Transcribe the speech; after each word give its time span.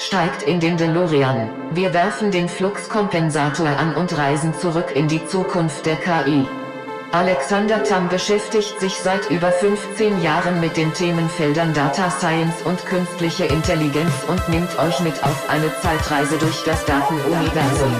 Steigt 0.00 0.44
in 0.44 0.60
den 0.60 0.76
DeLorean. 0.76 1.50
Wir 1.72 1.92
werfen 1.92 2.30
den 2.30 2.48
Fluxkompensator 2.48 3.66
an 3.66 3.96
und 3.96 4.16
reisen 4.16 4.54
zurück 4.54 4.92
in 4.94 5.08
die 5.08 5.26
Zukunft 5.26 5.86
der 5.86 5.96
KI. 5.96 6.46
Alexander 7.10 7.82
Tam 7.82 8.08
beschäftigt 8.08 8.78
sich 8.78 8.94
seit 8.94 9.28
über 9.28 9.50
15 9.50 10.22
Jahren 10.22 10.60
mit 10.60 10.76
den 10.76 10.94
Themenfeldern 10.94 11.74
Data 11.74 12.10
Science 12.10 12.62
und 12.64 12.86
künstliche 12.86 13.46
Intelligenz 13.46 14.12
und 14.28 14.48
nimmt 14.48 14.78
euch 14.78 15.00
mit 15.00 15.24
auf 15.24 15.50
eine 15.50 15.74
Zeitreise 15.80 16.38
durch 16.38 16.62
das 16.62 16.84
Datenuniversum. 16.84 17.96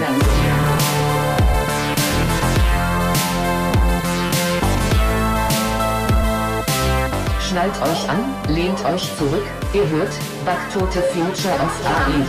Schnallt 7.49 7.81
euch 7.81 8.07
an, 8.07 8.23
lehnt 8.47 8.85
euch 8.85 9.09
zurück, 9.17 9.43
ihr 9.73 9.89
hört 9.89 10.13
Back 10.45 10.59
to 10.71 10.81
the 10.91 10.99
Future 10.99 11.55
of 11.55 11.83
AI. 11.83 12.23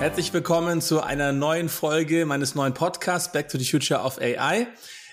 Herzlich 0.00 0.34
willkommen 0.34 0.82
zu 0.82 1.00
einer 1.00 1.32
neuen 1.32 1.70
Folge 1.70 2.26
meines 2.26 2.54
neuen 2.54 2.74
Podcasts 2.74 3.32
Back 3.32 3.48
to 3.48 3.56
the 3.56 3.64
Future 3.64 4.00
of 4.02 4.20
AI. 4.20 4.66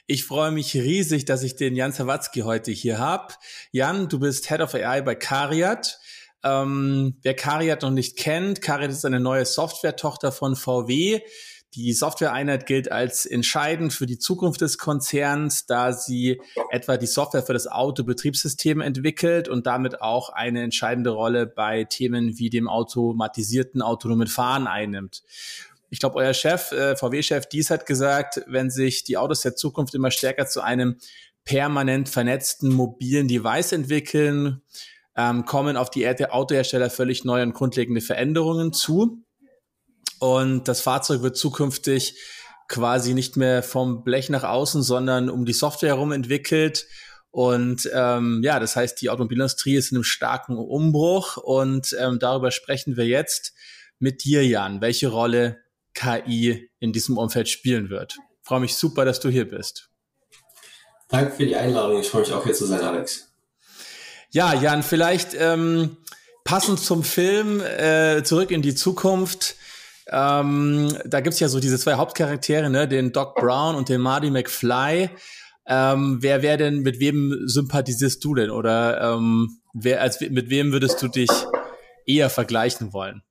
Ich 0.05 0.25
freue 0.25 0.51
mich 0.51 0.73
riesig, 0.73 1.23
dass 1.23 1.41
ich 1.41 1.55
den 1.55 1.77
Jan 1.77 1.93
Sawatzki 1.93 2.41
heute 2.41 2.71
hier 2.71 2.99
habe. 2.99 3.35
Jan, 3.71 4.09
du 4.09 4.19
bist 4.19 4.49
Head 4.49 4.59
of 4.59 4.75
AI 4.75 4.99
bei 4.99 5.15
Cariat. 5.15 5.97
Ähm, 6.43 7.15
wer 7.21 7.35
Cariat 7.35 7.83
noch 7.83 7.91
nicht 7.91 8.17
kennt, 8.17 8.61
Cariat 8.61 8.91
ist 8.91 9.05
eine 9.05 9.21
neue 9.21 9.45
Software-Tochter 9.45 10.33
von 10.33 10.57
VW 10.57 11.21
die 11.75 11.93
Softwareeinheit 11.93 12.65
gilt 12.65 12.91
als 12.91 13.25
entscheidend 13.25 13.93
für 13.93 14.07
die 14.07 14.17
Zukunft 14.17 14.61
des 14.61 14.77
Konzerns, 14.77 15.65
da 15.67 15.93
sie 15.93 16.41
etwa 16.71 16.97
die 16.97 17.05
Software 17.05 17.43
für 17.43 17.53
das 17.53 17.67
Autobetriebssystem 17.67 18.81
entwickelt 18.81 19.47
und 19.47 19.67
damit 19.67 20.01
auch 20.01 20.29
eine 20.29 20.63
entscheidende 20.63 21.11
Rolle 21.11 21.45
bei 21.45 21.83
Themen 21.83 22.37
wie 22.39 22.49
dem 22.49 22.67
automatisierten 22.67 23.81
autonomen 23.81 24.27
Fahren 24.27 24.65
einnimmt. 24.65 25.23
Ich 25.91 25.99
glaube, 25.99 26.17
euer 26.17 26.33
Chef, 26.33 26.71
äh, 26.71 26.95
VW-Chef 26.95 27.47
Dies 27.47 27.69
hat 27.69 27.85
gesagt, 27.85 28.41
wenn 28.47 28.69
sich 28.69 29.03
die 29.03 29.17
Autos 29.17 29.41
der 29.41 29.55
Zukunft 29.55 29.93
immer 29.95 30.11
stärker 30.11 30.47
zu 30.47 30.61
einem 30.61 30.97
permanent 31.45 32.09
vernetzten 32.09 32.71
mobilen 32.73 33.27
Device 33.27 33.71
entwickeln, 33.71 34.61
ähm, 35.15 35.45
kommen 35.45 35.77
auf 35.77 35.89
die 35.89 36.07
Autohersteller 36.07 36.89
völlig 36.89 37.25
neue 37.25 37.43
und 37.43 37.53
grundlegende 37.53 38.01
Veränderungen 38.01 38.71
zu. 38.71 39.23
Und 40.19 40.67
das 40.67 40.81
Fahrzeug 40.81 41.21
wird 41.21 41.37
zukünftig 41.37 42.17
quasi 42.67 43.13
nicht 43.13 43.37
mehr 43.37 43.63
vom 43.63 44.03
Blech 44.03 44.29
nach 44.29 44.43
außen, 44.43 44.83
sondern 44.83 45.29
um 45.29 45.45
die 45.45 45.53
Software 45.53 45.89
herum 45.89 46.11
entwickelt. 46.11 46.87
Und 47.31 47.89
ähm, 47.93 48.41
ja, 48.43 48.59
das 48.59 48.75
heißt, 48.75 49.01
die 49.01 49.09
Automobilindustrie 49.09 49.75
ist 49.75 49.91
in 49.91 49.97
einem 49.97 50.03
starken 50.03 50.57
Umbruch 50.57 51.37
und 51.37 51.95
ähm, 51.99 52.17
darüber 52.19 52.51
sprechen 52.51 52.97
wir 52.97 53.05
jetzt 53.05 53.53
mit 53.99 54.23
dir, 54.23 54.45
Jan, 54.45 54.81
welche 54.81 55.09
Rolle 55.09 55.59
KI 55.93 56.69
in 56.79 56.93
diesem 56.93 57.17
Umfeld 57.17 57.49
spielen 57.49 57.89
wird. 57.89 58.15
Ich 58.41 58.47
freue 58.47 58.61
mich 58.61 58.75
super, 58.75 59.05
dass 59.05 59.19
du 59.19 59.29
hier 59.29 59.47
bist. 59.47 59.89
Danke 61.09 61.31
für 61.31 61.45
die 61.45 61.55
Einladung. 61.55 61.99
Ich 61.99 62.09
freue 62.09 62.21
mich 62.21 62.33
auch 62.33 62.43
hier 62.43 62.53
zu 62.53 62.65
sein, 62.65 62.81
Alex. 62.81 63.31
Ja, 64.31 64.53
Jan, 64.53 64.83
vielleicht 64.83 65.33
ähm, 65.33 65.97
passend 66.43 66.79
zum 66.79 67.03
Film 67.03 67.61
äh, 67.61 68.23
zurück 68.23 68.51
in 68.51 68.61
die 68.61 68.75
Zukunft. 68.75 69.55
Ähm, 70.11 70.93
da 71.05 71.19
gibt's 71.21 71.39
ja 71.39 71.47
so 71.47 71.59
diese 71.59 71.77
zwei 71.77 71.95
Hauptcharaktere, 71.95 72.69
ne, 72.69 72.87
den 72.87 73.11
Doc 73.11 73.35
Brown 73.35 73.75
und 73.75 73.89
den 73.89 74.01
Marty 74.01 74.31
McFly. 74.31 75.09
Ähm, 75.67 76.17
wer 76.21 76.41
wer 76.41 76.57
denn, 76.57 76.79
mit 76.79 76.99
wem 76.99 77.43
sympathisierst 77.45 78.23
du 78.23 78.33
denn? 78.33 78.49
Oder 78.49 79.01
ähm, 79.01 79.61
wer, 79.73 80.01
als, 80.01 80.19
mit 80.19 80.49
wem 80.49 80.71
würdest 80.71 81.01
du 81.01 81.07
dich 81.07 81.29
eher 82.07 82.29
vergleichen 82.29 82.91
wollen? 82.91 83.21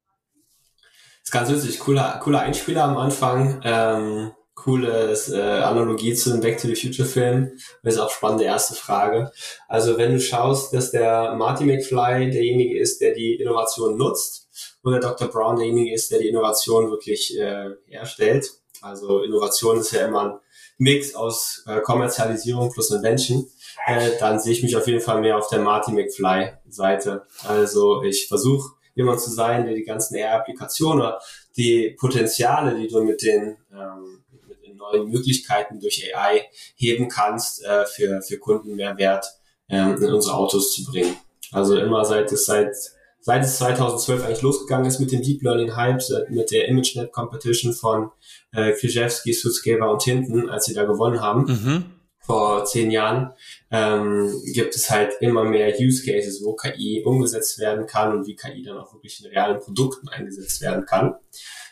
Das 1.21 1.25
ist 1.25 1.33
ganz 1.33 1.51
witzig, 1.51 1.81
cooler, 1.81 2.21
cooler 2.23 2.41
Einspieler 2.41 2.85
am 2.85 2.97
Anfang. 2.97 3.61
Ähm, 3.65 4.31
cooles 4.55 5.31
äh, 5.31 5.41
Analogie 5.41 6.15
zu 6.15 6.31
dem 6.31 6.41
Back 6.41 6.59
to 6.59 6.67
the 6.67 6.75
Future 6.75 7.07
Film. 7.09 7.53
Das 7.83 7.95
ist 7.95 8.01
auch 8.01 8.11
spannende 8.11 8.45
erste 8.45 8.75
Frage. 8.75 9.31
Also 9.69 9.99
wenn 9.99 10.13
du 10.13 10.21
schaust, 10.21 10.75
dass 10.75 10.91
der 10.91 11.35
Marty 11.35 11.65
McFly 11.65 12.31
derjenige 12.31 12.79
ist, 12.79 13.01
der 13.01 13.15
die 13.15 13.35
Innovation 13.35 13.97
nutzt, 13.97 14.48
wo 14.83 14.91
der 14.91 15.01
Dr. 15.01 15.29
Brown 15.29 15.57
derjenige 15.57 15.93
ist, 15.95 16.11
der 16.11 16.19
die 16.21 16.29
Innovation 16.29 16.91
wirklich 16.91 17.39
äh, 17.39 17.71
herstellt. 17.87 18.51
Also 18.81 19.23
Innovation 19.23 19.79
ist 19.79 19.93
ja 19.93 20.07
immer 20.07 20.23
ein 20.23 20.41
Mix 20.79 21.15
aus 21.15 21.65
äh, 21.67 21.81
Kommerzialisierung 21.81 22.73
plus 22.73 22.91
Invention. 22.91 23.51
Äh, 23.87 24.13
dann 24.21 24.39
sehe 24.39 24.53
ich 24.53 24.63
mich 24.63 24.77
auf 24.77 24.87
jeden 24.87 25.01
Fall 25.01 25.21
mehr 25.21 25.37
auf 25.37 25.49
der 25.49 25.61
Marty 25.61 25.93
McFly-Seite. 25.93 27.27
Also 27.45 28.03
ich 28.03 28.29
versuche 28.29 28.71
jemand 28.95 29.21
zu 29.21 29.31
sein, 29.31 29.65
der 29.65 29.75
die 29.75 29.85
ganzen 29.85 30.17
AI-Applikationen 30.17 31.01
oder 31.01 31.21
die 31.57 31.97
Potenziale, 31.99 32.77
die 32.77 32.89
du 32.89 33.03
mit 33.03 33.23
den, 33.23 33.57
ähm, 33.73 34.25
mit 34.49 34.63
den 34.65 34.77
neuen 34.77 35.09
Möglichkeiten 35.09 35.81
durch 35.81 36.15
AI 36.15 36.49
heben 36.77 37.09
kannst, 37.09 37.65
äh, 37.65 37.87
für, 37.87 38.23
für 38.23 38.39
Kunden 38.39 38.75
mehr 38.75 38.97
Wert 38.99 39.27
ähm, 39.69 39.97
in 40.03 40.13
unsere 40.13 40.35
Autos 40.35 40.75
zu 40.75 40.85
bringen. 40.85 41.17
Also 41.53 41.77
immer 41.77 42.05
seit 42.05 42.31
es 42.33 42.47
seit 42.47 42.75
seit 43.21 43.45
es 43.45 43.59
2012 43.59 44.25
eigentlich 44.25 44.43
losgegangen 44.43 44.87
ist 44.87 45.01
mit 45.01 45.13
dem 45.13 45.23
Deep 45.23 45.43
Learning 45.43 45.77
Hype, 45.77 46.03
mit 46.31 46.51
der 46.51 46.69
ImageNet 46.69 47.13
Competition 47.13 47.73
von 47.73 48.11
äh, 48.53 48.73
Krzyzewski, 48.73 49.33
Sutskever 49.33 49.91
und 49.91 50.03
Hinton, 50.03 50.49
als 50.49 50.67
sie 50.67 50.75
da 50.75 50.85
gewonnen 50.85 51.21
haben. 51.21 51.45
Mhm. 51.47 51.85
Vor 52.21 52.67
zehn 52.67 52.91
Jahren 52.91 53.33
ähm, 53.71 54.31
gibt 54.53 54.77
es 54.77 54.91
halt 54.91 55.15
immer 55.21 55.45
mehr 55.45 55.75
Use 55.81 56.05
Cases, 56.05 56.45
wo 56.45 56.55
KI 56.55 57.03
umgesetzt 57.05 57.59
werden 57.59 57.87
kann 57.87 58.15
und 58.15 58.27
wie 58.27 58.37
KI 58.37 58.63
dann 58.63 58.77
auch 58.77 58.93
wirklich 58.93 59.25
in 59.25 59.31
realen 59.31 59.61
Produkten 59.61 60.09
eingesetzt 60.09 60.61
werden 60.61 60.85
kann. 60.85 61.15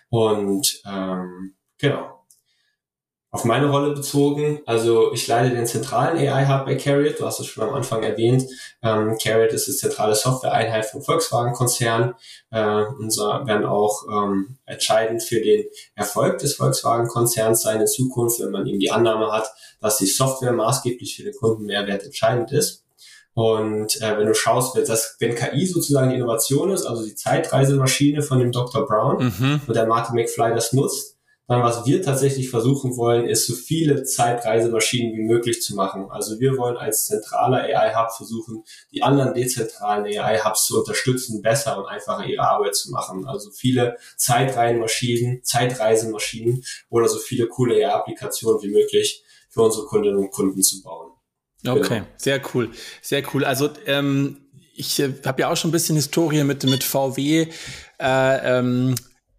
Und 0.09 0.81
ähm, 0.87 1.55
genau, 1.79 2.25
auf 3.37 3.45
meine 3.45 3.67
Rolle 3.67 3.93
bezogen, 3.93 4.63
also 4.65 5.13
ich 5.13 5.27
leite 5.27 5.55
den 5.55 5.67
zentralen 5.67 6.17
AI-Hub 6.17 6.65
bei 6.65 6.75
Carriot, 6.75 7.21
du 7.21 7.27
hast 7.27 7.39
es 7.39 7.47
schon 7.47 7.69
am 7.69 7.75
Anfang 7.75 8.03
erwähnt. 8.03 8.47
Ähm, 8.83 9.19
Carriot 9.23 9.53
ist 9.53 9.69
die 9.69 9.77
zentrale 9.77 10.15
Software-Einheit 10.15 10.87
vom 10.87 11.03
Volkswagen-Konzern 11.03 12.15
äh, 12.51 12.85
und 12.99 13.11
so 13.11 13.25
werden 13.25 13.67
auch 13.67 14.05
ähm, 14.11 14.57
entscheidend 14.65 15.23
für 15.23 15.43
den 15.43 15.67
Erfolg 15.95 16.39
des 16.39 16.55
Volkswagen-Konzerns 16.55 17.61
sein 17.61 17.83
in 17.83 17.87
Zukunft, 17.87 18.41
wenn 18.41 18.53
man 18.53 18.67
eben 18.67 18.79
die 18.79 18.91
Annahme 18.91 19.31
hat, 19.31 19.53
dass 19.83 19.99
die 19.99 20.07
Software 20.07 20.53
maßgeblich 20.53 21.17
für 21.17 21.25
den 21.25 21.35
Kundenmehrwert 21.35 22.05
entscheidend 22.05 22.53
ist. 22.53 22.85
Und 23.35 24.01
äh, 24.01 24.17
wenn 24.17 24.29
du 24.29 24.35
schaust, 24.35 24.79
dass, 24.79 25.17
wenn 25.21 25.35
KI 25.35 25.67
sozusagen 25.67 26.09
die 26.09 26.17
Innovation 26.17 26.71
ist, 26.71 26.87
also 26.87 27.05
die 27.05 27.15
Zeitreisemaschine 27.15 28.23
von 28.23 28.39
dem 28.39 28.51
Dr. 28.51 28.87
Brown 28.87 29.27
mhm. 29.27 29.61
und 29.67 29.77
der 29.77 29.87
Martin 29.87 30.15
McFly 30.15 30.55
das 30.55 30.73
nutzt, 30.73 31.16
was 31.49 31.87
wir 31.87 32.03
tatsächlich 32.03 32.51
versuchen 32.51 32.97
wollen, 32.97 33.29
ist 33.29 33.47
so 33.47 33.55
viele 33.55 34.03
Zeitreisemaschinen 34.03 35.17
wie 35.17 35.23
möglich 35.23 35.62
zu 35.62 35.77
machen. 35.77 36.11
Also 36.11 36.41
wir 36.41 36.59
wollen 36.59 36.77
als 36.77 37.07
zentraler 37.07 37.59
AI-Hub 37.59 38.11
versuchen, 38.17 38.65
die 38.93 39.03
anderen 39.03 39.33
dezentralen 39.33 40.05
AI-Hubs 40.05 40.67
zu 40.67 40.81
unterstützen, 40.81 41.43
besser 41.43 41.79
und 41.79 41.87
einfacher 41.87 42.27
ihre 42.27 42.43
Arbeit 42.43 42.75
zu 42.75 42.91
machen. 42.91 43.27
Also 43.27 43.51
viele 43.53 43.97
Zeitreihenmaschinen, 44.17 45.45
Zeitreisemaschinen 45.45 46.65
oder 46.89 47.09
so 47.09 47.19
viele 47.19 47.47
coole 47.47 47.77
AI-Applikationen 47.77 48.61
wie 48.62 48.71
möglich 48.71 49.23
für 49.49 49.62
unsere 49.62 49.87
Kundinnen 49.87 50.19
und 50.19 50.33
Kunden 50.33 50.62
zu 50.62 50.83
bauen. 50.83 51.12
Okay, 51.67 52.01
genau. 52.01 52.06
sehr 52.17 52.41
cool, 52.55 52.71
sehr 53.03 53.23
cool. 53.33 53.45
Also 53.45 53.71
ähm, 53.87 54.49
ich 54.75 54.99
äh, 54.99 55.12
habe 55.25 55.43
ja 55.43 55.51
auch 55.51 55.56
schon 55.56 55.71
ein 55.71 55.73
bisschen 55.73 55.97
Historie 55.97 56.43
mit 56.45 56.65
mit 56.65 56.85
VW. 56.85 57.47
Äh, 57.99 58.59
ähm, 58.59 58.95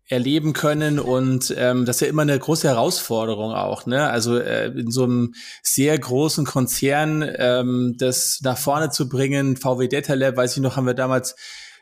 erleben 0.09 0.53
können 0.53 0.99
und 0.99 1.53
ähm, 1.57 1.85
das 1.85 1.97
ist 1.97 2.01
ja 2.01 2.07
immer 2.07 2.21
eine 2.21 2.39
große 2.39 2.67
Herausforderung 2.67 3.51
auch, 3.51 3.85
ne? 3.85 4.09
Also 4.09 4.37
äh, 4.37 4.67
in 4.67 4.89
so 4.89 5.03
einem 5.03 5.33
sehr 5.61 5.97
großen 5.99 6.45
Konzern 6.45 7.29
ähm, 7.37 7.95
das 7.97 8.39
nach 8.41 8.57
vorne 8.57 8.89
zu 8.89 9.09
bringen, 9.09 9.57
VW 9.57 9.87
Data 9.89 10.13
Lab, 10.13 10.37
weiß 10.37 10.55
ich 10.55 10.63
noch, 10.63 10.77
haben 10.77 10.87
wir 10.87 10.93
damals 10.93 11.35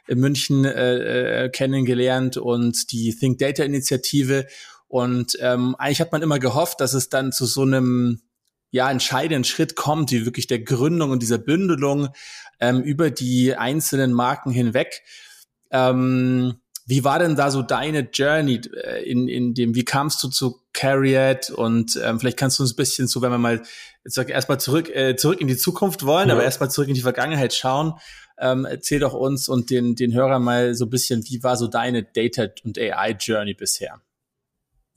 in 0.07 0.19
München 0.19 0.65
äh, 0.65 1.45
äh, 1.45 1.49
kennengelernt 1.49 2.37
und 2.37 2.91
die 2.91 3.15
Think 3.15 3.37
Data 3.37 3.63
Initiative 3.63 4.47
und 4.87 5.37
ähm, 5.39 5.75
eigentlich 5.77 6.01
hat 6.01 6.11
man 6.11 6.23
immer 6.23 6.39
gehofft, 6.39 6.81
dass 6.81 6.93
es 6.93 7.09
dann 7.09 7.31
zu 7.31 7.45
so 7.45 7.61
einem 7.61 8.21
ja 8.71 8.89
entscheidenden 8.89 9.43
Schritt 9.43 9.75
kommt, 9.75 10.11
wie 10.11 10.25
wirklich 10.25 10.47
der 10.47 10.59
Gründung 10.59 11.11
und 11.11 11.21
dieser 11.21 11.37
Bündelung 11.37 12.09
ähm, 12.59 12.81
über 12.81 13.11
die 13.11 13.55
einzelnen 13.55 14.13
Marken 14.13 14.51
hinweg. 14.51 15.03
Ähm, 15.71 16.55
wie 16.85 17.03
war 17.03 17.19
denn 17.19 17.35
da 17.35 17.49
so 17.49 17.61
deine 17.61 18.09
Journey 18.11 18.61
äh, 18.83 19.03
in, 19.03 19.27
in 19.27 19.53
dem, 19.53 19.75
wie 19.75 19.85
kamst 19.85 20.23
du 20.23 20.27
zu 20.27 20.61
Carriot 20.73 21.49
und 21.49 21.99
ähm, 22.03 22.19
vielleicht 22.19 22.37
kannst 22.37 22.59
du 22.59 22.63
uns 22.63 22.73
ein 22.73 22.75
bisschen 22.75 23.07
so, 23.07 23.21
wenn 23.21 23.31
wir 23.31 23.37
mal 23.37 23.63
jetzt 24.03 24.17
erstmal 24.17 24.59
zurück, 24.59 24.89
äh, 24.89 25.15
zurück 25.15 25.41
in 25.41 25.47
die 25.47 25.57
Zukunft 25.57 26.05
wollen, 26.05 26.29
ja. 26.29 26.35
aber 26.35 26.43
erstmal 26.43 26.69
zurück 26.69 26.87
in 26.87 26.95
die 26.95 27.01
Vergangenheit 27.01 27.53
schauen. 27.53 27.93
Ähm, 28.37 28.65
erzähl 28.65 28.99
doch 28.99 29.13
uns 29.13 29.47
und 29.47 29.69
den, 29.69 29.95
den 29.95 30.13
Hörern 30.13 30.43
mal 30.43 30.75
so 30.75 30.85
ein 30.85 30.89
bisschen, 30.89 31.23
wie 31.25 31.41
war 31.41 31.55
so 31.55 31.67
deine 31.67 32.03
Data 32.03 32.47
und 32.63 32.77
AI 32.77 33.15
Journey 33.19 33.53
bisher? 33.53 34.01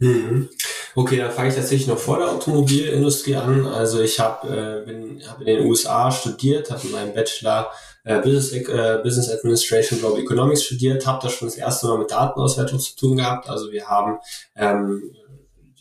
Mhm. 0.01 0.49
Okay, 0.95 1.19
dann 1.19 1.31
fange 1.31 1.49
ich 1.49 1.55
tatsächlich 1.55 1.89
noch 1.89 1.99
vor 1.99 2.19
der 2.19 2.31
Automobilindustrie 2.31 3.37
an. 3.37 3.67
Also 3.67 4.01
ich 4.01 4.19
habe 4.19 4.85
äh, 4.87 5.27
hab 5.27 5.41
in 5.41 5.47
den 5.47 5.67
USA 5.67 6.11
studiert, 6.11 6.71
habe 6.71 6.87
in 6.87 6.93
meinem 6.93 7.15
Bachelor 7.15 7.71
äh, 8.09 8.21
Business, 8.23 8.53
äh, 8.53 9.01
Business 9.03 9.31
Administration, 9.31 9.99
Global 10.01 10.21
Economics 10.21 10.65
studiert, 10.65 11.07
habe 11.07 11.21
da 11.23 11.29
schon 11.29 11.49
das 11.49 11.59
erste 11.59 11.87
Mal 11.87 11.99
mit 11.99 12.11
Datenauswertung 12.11 12.81
zu 12.81 12.97
tun 12.97 13.19
gehabt. 13.19 13.49
Also 13.51 13.71
wir 13.71 13.87
haben 13.87 14.19
ähm, 14.57 15.15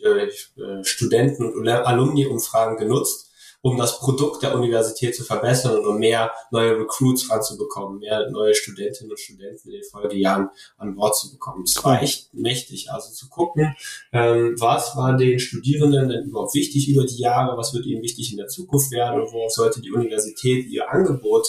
äh, 0.03 0.83
Studenten- 0.83 1.53
und 1.53 1.67
Alumni-Umfragen 1.67 2.77
genutzt 2.77 3.27
um 3.61 3.77
das 3.77 3.99
Produkt 3.99 4.43
der 4.43 4.55
Universität 4.55 5.15
zu 5.15 5.23
verbessern 5.23 5.77
und 5.77 5.85
um 5.85 5.97
mehr 5.97 6.31
neue 6.51 6.79
Recruits 6.79 7.29
ranzubekommen, 7.29 7.99
mehr 7.99 8.29
neue 8.29 8.53
Studentinnen 8.53 9.11
und 9.11 9.19
Studenten 9.19 9.69
in 9.69 9.75
den 9.75 9.83
Folgejahren 9.83 10.49
an 10.77 10.95
Bord 10.95 11.17
zu 11.17 11.31
bekommen. 11.31 11.63
Es 11.63 11.83
war 11.83 12.01
echt 12.01 12.33
mächtig, 12.33 12.91
also 12.91 13.11
zu 13.11 13.27
gucken, 13.29 13.75
ähm, 14.13 14.55
was 14.59 14.95
war 14.95 15.17
den 15.17 15.39
Studierenden 15.39 16.09
denn 16.09 16.25
überhaupt 16.25 16.53
wichtig 16.53 16.87
über 16.87 17.05
die 17.05 17.17
Jahre, 17.17 17.57
was 17.57 17.73
wird 17.73 17.85
ihnen 17.85 18.03
wichtig 18.03 18.31
in 18.31 18.37
der 18.37 18.47
Zukunft 18.47 18.91
werden 18.91 19.21
und 19.21 19.33
worauf 19.33 19.51
sollte 19.51 19.81
die 19.81 19.91
Universität 19.91 20.67
ihr 20.67 20.89
Angebot 20.89 21.47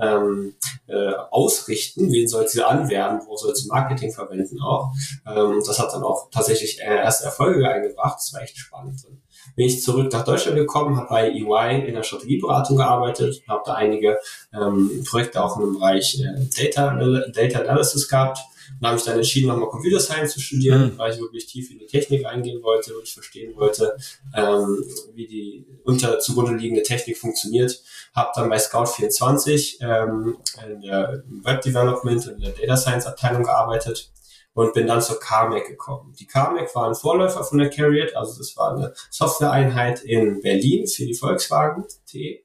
ähm, 0.00 0.54
äh, 0.86 1.12
ausrichten, 1.30 2.10
wen 2.12 2.28
soll 2.28 2.46
sie 2.48 2.62
anwerben, 2.62 3.20
wo 3.26 3.36
soll 3.36 3.54
sie 3.54 3.68
Marketing 3.68 4.12
verwenden 4.12 4.60
auch. 4.60 4.92
Ähm, 5.26 5.62
das 5.66 5.78
hat 5.78 5.92
dann 5.92 6.02
auch 6.02 6.30
tatsächlich 6.30 6.80
äh, 6.80 6.96
erste 6.96 7.26
Erfolge 7.26 7.68
eingebracht. 7.68 8.18
Das 8.18 8.32
war 8.32 8.42
echt 8.42 8.56
spannend 8.56 9.00
bin 9.56 9.66
ich 9.66 9.82
zurück 9.82 10.12
nach 10.12 10.24
Deutschland 10.24 10.56
gekommen, 10.56 10.96
habe 10.96 11.08
bei 11.08 11.30
EY 11.30 11.86
in 11.86 11.94
der 11.94 12.02
Strategieberatung 12.02 12.76
gearbeitet, 12.76 13.42
habe 13.48 13.62
da 13.64 13.74
einige 13.74 14.18
ähm, 14.52 15.04
Projekte 15.08 15.42
auch 15.42 15.58
im 15.58 15.74
Bereich 15.74 16.20
äh, 16.20 16.46
Data, 16.56 16.94
Data 17.32 17.60
Analysis 17.60 18.08
gehabt 18.08 18.38
und 18.80 18.86
habe 18.86 18.96
mich 18.96 19.04
dann 19.04 19.16
entschieden, 19.16 19.48
nochmal 19.48 19.68
Computer 19.68 20.00
Science 20.00 20.32
zu 20.32 20.40
studieren, 20.40 20.92
mhm. 20.92 20.98
weil 20.98 21.12
ich 21.12 21.20
wirklich 21.20 21.46
tief 21.46 21.70
in 21.70 21.78
die 21.78 21.86
Technik 21.86 22.26
eingehen 22.26 22.62
wollte, 22.62 22.90
wirklich 22.90 23.14
verstehen 23.14 23.56
wollte, 23.56 23.96
ähm, 24.34 24.84
wie 25.14 25.26
die 25.26 25.66
unter 25.84 26.18
zugrunde 26.20 26.56
liegende 26.56 26.82
Technik 26.82 27.16
funktioniert. 27.16 27.82
Habe 28.14 28.30
dann 28.34 28.48
bei 28.48 28.56
Scout24 28.56 29.76
ähm, 29.80 30.36
in 30.68 30.80
der 30.82 31.22
Web 31.42 31.62
Development 31.62 32.26
und 32.26 32.34
in 32.34 32.40
der 32.40 32.52
Data 32.52 32.76
Science 32.76 33.06
Abteilung 33.06 33.42
gearbeitet 33.42 34.10
und 34.58 34.74
bin 34.74 34.88
dann 34.88 35.00
zur 35.00 35.20
CarMac 35.20 35.68
gekommen. 35.68 36.12
Die 36.18 36.26
CarMac 36.26 36.74
war 36.74 36.88
ein 36.88 36.96
Vorläufer 36.96 37.44
von 37.44 37.58
der 37.58 37.70
Carriot, 37.70 38.16
also 38.16 38.36
das 38.38 38.56
war 38.56 38.74
eine 38.74 38.92
Softwareeinheit 39.08 40.02
in 40.02 40.40
Berlin 40.40 40.88
für 40.88 41.06
die 41.06 41.14
Volkswagen 41.14 41.84
T. 42.06 42.44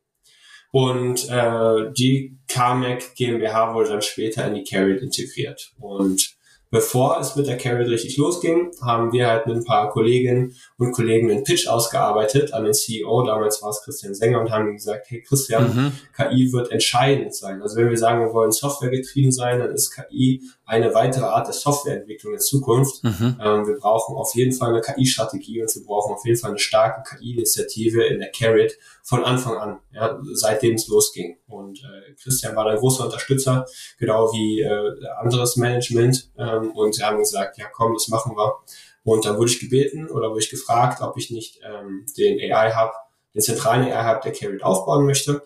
Und 0.70 1.28
äh, 1.28 1.92
die 1.98 2.38
CarMac 2.48 3.16
GmbH 3.16 3.74
wurde 3.74 3.90
dann 3.90 4.04
später 4.04 4.46
in 4.46 4.54
die 4.54 4.64
Carriot 4.64 5.02
integriert. 5.02 5.74
Und 5.80 6.36
bevor 6.74 7.20
es 7.20 7.36
mit 7.36 7.48
der 7.48 7.58
Carrot 7.58 7.88
richtig 7.88 8.18
losging, 8.18 8.72
haben 8.84 9.12
wir 9.12 9.28
halt 9.28 9.48
mit 9.48 9.56
ein 9.56 9.64
paar 9.64 9.90
Kolleginnen 9.90 10.56
und 10.78 10.92
Kollegen 10.92 11.32
einen 11.32 11.44
Pitch 11.44 11.68
ausgearbeitet 11.68 12.54
an 12.54 12.64
den 12.64 12.74
CEO, 12.74 13.24
damals 13.24 13.62
war 13.62 13.70
es 13.70 13.82
Christian 13.84 14.16
Sänger, 14.16 14.42
und 14.42 14.52
haben 14.52 14.74
gesagt, 14.74 15.06
hey 15.10 15.22
Christian, 15.22 15.76
mhm. 15.76 15.92
KI 16.16 16.52
wird 16.52 16.72
entscheidend 16.72 17.36
sein. 17.36 17.62
Also 17.62 17.78
wenn 17.78 17.90
wir 17.90 17.98
sagen, 17.98 18.22
wir 18.22 18.34
wollen 18.34 18.52
softwaregetrieben 18.52 19.32
sein, 19.32 19.60
dann 19.60 19.72
ist 19.72 19.92
KI 19.92 20.42
eine 20.74 20.94
weitere 20.96 21.26
Art 21.26 21.48
der 21.48 21.54
Softwareentwicklung 21.54 22.34
in 22.34 22.40
Zukunft. 22.40 23.04
Mhm. 23.04 23.38
Ähm, 23.40 23.68
wir 23.68 23.76
brauchen 23.76 24.16
auf 24.16 24.34
jeden 24.34 24.52
Fall 24.52 24.70
eine 24.70 24.82
KI-Strategie 24.82 25.62
und 25.62 25.74
wir 25.76 25.84
brauchen 25.86 26.14
auf 26.14 26.26
jeden 26.26 26.40
Fall 26.40 26.50
eine 26.50 26.60
starke 26.60 27.04
KI-Initiative 27.04 28.04
in 28.06 28.20
der 28.20 28.32
Carrot 28.32 28.72
von 29.04 29.24
Anfang 29.24 29.58
an, 29.58 29.80
ja, 29.92 30.20
seitdem 30.34 30.76
es 30.76 30.88
losging. 30.88 31.38
Und 31.48 31.80
äh, 31.84 32.14
Christian 32.22 32.56
war 32.56 32.66
ein 32.66 32.78
großer 32.78 33.06
Unterstützer, 33.06 33.66
genau 34.00 34.32
wie 34.34 34.62
äh, 34.62 35.08
anderes 35.20 35.58
Management. 35.58 36.32
Ähm, 36.38 36.72
und 36.72 36.96
sie 36.96 37.04
haben 37.04 37.20
gesagt, 37.20 37.58
ja 37.60 37.66
komm, 37.72 37.94
das 37.94 38.08
machen 38.08 38.36
wir. 38.36 38.56
Und 39.04 39.26
dann 39.26 39.38
wurde 39.38 39.52
ich 39.52 39.60
gebeten 39.60 40.10
oder 40.10 40.32
wurde 40.32 40.40
ich 40.40 40.50
gefragt, 40.50 41.02
ob 41.02 41.18
ich 41.18 41.30
nicht 41.30 41.60
ähm, 41.64 42.06
den 42.18 42.40
AI-Hub, 42.40 42.94
den 43.36 43.42
zentralen 43.42 43.92
AI-Hub 43.92 44.22
der 44.22 44.32
Carrot 44.32 44.64
aufbauen 44.64 45.06
möchte. 45.06 45.44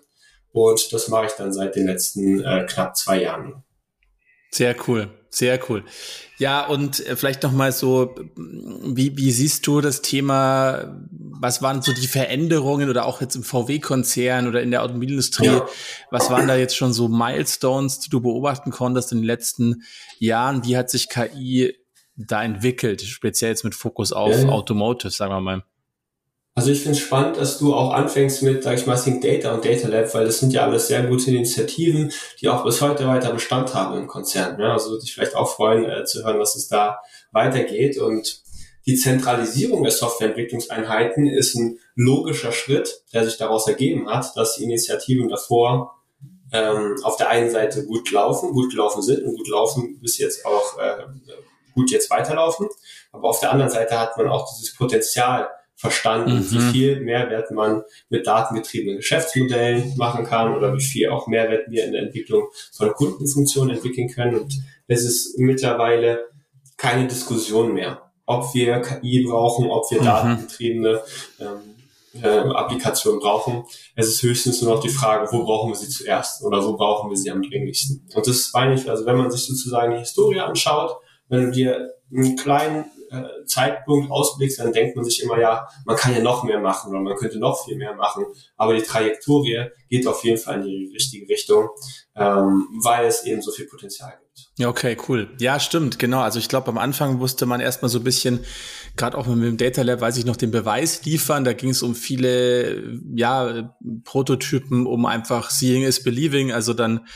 Und 0.52 0.94
das 0.94 1.10
mache 1.10 1.26
ich 1.26 1.34
dann 1.34 1.52
seit 1.52 1.76
den 1.76 1.88
letzten 1.88 2.40
äh, 2.40 2.66
knapp 2.70 2.96
zwei 2.96 3.22
Jahren. 3.22 3.64
Sehr 4.50 4.76
cool, 4.88 5.10
sehr 5.30 5.60
cool. 5.70 5.84
Ja, 6.38 6.66
und 6.66 7.06
äh, 7.06 7.16
vielleicht 7.16 7.44
noch 7.44 7.52
mal 7.52 7.72
so, 7.72 8.16
wie, 8.36 9.18
wie 9.18 9.32
siehst 9.32 9.66
du 9.66 9.82
das 9.82 10.02
Thema, 10.02 10.96
was 11.10 11.62
waren 11.62 11.82
so 11.82 11.94
die 11.94 12.08
Veränderungen 12.08 12.90
oder 12.90 13.06
auch 13.06 13.22
jetzt 13.22 13.36
im 13.36 13.44
VW-Konzern 13.44 14.48
oder 14.48 14.62
in 14.62 14.72
der 14.72 14.84
Automobilindustrie, 14.84 15.48
ja. 15.48 15.68
was 16.12 16.30
waren 16.30 16.48
da 16.48 16.56
jetzt 16.56 16.76
schon 16.76 16.94
so 16.94 17.08
Milestones, 17.08 18.00
die 18.00 18.10
du 18.10 18.22
beobachten 18.22 18.72
konntest 18.72 19.12
in 19.12 19.20
den 19.20 19.26
letzten 19.26 19.84
Jahren? 20.20 20.64
Wie 20.64 20.78
hat 20.78 20.90
sich 20.90 21.10
KI 21.10 21.76
da 22.16 22.44
entwickelt, 22.44 23.02
speziell 23.02 23.52
jetzt 23.52 23.64
mit 23.64 23.76
Fokus 23.76 24.12
auf 24.12 24.36
ja. 24.36 24.50
Automotive, 24.50 25.12
sagen 25.12 25.34
wir 25.34 25.42
mal? 25.42 25.64
Also 26.58 26.72
ich 26.72 26.82
finde 26.82 26.98
es 26.98 27.04
spannend, 27.04 27.38
dass 27.38 27.60
du 27.60 27.76
auch 27.76 27.94
anfängst 27.94 28.42
mit, 28.42 28.64
sag 28.64 28.80
ich 28.80 28.88
mal, 28.88 28.96
Think 28.96 29.22
Data 29.22 29.54
und 29.54 29.64
Data 29.64 29.88
Lab, 29.88 30.12
weil 30.16 30.26
das 30.26 30.40
sind 30.40 30.54
ja 30.54 30.64
alles 30.64 30.88
sehr 30.88 31.04
gute 31.04 31.30
Initiativen, 31.30 32.12
die 32.42 32.50
auch 32.50 32.64
bis 32.64 32.82
heute 32.82 33.08
weiter 33.08 33.32
Bestand 33.32 33.76
haben 33.76 33.96
im 33.96 34.08
Konzern. 34.08 34.60
Ja, 34.60 34.74
also 34.74 34.90
würde 34.90 35.04
ich 35.04 35.14
vielleicht 35.14 35.36
auch 35.36 35.54
freuen 35.54 35.88
äh, 35.88 36.04
zu 36.06 36.26
hören, 36.26 36.40
was 36.40 36.56
es 36.56 36.68
da 36.68 37.00
weitergeht. 37.32 38.00
Und 38.00 38.42
die 38.88 38.96
Zentralisierung 38.96 39.84
der 39.84 39.92
Softwareentwicklungseinheiten 39.92 41.28
ist 41.28 41.54
ein 41.54 41.78
logischer 41.94 42.52
Schritt, 42.52 43.04
der 43.14 43.24
sich 43.24 43.38
daraus 43.38 43.68
ergeben 43.68 44.10
hat, 44.10 44.36
dass 44.36 44.56
die 44.56 44.64
Initiativen 44.64 45.30
davor 45.30 46.02
ähm, 46.52 46.96
auf 47.04 47.18
der 47.18 47.30
einen 47.30 47.52
Seite 47.52 47.86
gut 47.86 48.10
laufen, 48.10 48.54
gut 48.54 48.72
gelaufen 48.72 49.04
sind 49.04 49.24
und 49.24 49.38
gut 49.38 49.48
laufen 49.48 50.00
bis 50.00 50.18
jetzt 50.18 50.44
auch 50.44 50.80
äh, 50.80 51.04
gut 51.76 51.92
jetzt 51.92 52.10
weiterlaufen. 52.10 52.68
Aber 53.12 53.30
auf 53.30 53.42
der 53.42 53.52
anderen 53.52 53.70
Seite 53.70 54.00
hat 54.00 54.18
man 54.18 54.28
auch 54.28 54.52
dieses 54.52 54.76
Potenzial, 54.76 55.50
verstanden, 55.78 56.40
mhm. 56.40 56.52
wie 56.52 56.72
viel 56.72 57.00
Mehrwert 57.02 57.52
man 57.52 57.84
mit 58.10 58.26
datengetriebenen 58.26 58.98
Geschäftsmodellen 58.98 59.96
machen 59.96 60.26
kann 60.26 60.56
oder 60.56 60.76
wie 60.76 60.82
viel 60.82 61.10
auch 61.10 61.28
Mehrwert 61.28 61.70
wir 61.70 61.86
in 61.86 61.94
der 61.94 62.02
Entwicklung 62.02 62.48
von 62.76 62.92
Kundenfunktionen 62.94 63.76
entwickeln 63.76 64.10
können. 64.10 64.40
Und 64.40 64.54
es 64.88 65.06
ist 65.06 65.38
mittlerweile 65.38 66.26
keine 66.78 67.08
Diskussion 67.08 67.74
mehr, 67.74 68.02
ob 68.26 68.54
wir 68.56 68.82
KI 68.82 69.24
brauchen, 69.24 69.70
ob 69.70 69.90
wir 69.92 70.02
mhm. 70.02 70.06
datengetriebene 70.06 71.02
ähm, 71.40 72.24
äh, 72.24 72.28
Applikationen 72.28 73.20
brauchen. 73.20 73.64
Es 73.96 74.08
ist 74.08 74.24
höchstens 74.24 74.62
nur 74.64 74.76
noch 74.76 74.82
die 74.82 74.90
Frage, 74.90 75.32
wo 75.32 75.44
brauchen 75.44 75.72
wir 75.72 75.76
sie 75.76 75.90
zuerst 75.90 76.44
oder 76.44 76.66
wo 76.66 76.76
brauchen 76.76 77.12
wir 77.12 77.18
sie 77.18 77.30
am 77.30 77.44
dringlichsten. 77.44 78.08
Und 78.16 78.28
das 78.28 78.52
meine 78.52 78.74
ich, 78.74 78.90
also 78.90 79.06
wenn 79.06 79.18
man 79.18 79.30
sich 79.30 79.46
sozusagen 79.46 79.94
die 79.94 80.00
Historie 80.00 80.40
anschaut, 80.40 80.98
wenn 81.30 81.46
du 81.46 81.52
dir 81.52 81.94
einen 82.12 82.36
kleinen 82.36 82.86
Zeitpunkt 83.46 84.12
ausblickst, 84.12 84.60
dann 84.60 84.74
denkt 84.74 84.96
man 84.96 85.06
sich 85.06 85.22
immer, 85.24 85.40
ja, 85.40 85.68
man 85.86 85.96
kann 85.96 86.14
ja 86.14 86.22
noch 86.22 86.44
mehr 86.44 86.60
machen 86.60 86.92
oder 86.92 87.00
man 87.00 87.16
könnte 87.16 87.40
noch 87.40 87.66
viel 87.66 87.78
mehr 87.78 87.96
machen. 87.96 88.26
Aber 88.56 88.74
die 88.74 88.82
Trajektorie 88.82 89.70
geht 89.90 90.08
auf 90.08 90.24
jeden 90.24 90.38
Fall 90.38 90.62
in 90.62 90.64
die 90.64 90.92
richtige 90.94 91.28
Richtung, 91.30 91.70
ähm, 92.16 92.68
weil 92.84 93.06
es 93.06 93.26
eben 93.26 93.42
so 93.42 93.52
viel 93.52 93.68
Potenzial 93.68 94.12
gibt. 94.20 94.28
Ja, 94.58 94.70
okay, 94.70 94.98
cool. 95.08 95.30
Ja, 95.40 95.60
stimmt, 95.60 96.00
genau. 96.00 96.20
Also 96.20 96.40
ich 96.40 96.50
glaube, 96.50 96.68
am 96.68 96.78
Anfang 96.78 97.20
wusste 97.20 97.46
man 97.46 97.60
erstmal 97.60 97.90
so 97.90 98.00
ein 98.00 98.04
bisschen, 98.04 98.40
gerade 98.96 99.18
auch 99.18 99.28
mit 99.28 99.48
dem 99.48 99.58
Data 99.58 99.82
Lab, 99.82 100.02
weiß 100.02 100.18
ich 100.18 100.26
noch, 100.26 100.36
den 100.36 100.52
Beweis 100.52 101.04
liefern. 101.06 101.44
Da 101.44 101.54
ging 101.54 101.70
es 101.70 101.84
um 101.84 101.96
viele, 101.96 103.00
ja, 103.16 103.76
Prototypen, 104.04 104.86
um 104.86 105.06
einfach 105.06 105.50
Seeing 105.50 105.84
is 105.84 106.04
Believing, 106.04 106.52
also 106.52 106.74
dann 106.74 107.08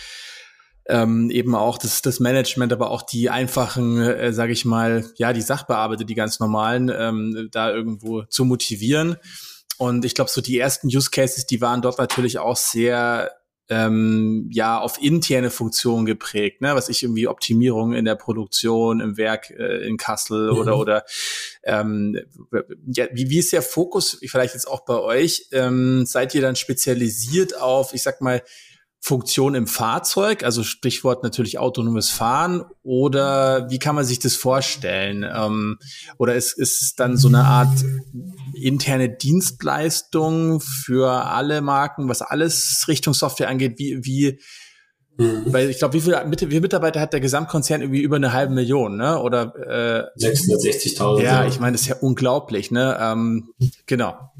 ähm, 0.91 1.31
eben 1.31 1.55
auch 1.55 1.77
das, 1.77 2.01
das 2.01 2.19
Management, 2.19 2.73
aber 2.73 2.91
auch 2.91 3.01
die 3.01 3.29
einfachen, 3.29 4.01
äh, 4.01 4.33
sage 4.33 4.51
ich 4.51 4.65
mal, 4.65 5.05
ja, 5.15 5.31
die 5.31 5.41
Sachbearbeiter, 5.41 6.03
die 6.03 6.15
ganz 6.15 6.41
normalen, 6.41 6.91
ähm, 6.93 7.47
da 7.49 7.71
irgendwo 7.71 8.23
zu 8.23 8.43
motivieren. 8.43 9.15
Und 9.77 10.03
ich 10.03 10.15
glaube, 10.15 10.29
so 10.29 10.41
die 10.41 10.59
ersten 10.59 10.87
Use 10.87 11.09
Cases, 11.09 11.45
die 11.45 11.61
waren 11.61 11.81
dort 11.81 11.97
natürlich 11.97 12.39
auch 12.39 12.57
sehr 12.57 13.31
ähm, 13.69 14.49
ja 14.51 14.81
auf 14.81 15.01
interne 15.01 15.49
Funktionen 15.49 16.05
geprägt, 16.05 16.59
ne? 16.59 16.75
was 16.75 16.89
ich 16.89 17.03
irgendwie 17.03 17.29
Optimierung 17.29 17.93
in 17.93 18.03
der 18.03 18.15
Produktion, 18.15 18.99
im 18.99 19.15
Werk 19.15 19.49
äh, 19.49 19.87
in 19.87 19.95
Kassel 19.95 20.51
mhm. 20.51 20.57
oder 20.57 20.77
oder 20.77 21.05
ähm, 21.63 22.19
ja, 22.85 23.05
wie, 23.13 23.29
wie 23.29 23.39
ist 23.39 23.53
der 23.53 23.61
Fokus 23.61 24.19
vielleicht 24.25 24.55
jetzt 24.55 24.67
auch 24.67 24.83
bei 24.83 24.99
euch? 24.99 25.47
Ähm, 25.53 26.05
seid 26.05 26.35
ihr 26.35 26.41
dann 26.41 26.57
spezialisiert 26.57 27.57
auf, 27.57 27.93
ich 27.93 28.03
sag 28.03 28.19
mal, 28.19 28.43
Funktion 29.03 29.55
im 29.55 29.65
Fahrzeug, 29.65 30.43
also 30.43 30.63
Stichwort 30.63 31.23
natürlich 31.23 31.57
autonomes 31.57 32.11
Fahren, 32.11 32.63
oder 32.83 33.67
wie 33.71 33.79
kann 33.79 33.95
man 33.95 34.05
sich 34.05 34.19
das 34.19 34.35
vorstellen? 34.35 35.25
Ähm, 35.27 35.79
oder 36.19 36.35
ist, 36.35 36.53
ist 36.53 36.81
es 36.83 36.95
dann 36.95 37.17
so 37.17 37.27
eine 37.27 37.43
Art 37.43 37.83
interne 38.53 39.09
Dienstleistung 39.09 40.61
für 40.61 41.09
alle 41.09 41.61
Marken, 41.61 42.09
was 42.09 42.21
alles 42.21 42.85
Richtung 42.87 43.15
Software 43.15 43.49
angeht? 43.49 43.79
Wie, 43.79 44.05
wie 44.05 44.39
mhm. 45.17 45.45
weil 45.51 45.71
ich 45.71 45.79
glaube, 45.79 45.95
wie 45.95 46.01
viele, 46.01 46.23
wie 46.29 46.59
Mitarbeiter 46.59 47.01
hat 47.01 47.13
der 47.13 47.21
Gesamtkonzern 47.21 47.81
irgendwie 47.81 48.01
über 48.01 48.17
eine 48.17 48.33
halbe 48.33 48.53
Million, 48.53 48.97
ne? 48.97 49.19
Oder 49.19 50.11
äh, 50.15 50.23
660.000. 50.23 51.23
Ja, 51.23 51.45
ich 51.47 51.59
meine, 51.59 51.71
das 51.71 51.81
ist 51.81 51.87
ja 51.87 51.95
unglaublich, 51.95 52.69
ne? 52.69 52.95
Ähm, 53.01 53.49
genau. 53.87 54.31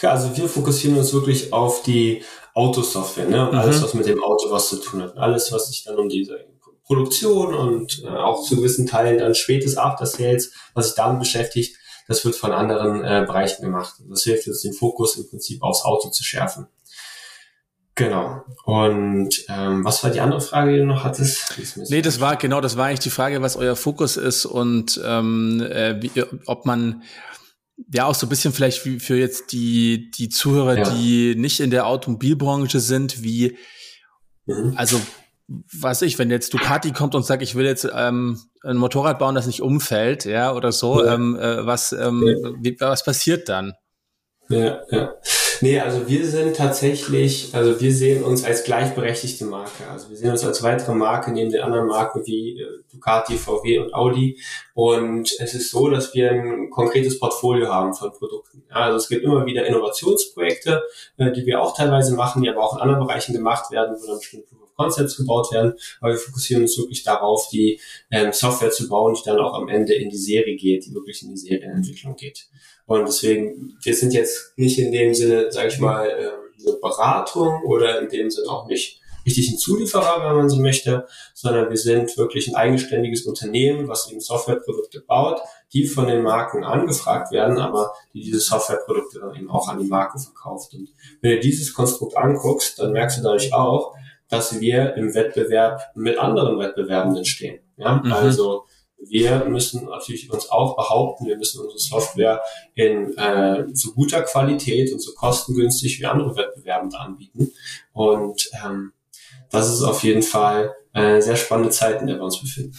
Ja, 0.00 0.12
also 0.12 0.34
wir 0.34 0.48
fokussieren 0.48 0.96
uns 0.96 1.12
wirklich 1.12 1.52
auf 1.52 1.82
die 1.82 2.22
Autosoftware, 2.54 3.28
ne? 3.28 3.42
Und 3.44 3.52
mhm. 3.52 3.58
alles, 3.60 3.82
was 3.82 3.94
mit 3.94 4.06
dem 4.06 4.22
Auto 4.22 4.50
was 4.50 4.68
zu 4.68 4.76
tun 4.76 5.02
hat. 5.02 5.16
Alles, 5.16 5.52
was 5.52 5.68
sich 5.68 5.84
dann 5.84 5.96
um 5.98 6.08
diese 6.08 6.38
Produktion 6.84 7.54
und 7.54 8.02
äh, 8.04 8.08
auch 8.08 8.42
zu 8.42 8.56
gewissen 8.56 8.86
Teilen 8.86 9.18
dann 9.18 9.34
spätes 9.34 9.76
After 9.76 10.06
Sales, 10.06 10.52
was 10.74 10.86
sich 10.86 10.96
damit 10.96 11.20
beschäftigt, 11.20 11.76
das 12.08 12.24
wird 12.24 12.34
von 12.34 12.50
anderen 12.50 13.04
äh, 13.04 13.24
Bereichen 13.24 13.62
gemacht. 13.62 13.94
Das 14.08 14.24
hilft 14.24 14.48
uns, 14.48 14.62
den 14.62 14.72
Fokus 14.72 15.16
im 15.16 15.28
Prinzip 15.28 15.62
aufs 15.62 15.84
Auto 15.84 16.10
zu 16.10 16.24
schärfen. 16.24 16.66
Genau. 17.94 18.42
Und 18.64 19.44
ähm, 19.48 19.84
was 19.84 20.02
war 20.02 20.10
die 20.10 20.20
andere 20.20 20.40
Frage, 20.40 20.72
die 20.72 20.78
du 20.78 20.86
noch 20.86 21.04
hattest? 21.04 21.54
Nee, 21.90 22.02
das 22.02 22.18
war 22.18 22.36
genau, 22.36 22.60
das 22.60 22.76
war 22.76 22.86
eigentlich 22.86 23.00
die 23.00 23.10
Frage, 23.10 23.42
was 23.42 23.56
euer 23.56 23.76
Fokus 23.76 24.16
ist 24.16 24.46
und 24.46 25.00
ähm, 25.04 25.60
äh, 25.60 26.02
wie, 26.02 26.10
ob 26.46 26.66
man 26.66 27.02
ja 27.92 28.06
auch 28.06 28.14
so 28.14 28.26
ein 28.26 28.28
bisschen 28.28 28.52
vielleicht 28.52 28.84
wie 28.84 29.00
für 29.00 29.16
jetzt 29.16 29.52
die 29.52 30.10
die 30.10 30.28
Zuhörer, 30.28 30.78
ja. 30.78 30.90
die 30.90 31.34
nicht 31.36 31.60
in 31.60 31.70
der 31.70 31.86
Automobilbranche 31.86 32.80
sind, 32.80 33.22
wie 33.22 33.56
mhm. 34.46 34.74
also 34.76 35.00
was 35.72 36.02
ich, 36.02 36.18
wenn 36.18 36.30
jetzt 36.30 36.54
Ducati 36.54 36.92
kommt 36.92 37.14
und 37.14 37.26
sagt, 37.26 37.42
ich 37.42 37.56
will 37.56 37.66
jetzt 37.66 37.88
ähm, 37.92 38.40
ein 38.62 38.76
Motorrad 38.76 39.18
bauen, 39.18 39.34
das 39.34 39.46
nicht 39.46 39.62
umfällt, 39.62 40.24
ja, 40.24 40.52
oder 40.54 40.70
so, 40.70 41.04
ja. 41.04 41.14
Ähm, 41.14 41.36
äh, 41.36 41.66
was, 41.66 41.92
ähm, 41.92 42.22
ja. 42.24 42.50
wie, 42.60 42.76
was 42.78 43.04
passiert 43.04 43.48
dann? 43.48 43.74
Ja, 44.48 44.80
ja. 44.90 45.14
Nee, 45.62 45.78
also 45.78 46.08
wir 46.08 46.26
sind 46.26 46.56
tatsächlich, 46.56 47.54
also 47.54 47.80
wir 47.80 47.92
sehen 47.92 48.24
uns 48.24 48.44
als 48.44 48.64
gleichberechtigte 48.64 49.44
Marke. 49.44 49.86
Also 49.90 50.08
wir 50.08 50.16
sehen 50.16 50.30
uns 50.30 50.42
als 50.44 50.62
weitere 50.62 50.94
Marke 50.94 51.32
neben 51.32 51.50
den 51.50 51.60
anderen 51.60 51.86
Marken 51.86 52.24
wie 52.24 52.60
äh, 52.60 52.66
Ducati, 52.90 53.36
VW 53.36 53.78
und 53.80 53.92
Audi. 53.92 54.40
Und 54.72 55.30
es 55.38 55.54
ist 55.54 55.70
so, 55.70 55.90
dass 55.90 56.14
wir 56.14 56.30
ein 56.30 56.70
konkretes 56.70 57.18
Portfolio 57.18 57.68
haben 57.68 57.92
von 57.94 58.10
Produkten. 58.12 58.62
Also 58.70 58.96
es 58.96 59.08
gibt 59.08 59.22
immer 59.22 59.44
wieder 59.44 59.66
Innovationsprojekte, 59.66 60.82
äh, 61.18 61.30
die 61.32 61.44
wir 61.44 61.60
auch 61.60 61.76
teilweise 61.76 62.14
machen, 62.14 62.42
die 62.42 62.48
aber 62.48 62.62
auch 62.62 62.76
in 62.76 62.80
anderen 62.80 63.06
Bereichen 63.06 63.34
gemacht 63.34 63.70
werden, 63.70 63.96
wo 64.00 64.06
dann 64.06 64.18
bestimmte 64.18 64.54
Concepts 64.80 65.16
gebaut 65.16 65.52
werden, 65.52 65.74
aber 66.00 66.12
wir 66.12 66.18
fokussieren 66.18 66.62
uns 66.62 66.78
wirklich 66.78 67.02
darauf, 67.02 67.48
die 67.50 67.78
ähm, 68.10 68.32
Software 68.32 68.70
zu 68.70 68.88
bauen, 68.88 69.14
die 69.14 69.22
dann 69.24 69.38
auch 69.38 69.52
am 69.54 69.68
Ende 69.68 69.92
in 69.92 70.08
die 70.08 70.16
Serie 70.16 70.56
geht, 70.56 70.86
die 70.86 70.94
wirklich 70.94 71.22
in 71.22 71.30
die 71.30 71.36
Serienentwicklung 71.36 72.16
geht. 72.16 72.48
Und 72.90 73.06
deswegen, 73.06 73.78
wir 73.84 73.94
sind 73.94 74.12
jetzt 74.12 74.58
nicht 74.58 74.76
in 74.80 74.90
dem 74.90 75.14
Sinne, 75.14 75.52
sage 75.52 75.68
ich 75.68 75.78
mal, 75.78 76.08
ähm, 76.08 76.66
eine 76.66 76.76
Beratung 76.80 77.62
oder 77.62 78.00
in 78.00 78.08
dem 78.08 78.28
Sinne 78.32 78.50
auch 78.50 78.66
nicht 78.66 79.00
richtig 79.24 79.48
ein 79.48 79.58
Zulieferer, 79.58 80.24
wenn 80.24 80.36
man 80.36 80.48
so 80.48 80.60
möchte, 80.60 81.06
sondern 81.32 81.70
wir 81.70 81.76
sind 81.76 82.18
wirklich 82.18 82.48
ein 82.48 82.56
eigenständiges 82.56 83.26
Unternehmen, 83.26 83.86
was 83.86 84.10
eben 84.10 84.20
Softwareprodukte 84.20 85.02
baut, 85.06 85.40
die 85.72 85.86
von 85.86 86.08
den 86.08 86.24
Marken 86.24 86.64
angefragt 86.64 87.30
werden, 87.30 87.58
aber 87.58 87.92
die 88.12 88.22
diese 88.22 88.40
Softwareprodukte 88.40 89.20
dann 89.20 89.36
eben 89.36 89.50
auch 89.52 89.68
an 89.68 89.78
die 89.78 89.86
Marken 89.86 90.18
verkauft. 90.18 90.74
Und 90.74 90.88
wenn 91.20 91.36
du 91.36 91.38
dieses 91.38 91.72
Konstrukt 91.72 92.16
anguckst, 92.16 92.80
dann 92.80 92.90
merkst 92.90 93.18
du 93.18 93.22
dadurch 93.22 93.54
auch, 93.54 93.94
dass 94.28 94.58
wir 94.58 94.96
im 94.96 95.14
Wettbewerb 95.14 95.80
mit 95.94 96.18
anderen 96.18 96.58
Wettbewerbenden 96.58 97.24
stehen. 97.24 97.60
Ja? 97.76 98.02
Mhm. 98.02 98.12
Also 98.12 98.64
wir 99.08 99.44
müssen 99.46 99.86
natürlich 99.86 100.30
uns 100.30 100.48
auch 100.50 100.76
behaupten, 100.76 101.26
wir 101.26 101.36
müssen 101.36 101.60
unsere 101.60 101.78
Software 101.78 102.42
in 102.74 103.16
äh, 103.16 103.64
so 103.72 103.92
guter 103.92 104.22
Qualität 104.22 104.92
und 104.92 105.00
so 105.00 105.12
kostengünstig 105.12 106.00
wie 106.00 106.06
andere 106.06 106.36
Wettbewerbende 106.36 106.98
anbieten. 106.98 107.52
Und 107.92 108.50
ähm, 108.64 108.92
das 109.50 109.72
ist 109.72 109.82
auf 109.82 110.02
jeden 110.02 110.22
Fall 110.22 110.74
eine 110.92 111.22
sehr 111.22 111.36
spannende 111.36 111.70
Zeit, 111.70 112.00
in 112.00 112.06
der 112.06 112.16
wir 112.16 112.24
uns 112.24 112.40
befinden. 112.40 112.76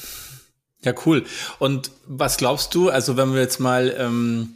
Ja, 0.83 0.93
cool. 1.05 1.23
Und 1.59 1.91
was 2.07 2.37
glaubst 2.37 2.73
du, 2.73 2.89
also 2.89 3.15
wenn 3.17 3.33
wir 3.33 3.41
jetzt 3.41 3.59
mal 3.59 3.93
ähm, 3.97 4.55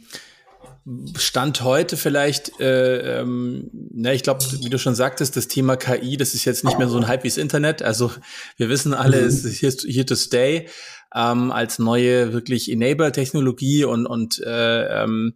Stand 1.16 1.62
heute 1.62 1.96
vielleicht, 1.96 2.60
äh, 2.60 3.20
ähm, 3.20 3.70
na, 3.92 4.12
ich 4.12 4.22
glaube, 4.22 4.44
wie 4.60 4.70
du 4.70 4.78
schon 4.78 4.94
sagtest, 4.94 5.36
das 5.36 5.48
Thema 5.48 5.76
KI, 5.76 6.16
das 6.16 6.34
ist 6.34 6.44
jetzt 6.44 6.64
nicht 6.64 6.78
mehr 6.78 6.88
so 6.88 6.96
ein 6.96 7.08
Hype 7.08 7.24
wie 7.24 7.28
das 7.28 7.38
Internet. 7.38 7.82
Also 7.82 8.12
wir 8.56 8.68
wissen 8.68 8.94
alle, 8.94 9.20
mhm. 9.22 9.26
es 9.26 9.44
ist 9.44 9.84
here 9.84 10.06
to 10.06 10.14
stay 10.14 10.68
ähm, 11.16 11.50
als 11.50 11.78
neue 11.78 12.32
wirklich 12.32 12.70
Enabler-Technologie 12.70 13.84
und, 13.84 14.06
und 14.06 14.40
äh, 14.44 15.02
ähm, 15.02 15.34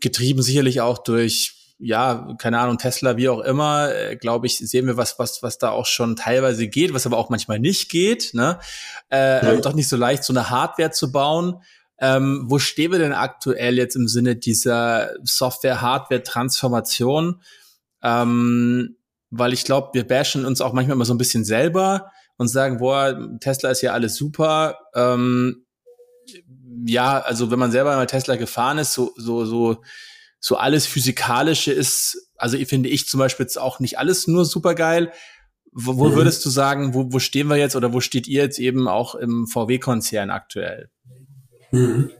getrieben 0.00 0.42
sicherlich 0.42 0.80
auch 0.80 0.98
durch 0.98 1.54
ja, 1.80 2.34
keine 2.38 2.58
Ahnung, 2.58 2.78
Tesla, 2.78 3.16
wie 3.16 3.28
auch 3.28 3.38
immer, 3.38 3.94
äh, 3.94 4.16
glaube 4.16 4.48
ich, 4.48 4.58
sehen 4.58 4.88
wir 4.88 4.96
was, 4.96 5.20
was, 5.20 5.44
was 5.44 5.58
da 5.58 5.70
auch 5.70 5.86
schon 5.86 6.16
teilweise 6.16 6.66
geht, 6.66 6.92
was 6.92 7.06
aber 7.06 7.18
auch 7.18 7.30
manchmal 7.30 7.60
nicht 7.60 7.88
geht, 7.88 8.34
ne? 8.34 8.58
Äh, 9.12 9.46
ja. 9.46 9.54
Doch 9.60 9.74
nicht 9.74 9.86
so 9.86 9.96
leicht, 9.96 10.24
so 10.24 10.32
eine 10.32 10.50
Hardware 10.50 10.90
zu 10.90 11.12
bauen, 11.12 11.62
ähm, 12.00 12.46
wo 12.46 12.58
stehen 12.58 12.90
wir 12.90 12.98
denn 12.98 13.12
aktuell 13.12 13.76
jetzt 13.76 13.94
im 13.94 14.08
Sinne 14.08 14.34
dieser 14.34 15.10
Software-Hardware-Transformation? 15.22 17.42
Ähm, 18.02 18.96
weil 19.30 19.52
ich 19.52 19.64
glaube, 19.64 19.90
wir 19.92 20.06
bashen 20.06 20.46
uns 20.46 20.60
auch 20.60 20.72
manchmal 20.72 20.96
immer 20.96 21.04
so 21.04 21.14
ein 21.14 21.18
bisschen 21.18 21.44
selber 21.44 22.10
und 22.38 22.48
sagen, 22.48 22.78
boah, 22.78 23.36
Tesla 23.40 23.70
ist 23.70 23.82
ja 23.82 23.92
alles 23.92 24.16
super. 24.16 24.78
Ähm, 24.94 25.66
ja, 26.86 27.18
also 27.18 27.50
wenn 27.50 27.58
man 27.58 27.72
selber 27.72 27.94
mal 27.96 28.06
Tesla 28.06 28.36
gefahren 28.36 28.78
ist, 28.78 28.94
so, 28.94 29.12
so, 29.16 29.44
so, 29.44 29.82
so 30.40 30.56
alles 30.56 30.86
Physikalische 30.86 31.72
ist, 31.72 32.30
also 32.36 32.56
finde 32.64 32.88
ich 32.88 33.08
zum 33.08 33.18
Beispiel 33.18 33.44
jetzt 33.44 33.58
auch 33.58 33.80
nicht 33.80 33.98
alles 33.98 34.26
nur 34.26 34.44
super 34.44 34.74
geil. 34.74 35.12
Wo, 35.72 35.98
wo 35.98 36.08
mhm. 36.08 36.14
würdest 36.14 36.44
du 36.46 36.50
sagen, 36.50 36.94
wo, 36.94 37.12
wo 37.12 37.18
stehen 37.18 37.48
wir 37.48 37.56
jetzt 37.56 37.76
oder 37.76 37.92
wo 37.92 38.00
steht 38.00 38.26
ihr 38.26 38.42
jetzt 38.42 38.58
eben 38.58 38.88
auch 38.88 39.14
im 39.14 39.46
VW-Konzern 39.46 40.30
aktuell? 40.30 40.90
Mhm. 41.70 42.10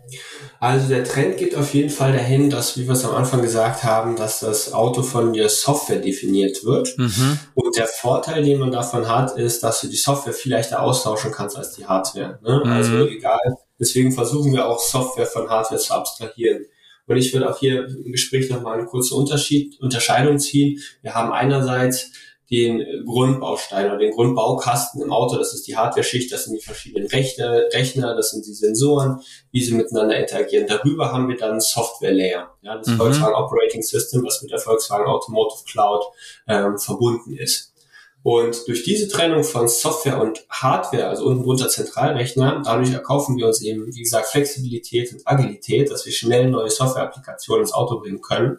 Also 0.60 0.88
der 0.88 1.04
Trend 1.04 1.36
geht 1.36 1.54
auf 1.54 1.72
jeden 1.72 1.90
Fall 1.90 2.12
dahin, 2.12 2.50
dass, 2.50 2.76
wie 2.76 2.86
wir 2.86 2.92
es 2.92 3.04
am 3.04 3.14
Anfang 3.14 3.42
gesagt 3.42 3.84
haben, 3.84 4.16
dass 4.16 4.40
das 4.40 4.72
Auto 4.72 5.02
von 5.02 5.32
der 5.32 5.48
Software 5.48 6.00
definiert 6.00 6.64
wird. 6.64 6.98
Mhm. 6.98 7.38
Und 7.54 7.76
der 7.76 7.86
Vorteil, 7.86 8.42
den 8.42 8.58
man 8.58 8.72
davon 8.72 9.08
hat, 9.08 9.36
ist, 9.36 9.62
dass 9.62 9.80
du 9.80 9.86
die 9.86 9.96
Software 9.96 10.32
viel 10.32 10.52
leichter 10.52 10.82
austauschen 10.82 11.30
kannst 11.30 11.56
als 11.56 11.74
die 11.74 11.86
Hardware. 11.86 12.40
Ne? 12.42 12.62
Mhm. 12.64 12.70
Also 12.70 13.06
egal. 13.06 13.38
Deswegen 13.78 14.12
versuchen 14.12 14.52
wir 14.52 14.66
auch 14.66 14.80
Software 14.80 15.26
von 15.26 15.48
Hardware 15.48 15.80
zu 15.80 15.94
abstrahieren. 15.94 16.64
Und 17.06 17.16
ich 17.16 17.32
würde 17.32 17.50
auch 17.50 17.58
hier 17.58 17.86
im 17.86 18.12
Gespräch 18.12 18.50
nochmal 18.50 18.78
eine 18.78 18.86
kurze 18.86 19.14
Unterschied, 19.14 19.80
Unterscheidung 19.80 20.38
ziehen. 20.38 20.78
Wir 21.00 21.14
haben 21.14 21.32
einerseits 21.32 22.10
den 22.50 23.04
Grundbaustein 23.04 23.86
oder 23.86 23.98
den 23.98 24.12
Grundbaukasten 24.12 25.02
im 25.02 25.12
Auto. 25.12 25.36
Das 25.36 25.52
ist 25.52 25.66
die 25.66 25.76
Hardware-Schicht, 25.76 26.32
das 26.32 26.44
sind 26.44 26.54
die 26.54 26.64
verschiedenen 26.64 27.06
Rechte, 27.08 27.68
Rechner, 27.72 28.14
das 28.14 28.30
sind 28.30 28.46
die 28.46 28.54
Sensoren, 28.54 29.20
wie 29.52 29.62
sie 29.62 29.74
miteinander 29.74 30.18
interagieren. 30.18 30.66
Darüber 30.66 31.12
haben 31.12 31.28
wir 31.28 31.36
dann 31.36 31.60
Software-Layer, 31.60 32.54
ja, 32.62 32.76
das 32.78 32.86
mhm. 32.86 32.96
Volkswagen 32.96 33.34
Operating 33.34 33.82
System, 33.82 34.24
was 34.24 34.40
mit 34.40 34.50
der 34.50 34.58
Volkswagen 34.58 35.06
Automotive 35.06 35.64
Cloud 35.70 36.04
ähm, 36.46 36.78
verbunden 36.78 37.36
ist. 37.36 37.74
Und 38.22 38.66
durch 38.66 38.82
diese 38.82 39.08
Trennung 39.08 39.44
von 39.44 39.68
Software 39.68 40.20
und 40.20 40.44
Hardware, 40.50 41.08
also 41.08 41.24
unten 41.26 41.44
drunter 41.44 41.68
Zentralrechner, 41.68 42.62
dadurch 42.64 42.92
erkaufen 42.92 43.36
wir 43.36 43.46
uns 43.46 43.62
eben, 43.62 43.86
wie 43.94 44.02
gesagt, 44.02 44.26
Flexibilität 44.26 45.12
und 45.12 45.26
Agilität, 45.26 45.90
dass 45.90 46.04
wir 46.04 46.12
schnell 46.12 46.50
neue 46.50 46.70
Software-Applikationen 46.70 47.62
ins 47.62 47.72
Auto 47.72 48.00
bringen 48.00 48.20
können. 48.20 48.58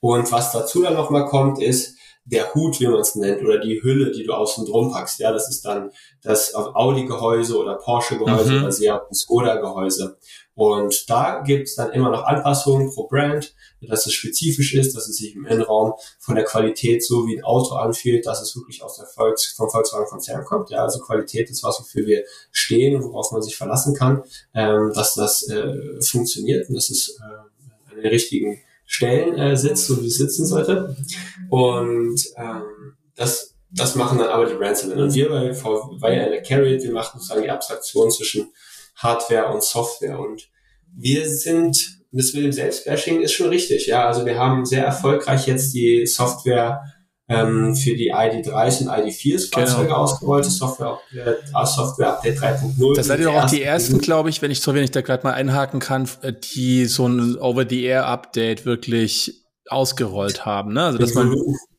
Und 0.00 0.30
was 0.32 0.52
dazu 0.52 0.82
dann 0.82 0.94
nochmal 0.94 1.26
kommt, 1.26 1.62
ist, 1.62 1.95
der 2.26 2.52
Hut, 2.54 2.80
wie 2.80 2.88
man 2.88 3.00
es 3.00 3.14
nennt, 3.14 3.42
oder 3.42 3.58
die 3.58 3.80
Hülle, 3.82 4.10
die 4.10 4.24
du 4.24 4.32
außen 4.32 4.66
drum 4.66 4.92
packst. 4.92 5.20
Ja, 5.20 5.32
das 5.32 5.48
ist 5.48 5.64
dann 5.64 5.90
das 6.22 6.54
Audi-Gehäuse 6.54 7.56
oder 7.56 7.76
Porsche-Gehäuse 7.76 8.52
mhm. 8.52 8.62
oder 8.62 8.72
Seat 8.72 9.02
Skoda-Gehäuse. 9.14 10.18
Und 10.54 11.08
da 11.08 11.42
gibt 11.42 11.68
es 11.68 11.76
dann 11.76 11.92
immer 11.92 12.10
noch 12.10 12.24
Anpassungen 12.24 12.90
pro 12.92 13.06
Brand, 13.06 13.54
dass 13.82 14.06
es 14.06 14.14
spezifisch 14.14 14.74
ist, 14.74 14.96
dass 14.96 15.06
es 15.06 15.18
sich 15.18 15.36
im 15.36 15.44
Innenraum 15.44 15.92
von 16.18 16.34
der 16.34 16.44
Qualität 16.44 17.04
so 17.04 17.26
wie 17.26 17.36
ein 17.36 17.44
Auto 17.44 17.74
anfühlt, 17.74 18.26
dass 18.26 18.40
es 18.40 18.56
wirklich 18.56 18.82
aus 18.82 18.96
der 18.96 19.06
Volks 19.06 19.52
vom 19.52 19.70
Volkswagen-Konzern 19.70 20.44
kommt. 20.44 20.70
Ja, 20.70 20.82
also 20.82 20.98
Qualität 21.00 21.50
ist 21.50 21.62
was, 21.62 21.78
wofür 21.78 22.06
wir 22.06 22.24
stehen 22.50 22.96
und 22.96 23.04
worauf 23.04 23.30
man 23.32 23.42
sich 23.42 23.54
verlassen 23.54 23.94
kann, 23.94 24.24
ähm, 24.54 24.92
dass 24.94 25.14
das 25.14 25.46
äh, 25.48 26.00
funktioniert 26.02 26.68
und 26.68 26.74
dass 26.74 26.90
es 26.90 27.20
äh, 27.20 27.90
an 27.90 27.96
den 28.02 28.06
richtigen 28.06 28.58
Stellen 28.86 29.36
äh, 29.36 29.56
sitzt, 29.56 29.86
so 29.86 30.00
wie 30.00 30.06
es 30.06 30.16
sitzen 30.16 30.46
sollte. 30.46 30.96
Und 31.50 32.20
ähm, 32.36 32.62
das, 33.16 33.54
das 33.70 33.96
machen 33.96 34.18
dann 34.18 34.28
aber 34.28 34.46
die 34.46 34.54
Brands. 34.54 34.84
Und 34.84 35.14
wir 35.14 35.28
bei 35.28 35.52
VW 35.52 36.06
eine 36.06 36.42
Carrier, 36.42 36.80
wir 36.80 36.92
machen 36.92 37.18
sozusagen 37.18 37.42
die 37.42 37.50
Abstraktion 37.50 38.10
zwischen 38.10 38.52
Hardware 38.96 39.52
und 39.52 39.62
Software. 39.62 40.18
Und 40.18 40.48
wir 40.96 41.28
sind, 41.28 42.00
das 42.12 42.32
mit 42.32 42.44
dem 42.44 42.52
Selbstbashing 42.52 43.20
ist 43.20 43.32
schon 43.32 43.48
richtig. 43.48 43.86
Ja, 43.86 44.06
also 44.06 44.24
wir 44.24 44.38
haben 44.38 44.64
sehr 44.64 44.84
erfolgreich 44.84 45.46
jetzt 45.46 45.74
die 45.74 46.06
Software 46.06 46.80
ähm, 47.28 47.74
für 47.74 47.94
die 47.94 48.12
ID3s 48.12 48.82
und 48.82 48.88
ID4s 48.88 49.52
Fahrzeuge 49.52 49.86
genau. 49.86 49.98
ausgerollte 49.98 50.48
Software, 50.48 50.98
äh, 51.12 51.66
Software 51.66 52.14
Update 52.14 52.38
3.0. 52.38 52.94
Das 52.94 53.08
seid 53.08 53.20
ihr 53.20 53.26
doch 53.26 53.34
auch 53.34 53.50
die 53.50 53.62
ersten, 53.62 53.98
glaube 53.98 54.30
ich, 54.30 54.42
wenn 54.42 54.50
ich 54.50 54.60
so 54.60 54.74
wenn 54.74 54.84
ich 54.84 54.92
da 54.92 55.00
gerade 55.00 55.24
mal 55.24 55.32
einhaken 55.32 55.80
kann, 55.80 56.08
äh, 56.22 56.32
die 56.32 56.86
so 56.86 57.06
ein 57.08 57.36
Over-the-Air-Update 57.36 58.64
wirklich 58.64 59.44
ausgerollt 59.68 60.46
haben. 60.46 60.72
Ne? 60.74 60.84
Also 60.84 60.98
dass 60.98 61.14
man 61.14 61.34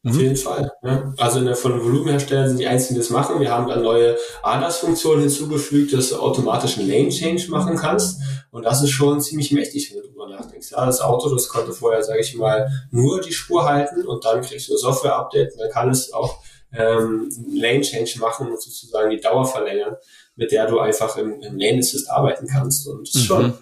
auf 0.07 0.15
mhm. 0.15 0.19
jeden 0.19 0.35
Fall. 0.35 0.71
Ne? 0.81 1.13
Also 1.17 1.41
der, 1.41 1.55
von 1.55 1.83
Volumenherstellern 1.83 2.49
sind 2.49 2.59
die 2.59 2.67
einzigen, 2.67 2.95
die 2.95 3.01
das 3.01 3.09
machen. 3.09 3.39
Wir 3.39 3.51
haben 3.51 3.67
dann 3.67 3.83
neue 3.83 4.17
ADAS-Funktionen 4.43 5.21
hinzugefügt, 5.21 5.93
dass 5.93 6.09
du 6.09 6.17
automatisch 6.17 6.77
einen 6.77 6.89
Lane-Change 6.89 7.49
machen 7.49 7.75
kannst. 7.75 8.21
Und 8.51 8.63
das 8.63 8.81
ist 8.81 8.91
schon 8.91 9.19
ziemlich 9.21 9.51
mächtig, 9.51 9.91
wenn 9.91 10.01
du 10.01 10.07
drüber 10.07 10.29
nachdenkst. 10.29 10.71
Ja, 10.71 10.85
das 10.85 11.01
Auto, 11.01 11.29
das 11.33 11.49
konnte 11.49 11.73
vorher, 11.73 12.03
sage 12.03 12.21
ich 12.21 12.35
mal, 12.35 12.69
nur 12.91 13.21
die 13.21 13.33
Spur 13.33 13.65
halten 13.65 14.05
und 14.05 14.23
dann 14.25 14.41
kriegst 14.41 14.69
du 14.69 14.73
ein 14.73 14.77
Software-Update 14.77 15.53
und 15.53 15.59
dann 15.59 15.71
kann 15.71 15.89
es 15.89 16.13
auch 16.13 16.41
ähm, 16.73 17.29
Lane 17.53 17.81
Change 17.81 18.19
machen 18.19 18.49
und 18.49 18.61
sozusagen 18.61 19.09
die 19.09 19.19
Dauer 19.19 19.45
verlängern, 19.45 19.95
mit 20.35 20.51
der 20.51 20.67
du 20.67 20.79
einfach 20.79 21.17
im, 21.17 21.41
im 21.41 21.57
Lane 21.57 21.79
Assist 21.79 22.09
arbeiten 22.09 22.47
kannst. 22.47 22.87
Und 22.87 23.07
das 23.07 23.15
ist 23.15 23.21
mhm. 23.23 23.25
schon, 23.25 23.53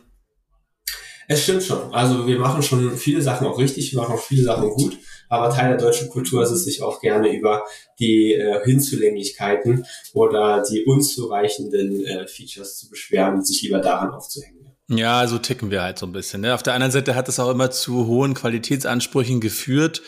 es 1.28 1.44
stimmt 1.44 1.64
schon. 1.64 1.94
Also 1.94 2.28
wir 2.28 2.40
machen 2.40 2.62
schon 2.62 2.98
viele 2.98 3.22
Sachen 3.22 3.48
auch 3.48 3.58
richtig, 3.58 3.92
wir 3.92 4.02
machen 4.02 4.16
auch 4.16 4.22
viele 4.22 4.44
Sachen 4.44 4.70
gut, 4.70 4.98
aber 5.30 5.54
Teil 5.54 5.70
der 5.70 5.78
deutschen 5.78 6.10
Kultur 6.10 6.44
ist 6.44 6.52
es 6.52 6.66
sich 6.66 6.82
auch 6.82 7.02
gerne 7.02 7.36
über 7.36 7.64
die 8.00 8.34
äh, 8.34 8.64
Hinzulänglichkeiten 8.64 9.86
oder 10.14 10.64
die 10.64 10.86
unzureichenden 10.86 12.06
äh, 12.06 12.28
Features 12.28 12.78
zu 12.78 12.90
beschweren 12.90 13.36
und 13.36 13.48
sich 13.48 13.62
lieber 13.64 13.80
daran 13.80 14.12
aufzuhängen. 14.12 14.55
Ja, 14.88 15.26
so 15.26 15.40
ticken 15.40 15.72
wir 15.72 15.82
halt 15.82 15.98
so 15.98 16.06
ein 16.06 16.12
bisschen. 16.12 16.42
Ne? 16.42 16.54
Auf 16.54 16.62
der 16.62 16.76
anderen 16.76 16.92
Seite 16.92 17.16
hat 17.16 17.28
es 17.28 17.40
auch 17.40 17.50
immer 17.50 17.72
zu 17.72 18.06
hohen 18.06 18.36
Qualitätsansprüchen 18.36 19.42
geführt. 19.42 20.04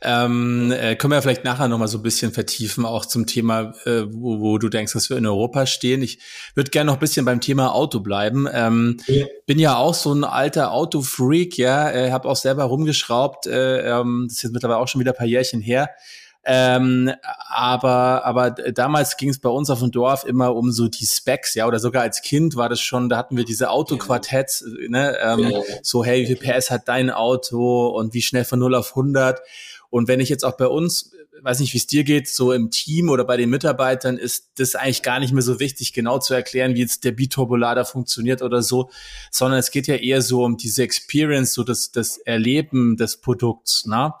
Ähm, 0.00 0.72
äh, 0.72 0.96
können 0.96 1.12
wir 1.12 1.20
vielleicht 1.20 1.44
nachher 1.44 1.68
nochmal 1.68 1.88
so 1.88 1.98
ein 1.98 2.02
bisschen 2.02 2.32
vertiefen, 2.32 2.86
auch 2.86 3.04
zum 3.04 3.26
Thema, 3.26 3.74
äh, 3.84 4.04
wo, 4.08 4.40
wo, 4.40 4.56
du 4.56 4.70
denkst, 4.70 4.94
dass 4.94 5.10
wir 5.10 5.18
in 5.18 5.26
Europa 5.26 5.66
stehen. 5.66 6.00
Ich 6.00 6.20
würde 6.54 6.70
gerne 6.70 6.86
noch 6.86 6.94
ein 6.94 7.00
bisschen 7.00 7.26
beim 7.26 7.42
Thema 7.42 7.74
Auto 7.74 8.00
bleiben. 8.00 8.48
Ähm, 8.50 8.96
ja. 9.08 9.26
Bin 9.44 9.58
ja 9.58 9.76
auch 9.76 9.94
so 9.94 10.14
ein 10.14 10.24
alter 10.24 10.72
Autofreak, 10.72 11.58
ja, 11.58 11.90
äh, 11.90 12.10
habe 12.10 12.26
auch 12.26 12.36
selber 12.36 12.64
rumgeschraubt. 12.64 13.46
Äh, 13.46 13.80
ähm, 13.80 14.24
das 14.26 14.38
ist 14.38 14.42
jetzt 14.44 14.52
mittlerweile 14.52 14.78
auch 14.78 14.88
schon 14.88 15.02
wieder 15.02 15.12
ein 15.12 15.18
paar 15.18 15.26
Jährchen 15.26 15.60
her. 15.60 15.90
Ähm, 16.46 17.10
aber, 17.48 18.24
aber 18.24 18.50
damals 18.50 19.16
ging 19.16 19.30
es 19.30 19.38
bei 19.38 19.48
uns 19.48 19.70
auf 19.70 19.80
dem 19.80 19.90
Dorf 19.90 20.24
immer 20.24 20.54
um 20.54 20.72
so 20.72 20.88
die 20.88 21.06
Specs, 21.06 21.54
ja, 21.54 21.66
oder 21.66 21.78
sogar 21.78 22.02
als 22.02 22.20
Kind 22.20 22.56
war 22.56 22.68
das 22.68 22.80
schon, 22.80 23.08
da 23.08 23.16
hatten 23.16 23.36
wir 23.36 23.44
diese 23.44 23.70
Autoquartetts, 23.70 24.64
ne, 24.88 25.16
ähm, 25.22 25.50
ja. 25.50 25.60
so, 25.82 26.04
hey, 26.04 26.22
wie 26.22 26.26
viel 26.26 26.36
PS 26.36 26.70
hat 26.70 26.88
dein 26.88 27.10
Auto 27.10 27.88
und 27.88 28.12
wie 28.12 28.22
schnell 28.22 28.44
von 28.44 28.58
0 28.58 28.74
auf 28.74 28.90
100? 28.90 29.40
Und 29.88 30.08
wenn 30.08 30.20
ich 30.20 30.28
jetzt 30.28 30.44
auch 30.44 30.56
bei 30.56 30.66
uns, 30.66 31.12
weiß 31.42 31.60
nicht, 31.60 31.72
wie 31.72 31.78
es 31.78 31.86
dir 31.86 32.04
geht, 32.04 32.28
so 32.28 32.52
im 32.52 32.70
Team 32.70 33.08
oder 33.08 33.24
bei 33.24 33.36
den 33.36 33.50
Mitarbeitern, 33.50 34.18
ist 34.18 34.50
das 34.56 34.74
eigentlich 34.74 35.02
gar 35.02 35.20
nicht 35.20 35.32
mehr 35.32 35.42
so 35.42 35.60
wichtig, 35.60 35.92
genau 35.92 36.18
zu 36.18 36.34
erklären, 36.34 36.74
wie 36.74 36.80
jetzt 36.80 37.04
der 37.04 37.12
Biturbolader 37.12 37.84
funktioniert 37.84 38.42
oder 38.42 38.62
so, 38.62 38.90
sondern 39.30 39.60
es 39.60 39.70
geht 39.70 39.86
ja 39.86 39.96
eher 39.96 40.20
so 40.20 40.44
um 40.44 40.56
diese 40.56 40.82
Experience, 40.82 41.54
so 41.54 41.62
das, 41.62 41.92
das 41.92 42.18
Erleben 42.18 42.96
des 42.96 43.18
Produkts, 43.20 43.86
ne? 43.86 44.12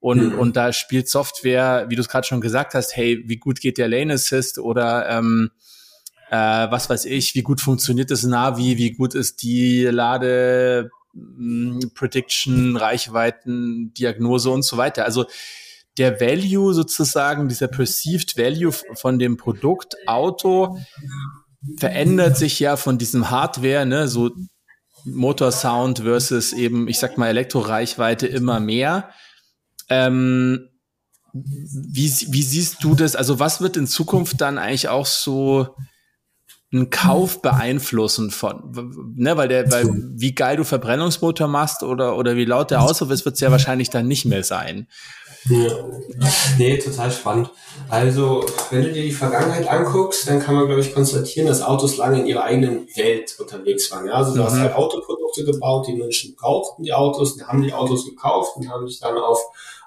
Und, 0.00 0.32
mhm. 0.32 0.38
und 0.38 0.56
da 0.56 0.72
spielt 0.72 1.08
Software, 1.08 1.86
wie 1.88 1.96
du 1.96 2.02
es 2.02 2.08
gerade 2.08 2.26
schon 2.26 2.40
gesagt 2.40 2.74
hast, 2.74 2.96
hey, 2.96 3.24
wie 3.26 3.36
gut 3.36 3.60
geht 3.60 3.78
der 3.78 3.88
Lane 3.88 4.14
Assist 4.14 4.58
oder 4.58 5.08
ähm, 5.08 5.50
äh, 6.30 6.36
was 6.36 6.88
weiß 6.88 7.06
ich, 7.06 7.34
wie 7.34 7.42
gut 7.42 7.60
funktioniert 7.60 8.10
das 8.10 8.22
Navi, 8.22 8.76
wie 8.76 8.92
gut 8.92 9.14
ist 9.14 9.42
die 9.42 9.84
Lade 9.84 10.90
hm, 11.14 11.90
Prediction, 11.94 12.76
Reichweiten, 12.76 13.92
Diagnose 13.94 14.50
und 14.50 14.62
so 14.62 14.76
weiter. 14.76 15.04
Also 15.04 15.26
der 15.96 16.20
Value 16.20 16.74
sozusagen, 16.74 17.48
dieser 17.48 17.66
Perceived 17.66 18.36
Value 18.36 18.72
von 18.94 19.18
dem 19.18 19.36
Produkt 19.36 19.96
Auto 20.06 20.78
verändert 21.76 22.36
sich 22.36 22.60
ja 22.60 22.76
von 22.76 22.98
diesem 22.98 23.30
Hardware, 23.30 23.84
ne, 23.84 24.06
so 24.06 24.30
Motorsound 25.04 26.00
versus 26.00 26.52
eben, 26.52 26.88
ich 26.88 26.98
sag 26.98 27.18
mal, 27.18 27.28
Elektroreichweite 27.28 28.26
immer 28.26 28.60
mehr. 28.60 29.10
Ähm, 29.88 30.68
wie, 31.32 32.10
wie 32.28 32.42
siehst 32.42 32.82
du 32.82 32.94
das? 32.94 33.16
Also 33.16 33.38
was 33.38 33.60
wird 33.60 33.76
in 33.76 33.86
Zukunft 33.86 34.40
dann 34.40 34.58
eigentlich 34.58 34.88
auch 34.88 35.06
so 35.06 35.74
einen 36.72 36.90
Kauf 36.90 37.40
beeinflussen 37.40 38.30
von, 38.30 39.14
ne, 39.16 39.36
weil 39.36 39.48
der, 39.48 39.70
weil 39.72 39.88
wie 40.16 40.34
geil 40.34 40.56
du 40.56 40.64
Verbrennungsmotor 40.64 41.48
machst 41.48 41.82
oder, 41.82 42.16
oder 42.16 42.36
wie 42.36 42.44
laut 42.44 42.70
der 42.70 42.82
Auspuff 42.82 43.10
ist, 43.10 43.24
wird 43.24 43.36
es 43.36 43.40
ja 43.40 43.50
wahrscheinlich 43.50 43.88
dann 43.88 44.06
nicht 44.06 44.26
mehr 44.26 44.44
sein. 44.44 44.86
Ja. 45.48 45.70
Nee, 46.58 46.78
total 46.78 47.10
spannend. 47.10 47.50
Also, 47.88 48.44
wenn 48.70 48.82
du 48.82 48.92
dir 48.92 49.02
die 49.02 49.12
Vergangenheit 49.12 49.68
anguckst, 49.68 50.28
dann 50.28 50.40
kann 50.40 50.54
man, 50.54 50.66
glaube 50.66 50.80
ich, 50.80 50.92
konstatieren, 50.92 51.46
dass 51.46 51.62
Autos 51.62 51.96
lange 51.96 52.20
in 52.20 52.26
ihrer 52.26 52.44
eigenen 52.44 52.86
Welt 52.96 53.36
unterwegs 53.38 53.90
waren. 53.90 54.06
Ja? 54.06 54.14
Also, 54.14 54.34
du 54.34 54.40
mhm. 54.40 54.44
hast 54.44 54.58
halt 54.58 54.74
Autoprodukte 54.74 55.44
gebaut, 55.44 55.86
die 55.86 55.94
Menschen 55.94 56.34
brauchten 56.34 56.82
die 56.82 56.92
Autos, 56.92 57.36
die 57.36 57.44
haben 57.44 57.62
die 57.62 57.72
Autos 57.72 58.04
gekauft 58.04 58.56
und 58.56 58.68
haben 58.68 58.86
sich 58.86 59.00
dann 59.00 59.16
auf 59.16 59.38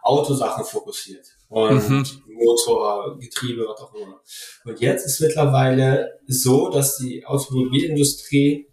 Autosachen 0.01 0.65
fokussiert. 0.65 1.27
Und 1.50 1.89
mhm. 1.89 2.05
Motor, 2.27 3.17
Getriebe, 3.20 3.65
was 3.67 3.81
auch 3.81 3.93
immer. 3.93 4.22
Und 4.65 4.79
jetzt 4.79 5.05
ist 5.05 5.20
mittlerweile 5.20 6.20
so, 6.27 6.70
dass 6.70 6.98
die 6.98 7.26
Automobilindustrie 7.26 8.67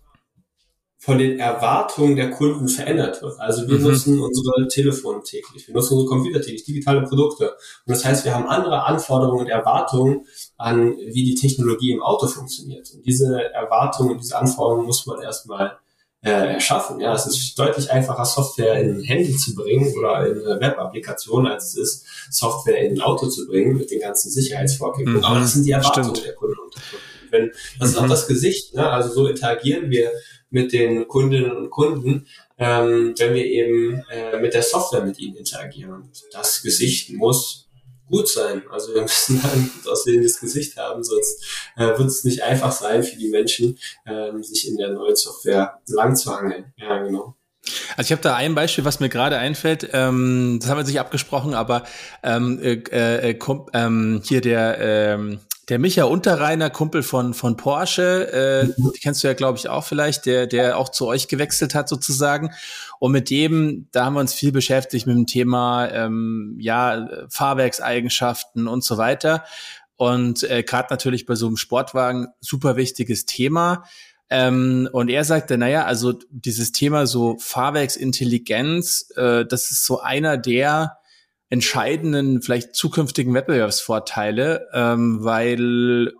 von 1.00 1.18
den 1.18 1.38
Erwartungen 1.38 2.16
der 2.16 2.30
Kunden 2.30 2.68
verändert 2.68 3.22
wird. 3.22 3.40
Also 3.40 3.66
wir 3.66 3.78
mhm. 3.78 3.84
nutzen 3.84 4.20
unsere 4.20 4.68
Telefone 4.68 5.22
täglich, 5.22 5.66
wir 5.66 5.74
nutzen 5.74 5.94
unsere 5.94 6.08
Computer 6.08 6.40
täglich, 6.40 6.64
digitale 6.64 7.02
Produkte. 7.02 7.52
Und 7.86 7.96
das 7.96 8.04
heißt, 8.04 8.24
wir 8.24 8.34
haben 8.34 8.46
andere 8.46 8.84
Anforderungen 8.84 9.40
und 9.40 9.48
Erwartungen 9.48 10.26
an, 10.56 10.96
wie 10.98 11.24
die 11.24 11.34
Technologie 11.34 11.92
im 11.92 12.02
Auto 12.02 12.26
funktioniert. 12.26 12.90
Und 12.92 13.06
diese 13.06 13.42
Erwartungen 13.54 14.10
und 14.12 14.18
diese 14.18 14.36
Anforderungen 14.36 14.86
muss 14.86 15.06
man 15.06 15.22
erstmal 15.22 15.78
äh, 16.22 16.30
erschaffen. 16.30 17.00
Ja, 17.00 17.14
es 17.14 17.26
ist 17.26 17.58
deutlich 17.58 17.90
einfacher, 17.90 18.24
Software 18.24 18.80
in 18.80 18.96
ein 18.96 19.02
Handy 19.02 19.36
zu 19.36 19.54
bringen 19.54 19.92
oder 19.96 20.26
in 20.26 20.44
eine 20.44 20.60
Web-Applikation, 20.60 21.46
als 21.46 21.74
es 21.74 21.76
ist, 21.76 22.06
Software 22.30 22.78
in 22.78 22.94
ein 22.94 23.00
Auto 23.00 23.28
zu 23.28 23.46
bringen 23.46 23.76
mit 23.76 23.90
den 23.90 24.00
ganzen 24.00 24.30
Sicherheitsvorkehrungen. 24.30 25.18
Mhm. 25.18 25.24
Aber 25.24 25.40
das 25.40 25.52
sind 25.54 25.64
die 25.64 25.72
Erwartungen 25.72 26.10
Stimmt. 26.10 26.26
der 26.26 26.34
Kunden 26.34 26.58
und 26.58 26.74
Wenn, 27.30 27.50
das 27.78 27.90
mhm. 27.90 27.94
ist 27.94 27.98
auch 27.98 28.08
das 28.08 28.26
Gesicht, 28.26 28.74
ne? 28.74 28.88
also 28.90 29.12
so 29.12 29.26
interagieren 29.28 29.90
wir 29.90 30.10
mit 30.50 30.72
den 30.72 31.06
Kundinnen 31.06 31.52
und 31.52 31.70
Kunden, 31.70 32.26
ähm, 32.56 33.14
wenn 33.16 33.34
wir 33.34 33.44
eben 33.44 34.02
äh, 34.10 34.40
mit 34.40 34.54
der 34.54 34.62
Software 34.62 35.04
mit 35.04 35.18
ihnen 35.18 35.36
interagieren. 35.36 36.10
Das 36.32 36.62
Gesicht 36.62 37.10
muss 37.10 37.67
gut 38.08 38.28
sein. 38.28 38.62
Also 38.70 38.94
wir 38.94 39.02
müssen 39.08 39.40
ein 39.44 39.70
gut 39.74 39.90
aussehendes 39.90 40.40
Gesicht 40.40 40.76
haben, 40.76 41.02
sonst 41.02 41.44
äh, 41.76 41.86
wird 41.86 42.08
es 42.08 42.24
nicht 42.24 42.42
einfach 42.42 42.72
sein 42.72 43.02
für 43.02 43.16
die 43.16 43.28
Menschen, 43.28 43.78
ähm, 44.06 44.42
sich 44.42 44.68
in 44.68 44.76
der 44.76 44.90
neuen 44.90 45.16
Software 45.16 45.80
lang 45.86 46.16
zu 46.16 46.34
hangeln. 46.34 46.72
Ja, 46.76 46.98
genau. 47.02 47.37
Also 47.96 48.08
ich 48.08 48.12
habe 48.12 48.22
da 48.22 48.34
ein 48.34 48.54
Beispiel, 48.54 48.84
was 48.84 49.00
mir 49.00 49.08
gerade 49.08 49.38
einfällt. 49.38 49.88
Ähm, 49.92 50.58
das 50.60 50.70
haben 50.70 50.78
wir 50.78 50.86
sich 50.86 51.00
abgesprochen, 51.00 51.54
aber 51.54 51.84
ähm, 52.22 52.58
äh, 52.62 53.30
äh, 53.30 53.38
ähm, 53.72 54.22
hier 54.24 54.40
der 54.40 54.78
ähm, 54.80 55.40
der 55.68 55.78
Micha 55.78 56.04
Unterreiner, 56.04 56.70
Kumpel 56.70 57.02
von, 57.02 57.34
von 57.34 57.56
Porsche, 57.56 58.32
äh, 58.32 58.64
mhm. 58.64 58.92
die 58.94 59.00
kennst 59.00 59.22
du 59.22 59.28
ja, 59.28 59.34
glaube 59.34 59.58
ich, 59.58 59.68
auch 59.68 59.84
vielleicht, 59.84 60.26
der, 60.26 60.46
der 60.46 60.78
auch 60.78 60.88
zu 60.88 61.06
euch 61.06 61.28
gewechselt 61.28 61.74
hat 61.74 61.88
sozusagen. 61.88 62.52
Und 62.98 63.12
mit 63.12 63.30
dem, 63.30 63.86
da 63.92 64.06
haben 64.06 64.14
wir 64.14 64.20
uns 64.20 64.34
viel 64.34 64.52
beschäftigt 64.52 65.06
mit 65.06 65.16
dem 65.16 65.26
Thema 65.26 65.88
ähm, 65.90 66.56
ja, 66.58 67.08
Fahrwerkseigenschaften 67.28 68.66
und 68.66 68.82
so 68.82 68.96
weiter. 68.96 69.44
Und 69.96 70.42
äh, 70.44 70.62
gerade 70.62 70.88
natürlich 70.90 71.26
bei 71.26 71.34
so 71.34 71.46
einem 71.48 71.56
Sportwagen 71.56 72.28
super 72.40 72.76
wichtiges 72.76 73.26
Thema. 73.26 73.84
Ähm, 74.30 74.88
und 74.92 75.08
er 75.08 75.24
sagte, 75.24 75.56
naja, 75.56 75.84
also 75.84 76.14
dieses 76.30 76.72
Thema 76.72 77.06
so 77.06 77.36
Fahrwerksintelligenz, 77.38 79.10
äh, 79.16 79.46
das 79.46 79.70
ist 79.70 79.84
so 79.84 80.00
einer 80.00 80.36
der 80.36 80.98
entscheidenden, 81.50 82.42
vielleicht 82.42 82.74
zukünftigen 82.74 83.32
Wettbewerbsvorteile, 83.32 84.68
ähm, 84.74 85.24
weil, 85.24 86.12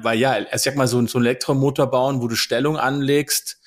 weil 0.00 0.18
ja, 0.18 0.38
ich 0.38 0.62
sag 0.62 0.76
mal, 0.76 0.86
so, 0.86 1.04
so 1.06 1.18
ein 1.18 1.24
Elektromotor 1.24 1.90
bauen, 1.90 2.22
wo 2.22 2.28
du 2.28 2.36
Stellung 2.36 2.76
anlegst, 2.76 3.58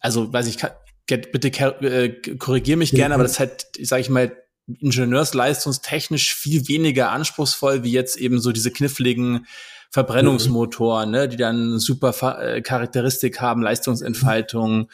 also 0.00 0.32
weiß 0.32 0.48
ich, 0.48 0.58
bitte 1.06 1.48
äh, 1.82 2.36
korrigier 2.36 2.76
mich 2.76 2.90
gerne, 2.90 3.14
aber 3.14 3.22
das 3.22 3.32
ist 3.32 3.38
halt, 3.38 3.66
sag 3.82 4.00
ich 4.00 4.10
mal, 4.10 4.36
ingenieursleistungstechnisch 4.80 6.34
viel 6.34 6.66
weniger 6.68 7.10
anspruchsvoll 7.10 7.84
wie 7.84 7.92
jetzt 7.92 8.16
eben 8.16 8.40
so 8.40 8.52
diese 8.52 8.70
kniffligen 8.70 9.46
Verbrennungsmotoren, 9.92 11.10
ne, 11.10 11.28
die 11.28 11.36
dann 11.36 11.78
super 11.78 12.14
äh, 12.40 12.62
Charakteristik 12.62 13.40
haben, 13.40 13.62
Leistungsentfaltung, 13.62 14.88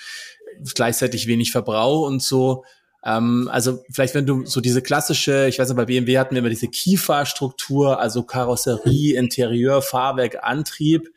gleichzeitig 0.75 1.29
wenig 1.29 1.53
Verbrauch 1.53 2.07
und 2.07 2.21
so. 2.21 2.65
Ähm, 3.05 3.49
also 3.53 3.85
vielleicht, 3.93 4.17
wenn 4.17 4.27
du 4.27 4.45
so 4.45 4.61
diese 4.61 4.83
klassische, 4.83 5.47
ich 5.47 5.61
weiß 5.61 5.69
nicht, 5.69 5.77
bei 5.77 5.85
BMW 5.85 6.19
hatten 6.19 6.35
wir 6.35 6.41
immer 6.41 6.49
diese 6.49 6.67
Kieferstruktur, 6.67 8.01
also 8.01 8.25
Karosserie, 8.25 9.17
Interieur, 9.17 9.83
Fahrwerk, 9.83 10.39
Antrieb. 10.43 11.09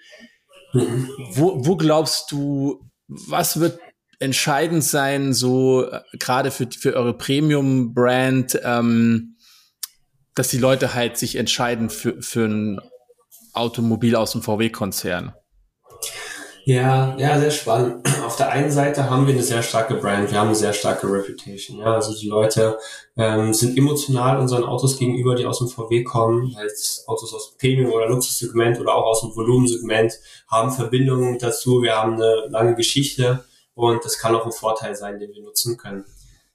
Wo, 0.73 1.65
wo 1.65 1.75
glaubst 1.75 2.31
du, 2.31 2.87
was 3.07 3.59
wird 3.59 3.79
entscheidend 4.19 4.83
sein, 4.83 5.33
so 5.33 5.89
äh, 5.89 6.01
gerade 6.19 6.51
für, 6.51 6.67
für 6.69 6.93
eure 6.93 7.17
Premium-Brand, 7.17 8.59
ähm, 8.63 9.37
dass 10.35 10.49
die 10.49 10.59
Leute 10.59 10.93
halt 10.93 11.17
sich 11.17 11.35
entscheiden 11.35 11.89
für, 11.89 12.21
für 12.21 12.45
ein 12.45 12.79
Automobil 13.53 14.15
aus 14.15 14.31
dem 14.31 14.41
VW-Konzern? 14.41 15.33
Ja, 16.63 17.15
ja, 17.17 17.39
sehr 17.39 17.51
spannend. 17.51 18.07
Auf 18.25 18.35
der 18.35 18.49
einen 18.49 18.71
Seite 18.71 19.09
haben 19.09 19.25
wir 19.25 19.33
eine 19.33 19.43
sehr 19.43 19.63
starke 19.63 19.95
Brand, 19.95 20.31
wir 20.31 20.39
haben 20.39 20.47
eine 20.47 20.55
sehr 20.55 20.73
starke 20.73 21.11
Reputation. 21.11 21.79
Ja, 21.79 21.95
also 21.95 22.13
die 22.17 22.27
Leute 22.27 22.77
ähm, 23.17 23.53
sind 23.53 23.77
emotional 23.77 24.39
unseren 24.39 24.63
Autos 24.63 24.97
gegenüber, 24.97 25.35
die 25.35 25.45
aus 25.45 25.59
dem 25.59 25.67
VW 25.67 26.03
kommen, 26.03 26.55
als 26.55 27.03
Autos 27.07 27.33
aus 27.33 27.49
dem 27.49 27.57
Premium- 27.57 27.91
oder 27.91 28.07
Luxussegment 28.07 28.79
oder 28.79 28.93
auch 28.93 29.05
aus 29.05 29.21
dem 29.21 29.35
Volumensegment, 29.35 30.13
haben 30.49 30.71
Verbindungen 30.71 31.39
dazu. 31.39 31.81
Wir 31.81 31.95
haben 31.95 32.13
eine 32.13 32.47
lange 32.49 32.75
Geschichte 32.75 33.43
und 33.73 34.05
das 34.05 34.19
kann 34.19 34.35
auch 34.35 34.45
ein 34.45 34.51
Vorteil 34.51 34.95
sein, 34.95 35.19
den 35.19 35.33
wir 35.33 35.41
nutzen 35.41 35.77
können. 35.77 36.05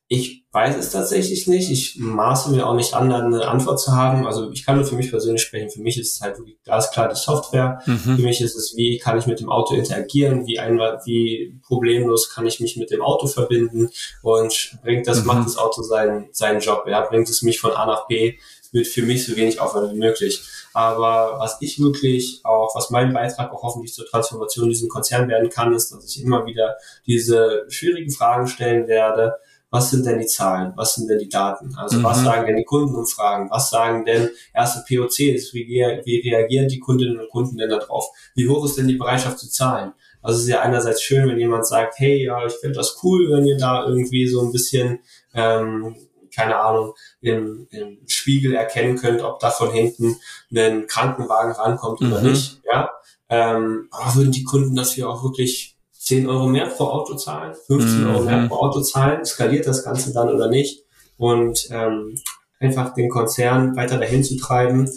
Ich 0.08 0.44
weiß 0.52 0.76
es 0.76 0.90
tatsächlich 0.90 1.48
nicht. 1.48 1.70
Ich 1.70 1.96
maße 1.98 2.50
mir 2.50 2.66
auch 2.66 2.74
nicht 2.74 2.94
an, 2.94 3.12
eine 3.12 3.48
Antwort 3.48 3.80
zu 3.80 3.92
haben. 3.92 4.26
Also 4.26 4.50
ich 4.50 4.64
kann 4.64 4.76
nur 4.76 4.84
für 4.84 4.94
mich 4.94 5.10
persönlich 5.10 5.42
sprechen. 5.42 5.68
Für 5.68 5.80
mich 5.80 5.98
ist 5.98 6.14
es 6.14 6.20
halt 6.20 6.38
wirklich 6.38 6.62
ganz 6.64 6.90
klar 6.92 7.08
die 7.08 7.16
Software. 7.16 7.82
Mhm. 7.86 7.98
Für 7.98 8.22
mich 8.22 8.40
ist 8.40 8.54
es, 8.54 8.74
wie 8.76 8.98
kann 8.98 9.18
ich 9.18 9.26
mit 9.26 9.40
dem 9.40 9.50
Auto 9.50 9.74
interagieren? 9.74 10.46
Wie 10.46 10.60
einmal, 10.60 11.00
wie 11.04 11.58
problemlos 11.66 12.30
kann 12.30 12.46
ich 12.46 12.60
mich 12.60 12.76
mit 12.76 12.90
dem 12.90 13.02
Auto 13.02 13.26
verbinden? 13.26 13.90
Und 14.22 14.78
bringt 14.82 15.08
das, 15.08 15.20
mhm. 15.20 15.26
macht 15.26 15.46
das 15.46 15.56
Auto 15.56 15.82
seinen, 15.82 16.28
seinen 16.32 16.60
Job? 16.60 16.84
Ja, 16.86 17.00
bringt 17.00 17.28
es 17.28 17.42
mich 17.42 17.58
von 17.58 17.72
A 17.72 17.84
nach 17.84 18.06
B 18.06 18.36
mit 18.72 18.86
für 18.86 19.02
mich 19.02 19.24
so 19.24 19.36
wenig 19.36 19.60
Aufwand 19.60 19.92
wie 19.92 19.98
möglich. 19.98 20.42
Aber 20.72 21.38
was 21.38 21.56
ich 21.60 21.80
wirklich 21.80 22.40
auch, 22.44 22.74
was 22.76 22.90
mein 22.90 23.12
Beitrag 23.12 23.52
auch 23.52 23.62
hoffentlich 23.62 23.94
zur 23.94 24.06
Transformation 24.06 24.66
in 24.66 24.70
diesem 24.70 24.88
Konzern 24.88 25.28
werden 25.28 25.48
kann, 25.48 25.74
ist, 25.74 25.90
dass 25.90 26.04
ich 26.04 26.22
immer 26.22 26.46
wieder 26.46 26.76
diese 27.06 27.64
schwierigen 27.68 28.10
Fragen 28.10 28.46
stellen 28.46 28.86
werde. 28.86 29.36
Was 29.70 29.90
sind 29.90 30.06
denn 30.06 30.18
die 30.18 30.26
Zahlen? 30.26 30.72
Was 30.76 30.94
sind 30.94 31.08
denn 31.08 31.18
die 31.18 31.28
Daten? 31.28 31.74
Also 31.76 31.98
mhm. 31.98 32.04
was 32.04 32.22
sagen 32.22 32.46
denn 32.46 32.56
die 32.56 32.64
Kundenumfragen? 32.64 33.50
Was 33.50 33.70
sagen 33.70 34.04
denn 34.04 34.30
erste 34.54 34.84
POCs? 34.88 35.52
Wie, 35.52 35.66
wie 36.04 36.28
reagieren 36.28 36.68
die 36.68 36.78
Kundinnen 36.78 37.18
und 37.18 37.30
Kunden 37.30 37.56
denn 37.56 37.70
darauf? 37.70 38.06
Wie 38.34 38.48
hoch 38.48 38.64
ist 38.64 38.78
denn 38.78 38.88
die 38.88 38.94
Bereitschaft 38.94 39.38
zu 39.38 39.50
zahlen? 39.50 39.92
Also 40.22 40.38
es 40.38 40.44
ist 40.44 40.50
ja 40.50 40.60
einerseits 40.60 41.02
schön, 41.02 41.28
wenn 41.28 41.38
jemand 41.38 41.66
sagt, 41.66 41.98
hey, 41.98 42.24
ja, 42.24 42.44
ich 42.46 42.54
finde 42.54 42.76
das 42.76 42.98
cool, 43.02 43.30
wenn 43.30 43.44
ihr 43.44 43.58
da 43.58 43.86
irgendwie 43.86 44.26
so 44.26 44.42
ein 44.42 44.52
bisschen 44.52 45.00
ähm, 45.34 45.96
keine 46.36 46.58
Ahnung, 46.58 46.94
im, 47.22 47.66
im 47.70 47.98
Spiegel 48.06 48.54
erkennen 48.54 48.96
könnt, 48.96 49.22
ob 49.22 49.40
da 49.40 49.50
von 49.50 49.70
hinten 49.70 50.16
ein 50.54 50.86
Krankenwagen 50.86 51.52
rankommt 51.52 52.02
mhm. 52.02 52.12
oder 52.12 52.22
nicht. 52.22 52.60
Ja, 52.70 52.90
ähm, 53.28 53.88
aber 53.90 54.16
würden 54.16 54.32
die 54.32 54.44
Kunden 54.44 54.76
dafür 54.76 55.08
auch 55.08 55.24
wirklich 55.24 55.75
10 56.06 56.28
Euro 56.28 56.46
mehr 56.46 56.66
pro 56.66 56.84
Auto 56.84 57.16
zahlen, 57.16 57.54
15 57.66 58.02
mhm. 58.02 58.10
Euro 58.10 58.22
mehr 58.22 58.46
pro 58.46 58.56
Auto 58.56 58.80
zahlen, 58.80 59.24
skaliert 59.24 59.66
das 59.66 59.82
Ganze 59.82 60.12
dann 60.12 60.28
oder 60.28 60.48
nicht? 60.48 60.84
Und 61.18 61.68
ähm, 61.72 62.14
einfach 62.60 62.94
den 62.94 63.08
Konzern 63.08 63.74
weiter 63.74 63.98
dahin 63.98 64.22
zu 64.22 64.36
treiben, 64.36 64.88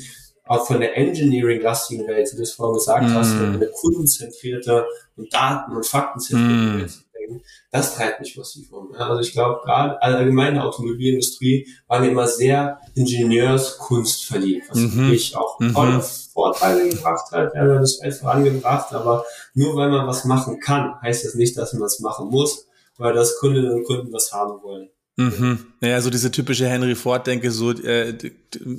auch 0.45 0.67
von 0.67 0.79
der 0.79 0.95
Engineering-lastigen 0.97 2.07
Welt, 2.07 2.29
wie 2.31 2.37
du 2.37 2.43
es 2.43 2.53
vorhin 2.53 2.75
gesagt 2.75 3.07
mm. 3.07 3.13
hast, 3.13 3.33
eine 3.33 3.69
kundenzentrierte 3.81 4.85
und 5.15 5.33
Daten- 5.33 5.75
und 5.75 5.85
Faktenzentrierte 5.85 6.53
mm. 6.53 6.79
Welt 6.79 6.91
bringen, 7.11 7.41
das 7.71 7.95
treibt 7.95 8.19
mich 8.19 8.35
massiv 8.35 8.71
um. 8.71 8.93
Also 8.93 9.21
ich 9.21 9.31
glaube, 9.31 9.59
gerade 9.63 10.01
allgemein 10.01 10.55
der 10.55 10.65
Automobilindustrie 10.65 11.67
waren 11.87 12.03
immer 12.03 12.27
sehr 12.27 12.79
Ingenieurskunst 12.95 14.25
verliebt, 14.25 14.67
was 14.69 14.79
mhm. 14.79 14.95
wirklich 14.95 15.35
auch 15.35 15.59
mhm. 15.59 15.73
tolle 15.73 16.01
Vorteile 16.01 16.89
gebracht 16.89 17.31
hat, 17.31 17.53
ja, 17.53 17.65
das 17.65 17.99
Welt 18.01 18.15
vorangebracht, 18.15 18.93
aber 18.93 19.23
nur 19.53 19.75
weil 19.75 19.89
man 19.89 20.07
was 20.07 20.25
machen 20.25 20.59
kann, 20.59 20.95
heißt 21.01 21.25
das 21.25 21.35
nicht, 21.35 21.57
dass 21.57 21.73
man 21.73 21.83
es 21.83 21.99
machen 21.99 22.29
muss, 22.29 22.67
weil 22.97 23.13
das 23.13 23.37
Kundinnen 23.37 23.71
und 23.71 23.83
Kunden 23.85 24.11
was 24.11 24.31
haben 24.31 24.61
wollen. 24.63 24.89
Mhm. 25.17 25.73
Naja, 25.81 25.99
so 26.01 26.09
diese 26.09 26.31
typische 26.31 26.67
Henry 26.67 26.95
Ford-Denke, 26.95 27.51
so 27.51 27.71
äh, 27.71 28.17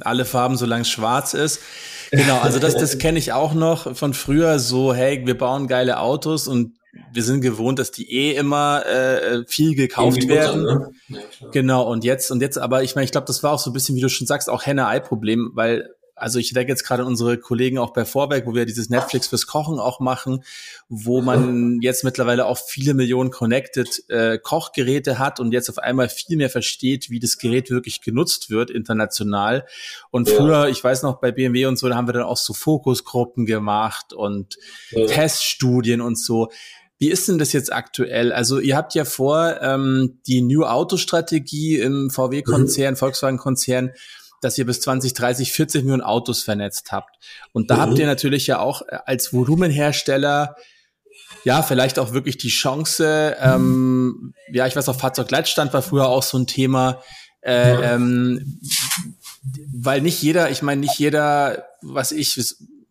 alle 0.01 0.25
Farben, 0.25 0.57
solange 0.57 0.83
es 0.83 0.89
schwarz 0.89 1.35
ist. 1.35 1.61
Genau, 2.11 2.39
also 2.41 2.59
das, 2.59 2.75
das 2.75 2.97
kenne 2.99 3.19
ich 3.19 3.35
auch 3.35 3.53
noch 3.53 3.95
von 3.95 4.15
früher, 4.15 4.59
so, 4.59 4.95
hey, 4.95 5.21
wir 5.27 5.37
bauen 5.37 5.69
geile 5.69 6.01
Autos 6.01 6.49
und 6.49 6.80
wir 7.13 7.23
sind 7.23 7.41
gewohnt, 7.41 7.79
dass 7.79 7.93
die 7.93 8.13
eh 8.13 8.35
immer 8.35 8.85
äh, 8.87 9.45
viel 9.47 9.75
gekauft 9.75 10.27
werden. 10.27 10.63
ne? 10.63 10.91
ja, 11.09 11.49
genau, 11.53 11.91
und 11.91 12.05
jetzt, 12.05 12.31
und 12.31 12.41
jetzt 12.41 12.59
aber, 12.59 12.83
ich 12.83 12.95
meine, 12.95 13.05
ich 13.05 13.13
glaube, 13.13 13.27
das 13.27 13.43
war 13.43 13.53
auch 13.53 13.59
so 13.59 13.71
ein 13.71 13.73
bisschen, 13.73 13.97
wie 13.97 14.01
du 14.01 14.09
schon 14.09 14.27
sagst, 14.27 14.51
auch 14.51 14.67
Henne-Ei-Problem, 14.67 15.53
weil, 15.55 15.95
also 16.17 16.39
ich 16.39 16.53
denke 16.53 16.71
jetzt 16.71 16.85
gerade 16.85 17.03
an 17.03 17.09
unsere 17.09 17.39
Kollegen 17.39 17.79
auch 17.79 17.93
bei 17.93 18.05
Vorwerk, 18.05 18.45
wo 18.47 18.55
wir 18.55 18.67
dieses 18.67 18.91
Netflix 18.91 19.29
fürs 19.29 19.47
Kochen 19.47 19.79
auch 19.79 20.01
machen, 20.01 20.45
wo 20.89 21.23
man 21.23 21.79
jetzt 21.81 22.03
mittlerweile 22.03 22.47
auch 22.47 22.59
viele 22.59 22.93
Millionen 22.95 23.31
Connected 23.31 24.05
äh, 24.09 24.39
Kochgeräte 24.39 25.19
hat 25.19 25.39
und 25.39 25.53
jetzt 25.53 25.71
auf 25.71 25.79
einmal 25.79 26.09
viel 26.09 26.37
mehr 26.37 26.51
versteht, 26.51 27.09
wie 27.09 27.21
das 27.21 27.39
Gerät 27.39 27.71
wirklich 27.71 28.03
genutzt 28.03 28.51
wird 28.51 28.71
international. 28.71 29.65
Und 30.11 30.29
ja. 30.29 30.35
früher, 30.35 30.69
ich 30.69 30.83
weiß 30.83 31.05
noch, 31.05 31.21
bei 31.21 31.31
BMW 31.31 31.67
und 31.67 31.79
so, 31.79 31.89
da 31.89 31.95
haben 31.95 32.09
wir 32.09 32.15
dann 32.15 32.25
auch 32.25 32.37
so 32.37 32.53
Fokusgruppen 32.53 33.47
gemacht 33.47 34.13
und 34.13 34.59
ja. 34.91 35.07
Teststudien 35.07 36.01
und 36.01 36.19
so 36.19 36.51
wie 37.01 37.09
ist 37.09 37.27
denn 37.29 37.39
das 37.39 37.55
jetzt 37.55 37.73
aktuell? 37.73 38.31
Also 38.31 38.59
ihr 38.61 38.77
habt 38.77 38.95
ja 38.95 39.07
vor, 39.07 39.61
ähm, 39.63 40.21
die 40.27 40.43
New 40.43 40.65
Auto 40.65 40.99
Strategie 40.99 41.79
im 41.79 42.11
VW-Konzern, 42.11 42.93
mhm. 42.93 42.99
Volkswagen-Konzern, 42.99 43.93
dass 44.43 44.59
ihr 44.59 44.67
bis 44.67 44.83
2030 44.83 45.51
40 45.51 45.83
Millionen 45.83 46.03
Autos 46.03 46.43
vernetzt 46.43 46.93
habt. 46.93 47.17
Und 47.53 47.71
da 47.71 47.77
mhm. 47.77 47.81
habt 47.81 47.99
ihr 47.99 48.07
natürlich 48.07 48.47
ja 48.47 48.59
auch 48.59 48.83
äh, 48.83 48.99
als 49.07 49.33
Volumenhersteller 49.33 50.57
ja, 51.45 51.63
vielleicht 51.63 51.99
auch 51.99 52.13
wirklich 52.13 52.37
die 52.37 52.49
Chance, 52.49 53.35
ähm, 53.41 54.35
ja, 54.53 54.67
ich 54.67 54.77
weiß 54.77 54.89
auch, 54.91 55.01
Fahrzeugleitstand 55.01 55.73
war 55.73 55.81
früher 55.81 56.07
auch 56.09 56.23
so 56.23 56.37
ein 56.37 56.47
Thema, 56.47 57.03
äh, 57.41 57.95
ähm, 57.95 58.61
weil 59.73 60.03
nicht 60.03 60.23
jeder, 60.23 60.51
ich 60.51 60.61
meine, 60.61 60.83
nicht 60.83 60.99
jeder, 60.99 61.67
was 61.81 62.13
ich, 62.13 62.39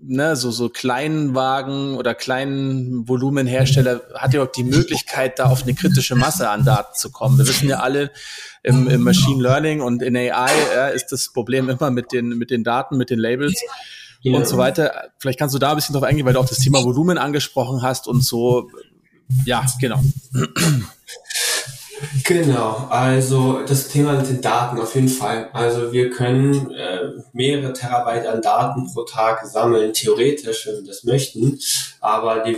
ne, 0.02 0.36
so, 0.36 0.52
so 0.52 0.70
Kleinwagen 0.70 1.96
oder 1.96 2.16
kleinen 2.16 3.08
Volumenhersteller 3.08 4.02
hat 4.16 4.34
ja 4.34 4.44
auch 4.44 4.52
die 4.52 4.64
Möglichkeit, 4.64 5.40
da 5.40 5.46
auf 5.46 5.64
eine 5.64 5.74
kritische 5.74 6.16
Masse 6.16 6.50
an 6.50 6.66
Daten 6.66 6.96
zu 6.96 7.12
kommen. 7.12 7.38
Wir 7.38 7.48
wissen 7.48 7.70
ja 7.70 7.80
alle, 7.80 8.12
im, 8.64 8.88
im 8.88 9.02
Machine 9.02 9.42
Learning 9.42 9.82
und 9.82 10.02
in 10.02 10.16
AI 10.16 10.52
ja, 10.76 10.88
ist 10.88 11.08
das 11.08 11.32
Problem 11.32 11.70
immer 11.70 11.92
mit 11.92 12.12
den, 12.12 12.38
mit 12.38 12.52
den 12.52 12.64
Daten, 12.64 12.98
mit 12.98 13.10
den 13.10 13.20
Labels. 13.20 13.62
Ja. 14.22 14.34
und 14.38 14.46
so 14.48 14.58
weiter. 14.58 15.12
Vielleicht 15.18 15.40
kannst 15.40 15.56
du 15.56 15.60
da 15.60 15.70
ein 15.70 15.76
bisschen 15.78 15.94
drauf 15.94 16.04
eingehen, 16.04 16.26
weil 16.26 16.34
du 16.34 16.40
auch 16.40 16.50
das 16.50 16.58
Thema 16.58 16.84
Volumen 16.84 17.18
angesprochen 17.18 17.82
hast 17.82 18.06
und 18.08 18.22
so. 18.22 18.70
Ja, 19.46 19.66
genau. 19.80 20.04
Genau, 22.24 22.88
also 22.90 23.62
das 23.68 23.88
Thema 23.90 24.14
mit 24.14 24.30
den 24.30 24.42
Daten 24.42 24.80
auf 24.80 24.96
jeden 24.96 25.10
Fall. 25.10 25.50
Also 25.54 25.92
wir 25.92 26.10
können 26.10 26.72
äh, 26.72 27.12
mehrere 27.34 27.74
Terabyte 27.74 28.26
an 28.28 28.42
Daten 28.42 28.92
pro 28.94 29.04
Tag 29.04 29.46
sammeln, 29.46 29.94
theoretisch, 29.94 30.68
wenn 30.68 30.76
wir 30.76 30.88
das 30.88 31.04
möchten, 31.04 31.60
aber 32.00 32.44
die 32.44 32.58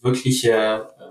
wirkliche 0.00 0.50
äh, 0.50 1.10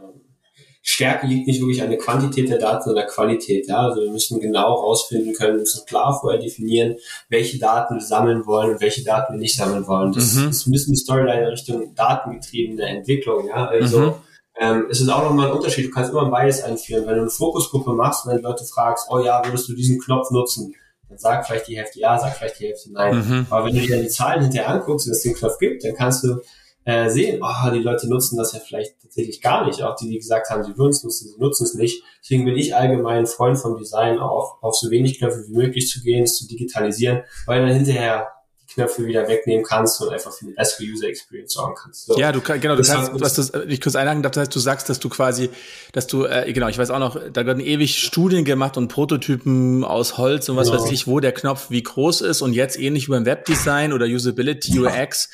Stärke 0.82 1.28
liegt 1.28 1.48
nicht 1.48 1.62
wirklich 1.62 1.82
an 1.82 1.89
der 1.89 2.00
Quantität 2.00 2.50
der 2.50 2.58
Daten, 2.58 2.84
sondern 2.84 3.06
der 3.06 3.13
Qualität. 3.13 3.68
Ja? 3.68 3.88
Also 3.88 4.02
wir 4.02 4.12
müssen 4.12 4.39
genau 4.39 4.78
herausfinden 4.78 5.34
können, 5.34 5.60
müssen 5.60 5.86
klar 5.86 6.18
vorher 6.20 6.42
definieren, 6.42 6.96
welche 7.30 7.60
Daten 7.60 7.96
wir 7.96 8.02
sammeln 8.02 8.46
wollen 8.46 8.72
und 8.72 8.82
welche 8.82 9.04
Daten 9.04 9.34
wir 9.34 9.39
nicht 9.39 9.56
sammeln 9.56 9.88
wollen. 9.88 10.12
Das 10.12 10.34
mhm. 10.34 10.50
ist 10.50 10.68
ein 10.68 10.72
bisschen 10.72 10.94
die 10.94 11.00
Storyline 11.00 11.44
in 11.44 11.50
Richtung 11.50 11.96
datengetriebene 11.96 12.84
Entwicklung. 12.84 13.48
Ja? 13.48 13.68
Also 13.68 14.00
mhm 14.00 14.13
ähm, 14.60 14.88
es 14.89 15.00
ist 15.00 15.10
auch 15.10 15.24
nochmal 15.24 15.48
ein 15.48 15.54
Unterschied. 15.54 15.86
Du 15.86 15.89
kannst 15.89 16.12
immer 16.12 16.24
ein 16.24 16.32
Bias 16.32 16.63
einführen. 16.63 17.08
Wenn 17.08 17.15
du 17.15 17.22
eine 17.22 17.30
Fokusgruppe 17.30 17.93
machst 17.93 18.26
und 18.26 18.34
dann 18.34 18.41
Leute 18.41 18.65
fragst, 18.65 19.08
oh 19.10 19.19
ja, 19.19 19.41
würdest 19.45 19.69
du 19.69 19.74
diesen 19.74 20.00
Knopf 20.00 20.32
nutzen? 20.32 20.76
Dann 21.08 21.17
sagt 21.17 21.48
vielleicht 21.48 21.67
die 21.69 21.78
Hälfte 21.78 22.00
ja, 22.00 22.19
sagt 22.19 22.38
vielleicht 22.38 22.60
die 22.60 22.67
Hälfte 22.67 22.91
nein. 22.91 23.15
Mhm. 23.15 23.48
Aber 23.50 23.65
wenn 23.65 23.74
du 23.74 23.82
dir 23.82 24.02
die 24.02 24.10
Zahlen 24.10 24.41
hinterher 24.41 24.69
anguckst 24.69 25.08
und 25.08 25.13
es 25.13 25.22
den 25.22 25.34
Knopf 25.34 25.58
gibt, 25.60 25.84
dann 25.86 25.95
kannst 25.95 26.26
du 26.26 26.41
äh, 26.84 27.10
sehen, 27.10 27.41
oh, 27.41 27.72
die 27.72 27.80
Leute 27.80 28.10
nutzen 28.10 28.38
das 28.38 28.52
ja 28.52 28.60
vielleicht 28.60 29.02
tatsächlich 29.02 29.41
gar 29.41 29.65
nicht. 29.65 29.82
Auch 29.82 29.95
die, 29.95 30.10
die 30.10 30.17
gesagt 30.17 30.50
haben, 30.50 30.63
sie 30.63 30.78
würden 30.78 30.89
es 30.91 31.04
nutzen, 31.04 31.30
sie 31.30 31.39
nutzen 31.39 31.63
es 31.63 31.74
nicht. 31.76 32.04
Deswegen 32.22 32.43
bin 32.43 32.58
ich 32.58 32.76
allgemein 32.76 33.28
Freund 33.28 33.58
vom 33.58 33.78
Design, 33.78 34.19
auch 34.19 34.62
auf 34.62 34.76
so 34.76 34.91
wenig 34.91 35.19
Knöpfe 35.19 35.45
wie 35.48 35.56
möglich 35.56 35.88
zu 35.88 36.02
gehen, 36.02 36.24
es 36.24 36.36
zu 36.36 36.48
digitalisieren, 36.48 37.24
weil 37.45 37.62
dann 37.62 37.76
hinterher 37.76 38.28
Knöpfe 38.73 39.05
wieder 39.05 39.27
wegnehmen 39.27 39.65
kannst 39.65 39.99
und 40.01 40.10
einfach 40.10 40.32
für 40.32 40.45
eine 40.45 40.53
bessere 40.53 40.84
User 40.86 41.08
Experience 41.08 41.53
sorgen 41.53 41.75
kannst. 41.75 42.05
So. 42.05 42.17
Ja, 42.17 42.32
du 42.32 42.41
genau, 42.41 42.75
du 42.75 42.84
kannst, 42.84 43.12
was 43.19 43.34
das, 43.34 43.51
ich 43.67 43.82
kurz 43.82 43.95
einhaken 43.95 44.21
darf, 44.21 44.32
das 44.34 44.41
heißt, 44.41 44.55
du 44.55 44.60
sagst, 44.60 44.89
dass 44.89 44.99
du 44.99 45.10
quasi, 45.10 45.49
dass 45.91 46.08
du, 46.08 46.25
äh, 46.25 46.51
genau, 46.53 46.67
ich 46.67 46.77
weiß 46.77 46.91
auch 46.91 46.99
noch, 46.99 47.19
da 47.32 47.45
werden 47.45 47.60
ewig 47.62 47.99
Studien 47.99 48.45
gemacht 48.45 48.77
und 48.77 48.88
Prototypen 48.88 49.84
aus 49.84 50.17
Holz 50.17 50.49
und 50.49 50.55
was 50.55 50.69
genau. 50.69 50.84
weiß 50.84 50.91
ich, 50.91 51.08
wo 51.08 51.19
der 51.19 51.32
Knopf 51.32 51.69
wie 51.69 51.82
groß 51.82 52.21
ist 52.21 52.41
und 52.41 52.53
jetzt 52.53 52.79
ähnlich 52.79 53.08
wie 53.08 53.12
beim 53.12 53.25
Webdesign 53.25 53.91
oder 53.93 54.05
Usability, 54.05 54.79
UX, 54.79 55.29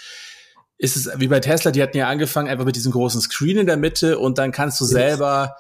ist 0.78 0.95
es 0.95 1.10
wie 1.17 1.28
bei 1.28 1.39
Tesla, 1.39 1.71
die 1.71 1.82
hatten 1.82 1.98
ja 1.98 2.08
angefangen 2.08 2.48
einfach 2.48 2.65
mit 2.65 2.76
diesem 2.76 2.91
großen 2.91 3.21
Screen 3.21 3.58
in 3.58 3.65
der 3.65 3.78
Mitte 3.78 4.19
und 4.19 4.38
dann 4.38 4.52
kannst 4.52 4.80
du 4.82 4.86
selber 4.86 5.56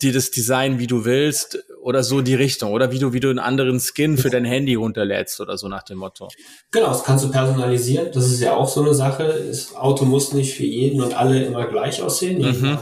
dir 0.00 0.12
das 0.12 0.30
Design, 0.30 0.78
wie 0.78 0.86
du 0.86 1.04
willst 1.04 1.58
oder 1.82 2.04
so 2.04 2.20
die 2.20 2.34
Richtung 2.34 2.72
oder 2.72 2.92
wie 2.92 2.98
du 2.98 3.12
wie 3.12 3.20
du 3.20 3.28
einen 3.28 3.40
anderen 3.40 3.80
Skin 3.80 4.16
für 4.16 4.30
dein 4.30 4.44
Handy 4.44 4.74
runterlädst 4.74 5.40
oder 5.40 5.58
so 5.58 5.68
nach 5.68 5.82
dem 5.82 5.98
Motto. 5.98 6.28
Genau, 6.70 6.88
das 6.88 7.02
kannst 7.02 7.24
du 7.24 7.30
personalisieren. 7.30 8.10
Das 8.12 8.26
ist 8.26 8.40
ja 8.40 8.54
auch 8.54 8.68
so 8.68 8.82
eine 8.82 8.94
Sache. 8.94 9.44
Das 9.48 9.74
Auto 9.74 10.04
muss 10.04 10.32
nicht 10.32 10.54
für 10.54 10.64
jeden 10.64 11.02
und 11.02 11.14
alle 11.14 11.44
immer 11.44 11.66
gleich 11.66 12.00
aussehen. 12.00 12.40
Mhm. 12.40 12.78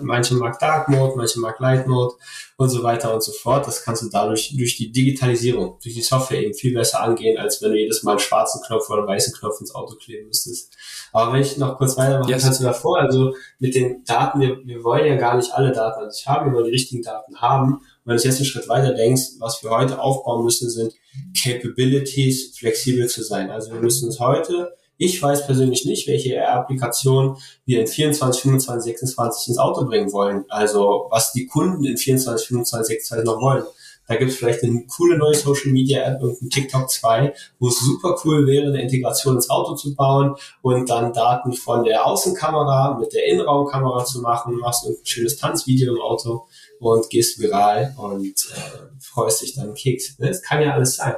Manche 0.00 0.34
mag 0.34 0.58
Dark 0.58 0.88
Mode, 0.88 1.14
manche 1.16 1.38
mag 1.40 1.60
Light 1.60 1.86
Mode 1.86 2.14
und 2.56 2.68
so 2.68 2.82
weiter 2.82 3.12
und 3.12 3.22
so 3.22 3.32
fort. 3.32 3.66
Das 3.66 3.82
kannst 3.82 4.02
du 4.02 4.08
dadurch 4.08 4.54
durch 4.56 4.76
die 4.76 4.92
Digitalisierung, 4.92 5.78
durch 5.82 5.94
die 5.94 6.02
Software 6.02 6.40
eben 6.40 6.54
viel 6.54 6.72
besser 6.72 7.02
angehen, 7.02 7.36
als 7.38 7.60
wenn 7.60 7.72
du 7.72 7.78
jedes 7.78 8.02
Mal 8.04 8.12
einen 8.12 8.20
schwarzen 8.20 8.62
Knopf 8.66 8.88
oder 8.88 9.00
einen 9.00 9.08
weißen 9.08 9.34
Knopf 9.34 9.60
ins 9.60 9.74
Auto 9.74 9.96
kleben 9.96 10.28
müsstest. 10.28 10.72
Aber 11.12 11.32
wenn 11.32 11.42
ich 11.42 11.56
noch 11.58 11.76
kurz 11.78 11.96
weitermachen 11.96 12.30
yes. 12.30 12.42
kannst 12.42 12.60
du 12.60 12.64
davor, 12.64 13.00
also 13.00 13.34
mit 13.58 13.74
den 13.74 14.04
Daten, 14.04 14.40
wir, 14.40 14.58
wir 14.64 14.82
wollen 14.84 15.06
ja 15.06 15.16
gar 15.16 15.36
nicht 15.36 15.52
alle 15.52 15.72
Daten 15.72 16.04
an 16.04 16.10
sich 16.10 16.23
haben, 16.26 16.50
wir 16.50 16.54
wollen 16.54 16.66
die 16.66 16.72
richtigen 16.72 17.02
Daten 17.02 17.36
haben 17.40 17.80
wenn 18.04 18.16
du 18.16 18.22
jetzt 18.22 18.36
einen 18.36 18.44
Schritt 18.44 18.68
weiter 18.68 18.94
denkst, 18.94 19.38
was 19.38 19.62
wir 19.62 19.70
heute 19.70 20.00
aufbauen 20.00 20.44
müssen, 20.44 20.68
sind 20.68 20.94
Capabilities, 21.42 22.56
flexibel 22.56 23.08
zu 23.08 23.22
sein. 23.22 23.50
Also 23.50 23.72
wir 23.72 23.80
müssen 23.80 24.06
uns 24.06 24.20
heute 24.20 24.76
Ich 24.96 25.20
weiß 25.20 25.46
persönlich 25.46 25.84
nicht, 25.86 26.06
welche 26.06 26.46
Applikation 26.46 27.36
wir 27.66 27.80
in 27.80 27.86
24, 27.88 28.42
25, 28.42 28.92
26 28.92 29.48
ins 29.48 29.58
Auto 29.58 29.84
bringen 29.86 30.12
wollen. 30.12 30.44
Also 30.48 31.08
was 31.10 31.32
die 31.32 31.46
Kunden 31.46 31.84
in 31.84 31.96
24, 31.96 32.46
25, 32.46 32.86
26 32.86 33.24
noch 33.24 33.40
wollen. 33.40 33.64
Da 34.06 34.16
gibt 34.16 34.30
es 34.30 34.36
vielleicht 34.36 34.62
eine 34.62 34.84
coole 34.86 35.16
neue 35.16 35.34
Social 35.34 35.72
Media 35.72 36.02
App, 36.02 36.20
irgendein 36.20 36.50
TikTok 36.50 36.90
2, 36.90 37.34
wo 37.58 37.68
es 37.68 37.80
super 37.80 38.16
cool 38.24 38.46
wäre, 38.46 38.68
eine 38.68 38.82
Integration 38.82 39.36
ins 39.36 39.48
Auto 39.48 39.74
zu 39.74 39.94
bauen 39.94 40.34
und 40.62 40.90
dann 40.90 41.12
Daten 41.12 41.52
von 41.52 41.84
der 41.84 42.06
Außenkamera 42.06 42.98
mit 42.98 43.12
der 43.12 43.26
Innenraumkamera 43.26 44.04
zu 44.04 44.20
machen, 44.20 44.56
machst 44.56 44.86
ein 44.86 44.96
schönes 45.04 45.36
Tanzvideo 45.36 45.94
im 45.94 46.00
Auto 46.00 46.46
und 46.80 47.08
gehst 47.08 47.40
viral 47.40 47.94
und 47.96 48.26
äh, 48.26 49.00
freust 49.00 49.42
dich 49.42 49.54
dann 49.54 49.74
Keks. 49.74 50.16
Das 50.18 50.42
kann 50.42 50.62
ja 50.62 50.74
alles 50.74 50.96
sein. 50.96 51.14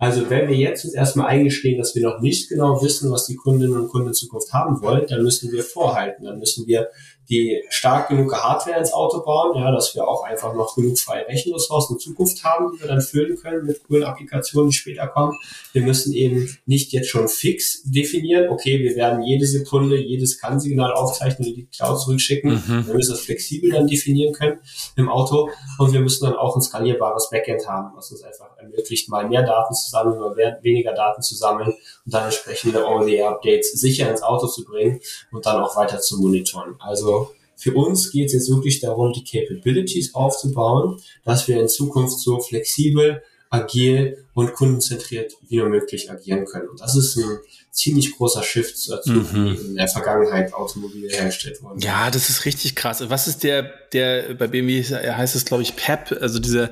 Also 0.00 0.30
wenn 0.30 0.48
wir 0.48 0.56
jetzt 0.56 0.86
uns 0.86 0.94
erstmal 0.94 1.26
eingestehen, 1.26 1.76
dass 1.76 1.94
wir 1.94 2.02
noch 2.02 2.20
nicht 2.20 2.48
genau 2.48 2.82
wissen, 2.82 3.10
was 3.12 3.26
die 3.26 3.36
Kundinnen 3.36 3.78
und 3.78 3.88
Kunden 3.88 4.08
in 4.08 4.14
Zukunft 4.14 4.50
haben 4.54 4.80
wollen, 4.80 5.06
dann 5.06 5.22
müssen 5.22 5.52
wir 5.52 5.62
vorhalten. 5.62 6.24
Dann 6.24 6.38
müssen 6.38 6.66
wir 6.66 6.88
die 7.28 7.62
stark 7.70 8.08
genug 8.08 8.34
Hardware 8.34 8.78
ins 8.78 8.92
Auto 8.92 9.22
bauen, 9.22 9.56
ja, 9.56 9.70
dass 9.70 9.94
wir 9.94 10.06
auch 10.06 10.24
einfach 10.24 10.54
noch 10.54 10.74
genug 10.74 10.98
freie 10.98 11.26
Rechenressourcen 11.28 11.96
in 11.96 12.00
Zukunft 12.00 12.42
haben, 12.42 12.72
die 12.72 12.80
wir 12.80 12.88
dann 12.88 13.00
füllen 13.00 13.36
können 13.36 13.66
mit 13.66 13.82
coolen 13.84 14.04
Applikationen, 14.04 14.70
die 14.70 14.76
später 14.76 15.06
kommen. 15.06 15.36
Wir 15.72 15.82
müssen 15.82 16.12
eben 16.12 16.56
nicht 16.66 16.92
jetzt 16.92 17.08
schon 17.08 17.28
fix 17.28 17.82
definieren, 17.84 18.48
okay, 18.48 18.80
wir 18.80 18.96
werden 18.96 19.22
jede 19.22 19.46
Sekunde 19.46 19.96
jedes 19.96 20.40
Kann-Signal 20.40 20.92
aufzeichnen 20.92 21.48
und 21.48 21.56
die 21.56 21.66
Cloud 21.66 22.00
zurückschicken. 22.00 22.54
Mhm. 22.54 22.86
Wir 22.86 22.94
müssen 22.94 23.12
das 23.12 23.20
flexibel 23.20 23.70
dann 23.70 23.86
definieren 23.86 24.32
können 24.32 24.58
im 24.96 25.08
Auto 25.08 25.50
und 25.78 25.92
wir 25.92 26.00
müssen 26.00 26.24
dann 26.24 26.34
auch 26.34 26.56
ein 26.56 26.62
skalierbares 26.62 27.30
Backend 27.30 27.66
haben, 27.68 27.96
was 27.96 28.10
uns 28.10 28.22
einfach 28.22 28.49
ermöglicht, 28.60 29.08
mal 29.08 29.28
mehr 29.28 29.42
Daten 29.42 29.74
zu 29.74 29.90
sammeln 29.90 30.20
oder 30.20 30.36
weniger 30.62 30.92
Daten 30.92 31.22
zu 31.22 31.34
sammeln 31.34 31.70
und 32.04 32.14
dann 32.14 32.24
entsprechende 32.24 32.86
Over-the-Updates 32.86 33.72
sicher 33.72 34.10
ins 34.10 34.22
Auto 34.22 34.46
zu 34.46 34.64
bringen 34.64 35.00
und 35.32 35.46
dann 35.46 35.62
auch 35.62 35.76
weiter 35.76 36.00
zu 36.00 36.18
monitoren. 36.18 36.76
Also 36.78 37.30
für 37.56 37.74
uns 37.74 38.10
geht 38.10 38.28
es 38.28 38.32
jetzt 38.32 38.50
wirklich 38.50 38.80
darum, 38.80 39.12
die 39.12 39.24
Capabilities 39.24 40.14
aufzubauen, 40.14 40.98
dass 41.24 41.46
wir 41.46 41.60
in 41.60 41.68
Zukunft 41.68 42.18
so 42.18 42.40
flexibel, 42.40 43.22
agil 43.50 44.24
und 44.32 44.54
kundenzentriert 44.54 45.34
wie 45.48 45.58
nur 45.58 45.68
möglich 45.68 46.10
agieren 46.10 46.44
können. 46.44 46.68
Und 46.68 46.80
das 46.80 46.96
ist 46.96 47.16
ein 47.16 47.40
ziemlich 47.72 48.16
großer 48.16 48.42
Shift 48.44 48.88
dazu, 48.88 49.10
mhm. 49.10 49.32
wie 49.32 49.54
in 49.56 49.74
der 49.74 49.88
Vergangenheit 49.88 50.54
Automobile 50.54 51.08
hergestellt 51.08 51.60
wurden. 51.62 51.80
Ja, 51.80 52.10
das 52.10 52.30
ist 52.30 52.44
richtig 52.44 52.76
krass. 52.76 53.02
Was 53.10 53.26
ist 53.26 53.42
der, 53.42 53.70
der 53.92 54.34
bei 54.34 54.46
BMW 54.46 54.82
heißt 54.82 55.34
es, 55.34 55.44
glaube 55.44 55.64
ich, 55.64 55.74
PEP, 55.74 56.16
also 56.20 56.38
dieser, 56.38 56.70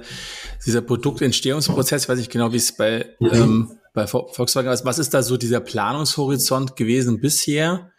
dieser 0.65 0.81
Produktentstehungsprozess, 0.81 2.05
ich 2.05 2.09
weiß 2.09 2.19
nicht 2.19 2.31
genau, 2.31 2.53
wie 2.53 2.59
es 2.59 2.77
bei, 2.77 3.07
mhm. 3.19 3.31
ähm, 3.33 3.79
bei 3.93 4.07
Volkswagen 4.07 4.71
ist. 4.71 4.85
Was 4.85 5.01
ist 5.01 5.13
da 5.13 5.25
so 5.25 5.37
dieser 5.37 5.61
Planungshorizont 5.61 6.77
gewesen 6.77 7.21
bisher? 7.21 7.91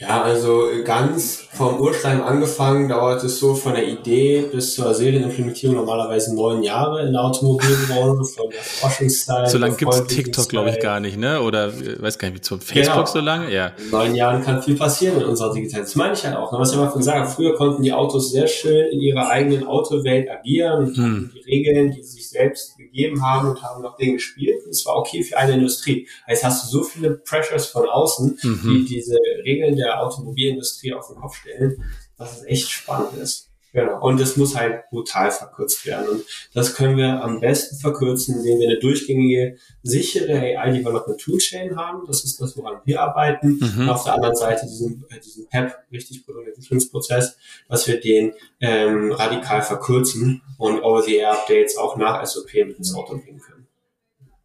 Ja, 0.00 0.22
also 0.22 0.66
ganz 0.82 1.46
vom 1.52 1.78
Urstein 1.78 2.22
angefangen 2.22 2.88
dauert 2.88 3.22
es 3.22 3.38
so 3.38 3.54
von 3.54 3.74
der 3.74 3.86
Idee 3.86 4.46
bis 4.50 4.74
zur 4.74 4.94
Serienimplementierung 4.94 5.76
normalerweise 5.76 6.34
neun 6.34 6.62
Jahre 6.62 7.06
in 7.06 7.12
der 7.12 7.22
Automobilbranche, 7.22 8.24
von 8.34 8.48
der 8.48 8.62
Forschungszeit. 8.62 9.50
So 9.50 9.58
lange 9.58 9.76
gibt 9.76 9.92
es 9.92 10.06
TikTok, 10.06 10.48
glaube 10.48 10.70
ich, 10.70 10.80
gar 10.80 11.00
nicht, 11.00 11.18
ne? 11.18 11.42
Oder 11.42 11.68
äh, 11.68 12.00
weiß 12.00 12.18
gar 12.18 12.28
nicht, 12.28 12.38
wie 12.38 12.40
zu 12.40 12.56
Facebook 12.56 12.94
genau. 12.94 13.06
so 13.06 13.20
lange? 13.20 13.52
Ja. 13.52 13.72
In 13.76 13.90
neun 13.90 14.14
Jahren 14.14 14.42
kann 14.42 14.62
viel 14.62 14.74
passieren 14.74 15.20
in 15.20 15.26
unserer 15.26 15.52
Digitalität. 15.52 15.88
Das 15.88 15.96
meine 15.96 16.14
ich 16.14 16.24
halt 16.24 16.34
auch. 16.34 16.50
Ne? 16.50 16.58
Was 16.58 16.70
ich 16.70 16.78
immer 16.78 16.90
gesagt 16.90 17.18
habe, 17.18 17.28
früher 17.28 17.54
konnten 17.56 17.82
die 17.82 17.92
Autos 17.92 18.30
sehr 18.30 18.46
schön 18.46 18.90
in 18.92 19.02
ihrer 19.02 19.28
eigenen 19.28 19.66
Autowelt 19.66 20.30
agieren 20.30 20.86
und 20.86 20.96
hm. 20.96 21.30
die 21.34 21.40
Regeln, 21.40 21.90
die 21.90 22.02
sie 22.02 22.12
sich 22.12 22.30
selbst 22.30 22.78
gegeben 22.90 23.22
haben 23.22 23.48
und 23.48 23.62
haben 23.62 23.82
nach 23.82 23.96
denen 23.96 24.14
gespielt. 24.14 24.66
Es 24.68 24.84
war 24.86 24.96
okay 24.96 25.22
für 25.22 25.36
eine 25.36 25.54
Industrie. 25.54 26.08
Heißt, 26.26 26.44
hast 26.44 26.64
du 26.64 26.78
so 26.78 26.84
viele 26.84 27.12
Pressures 27.12 27.66
von 27.66 27.88
außen, 27.88 28.38
mhm. 28.42 28.60
die 28.64 28.84
diese 28.84 29.18
Regeln 29.44 29.76
der 29.76 30.02
Automobilindustrie 30.02 30.92
auf 30.92 31.08
den 31.08 31.16
Kopf 31.16 31.36
stellen, 31.36 31.84
dass 32.16 32.38
es 32.38 32.44
echt 32.44 32.70
spannend 32.70 33.14
ist. 33.16 33.49
Genau. 33.72 34.00
Und 34.00 34.20
es 34.20 34.36
muss 34.36 34.56
halt 34.56 34.88
brutal 34.90 35.30
verkürzt 35.30 35.86
werden. 35.86 36.08
Und 36.08 36.24
das 36.54 36.74
können 36.74 36.96
wir 36.96 37.22
am 37.22 37.40
besten 37.40 37.76
verkürzen, 37.76 38.38
indem 38.38 38.58
wir 38.58 38.68
eine 38.68 38.78
durchgängige, 38.80 39.56
sichere 39.82 40.58
AI 40.58 40.72
Development 40.72 41.20
Toolchain 41.20 41.76
haben. 41.76 42.04
Das 42.06 42.24
ist 42.24 42.40
das, 42.40 42.56
woran 42.56 42.80
wir 42.84 43.00
arbeiten. 43.00 43.60
Mhm. 43.60 43.82
Und 43.82 43.88
auf 43.88 44.04
der 44.04 44.14
anderen 44.14 44.34
Seite 44.34 44.66
diesen, 44.66 45.04
äh, 45.10 45.20
diesen 45.20 45.48
PEP, 45.48 45.72
richtig 45.92 46.26
Produktentwicklungsprozess, 46.26 47.36
dass 47.68 47.86
wir 47.86 48.00
den 48.00 48.32
ähm, 48.60 49.12
radikal 49.12 49.62
verkürzen 49.62 50.42
und 50.58 50.82
Over-the-Air-Updates 50.82 51.76
auch 51.76 51.96
nach 51.96 52.24
SOP 52.26 52.52
mit 52.54 52.78
ins 52.78 52.94
Auto 52.94 53.18
bringen 53.18 53.40
können. 53.40 53.68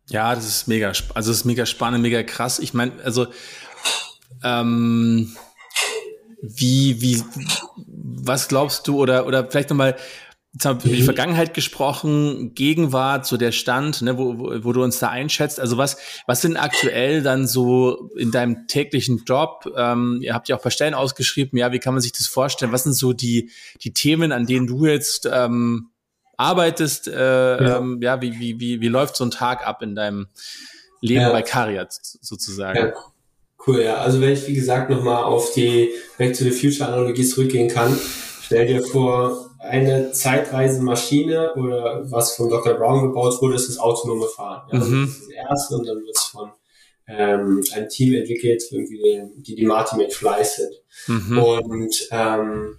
Ja, 0.07 0.35
das 0.35 0.47
ist 0.47 0.67
mega, 0.67 0.89
also 0.89 1.09
das 1.13 1.29
ist 1.29 1.45
mega 1.45 1.65
spannend, 1.65 2.03
mega 2.03 2.21
krass. 2.21 2.59
Ich 2.59 2.75
meine, 2.75 2.91
also 3.03 3.25
ähm, 4.43 5.35
wie, 6.41 7.01
wie, 7.01 7.23
was 8.27 8.47
glaubst 8.47 8.87
du 8.87 8.99
oder, 9.01 9.25
oder 9.27 9.49
vielleicht 9.49 9.69
nochmal, 9.69 9.95
Jetzt 10.55 10.65
haben 10.65 10.81
wir 10.81 10.85
über 10.85 10.95
die 10.95 11.01
mhm. 11.01 11.05
Vergangenheit 11.05 11.53
gesprochen, 11.53 12.53
Gegenwart, 12.55 13.25
so 13.25 13.35
der 13.35 13.51
Stand, 13.51 14.01
ne, 14.01 14.17
wo, 14.17 14.39
wo, 14.39 14.63
wo 14.63 14.71
du 14.71 14.83
uns 14.83 14.99
da 14.99 15.09
einschätzt. 15.09 15.59
Also 15.59 15.77
was, 15.77 15.97
was 16.27 16.41
sind 16.41 16.55
aktuell 16.55 17.21
dann 17.21 17.45
so 17.45 18.09
in 18.15 18.31
deinem 18.31 18.65
täglichen 18.67 19.25
Job? 19.25 19.69
Ähm, 19.75 20.19
ihr 20.21 20.33
habt 20.33 20.47
ja 20.47 20.55
auch 20.55 20.61
ein 20.61 20.63
paar 20.63 20.71
Stellen 20.71 20.93
ausgeschrieben. 20.93 21.59
Ja, 21.59 21.73
wie 21.73 21.79
kann 21.79 21.93
man 21.93 21.99
sich 21.99 22.13
das 22.13 22.27
vorstellen? 22.27 22.71
Was 22.71 22.83
sind 22.83 22.93
so 22.93 23.11
die, 23.11 23.51
die 23.81 23.91
Themen, 23.91 24.31
an 24.31 24.45
denen 24.45 24.65
du 24.65 24.85
jetzt 24.85 25.27
ähm, 25.29 25.89
arbeitest? 26.37 27.09
Äh, 27.09 27.61
ja. 27.61 27.77
Ähm, 27.79 27.99
ja, 28.01 28.21
wie, 28.21 28.39
wie, 28.39 28.57
wie, 28.57 28.79
wie 28.79 28.87
läuft 28.87 29.17
so 29.17 29.25
ein 29.25 29.31
Tag 29.31 29.67
ab 29.67 29.81
in 29.81 29.93
deinem 29.93 30.27
Leben 31.01 31.23
ja. 31.23 31.31
bei 31.33 31.41
Cariat 31.41 31.91
sozusagen? 31.91 32.77
Ja. 32.77 32.93
Cool, 33.65 33.81
ja. 33.81 33.97
Also 33.97 34.21
wenn 34.21 34.33
ich, 34.33 34.47
wie 34.47 34.53
gesagt, 34.53 34.89
nochmal 34.89 35.23
auf 35.23 35.51
die 35.53 35.89
Back 36.17 36.37
to 36.37 36.43
the 36.43 36.51
Future 36.51 36.87
Analogie 36.87 37.25
zurückgehen 37.25 37.67
kann, 37.67 37.97
stell 38.41 38.67
dir 38.67 38.83
vor, 38.83 39.45
eine 39.59 40.11
Zeitreisemaschine 40.11 41.53
oder 41.55 42.09
was 42.09 42.35
von 42.35 42.49
Dr. 42.49 42.75
Brown 42.75 43.07
gebaut 43.07 43.41
wurde, 43.41 43.55
ist 43.55 43.67
das 43.67 43.77
autonome 43.77 44.27
Fahren. 44.27 44.67
Ja, 44.71 44.79
mhm. 44.79 45.05
Das 45.05 45.09
ist 45.09 45.21
das 45.21 45.29
erste 45.29 45.75
und 45.75 45.87
dann 45.87 45.97
wird 45.97 46.15
es 46.15 46.23
von 46.23 46.51
ähm, 47.07 47.63
einem 47.73 47.89
Team 47.89 48.13
entwickelt, 48.13 48.63
irgendwie, 48.71 49.21
die 49.37 49.55
die 49.55 49.65
Martin 49.65 50.09
Fly 50.09 50.43
sind. 50.43 50.73
Mhm. 51.07 51.37
Und 51.37 52.07
ähm, 52.11 52.77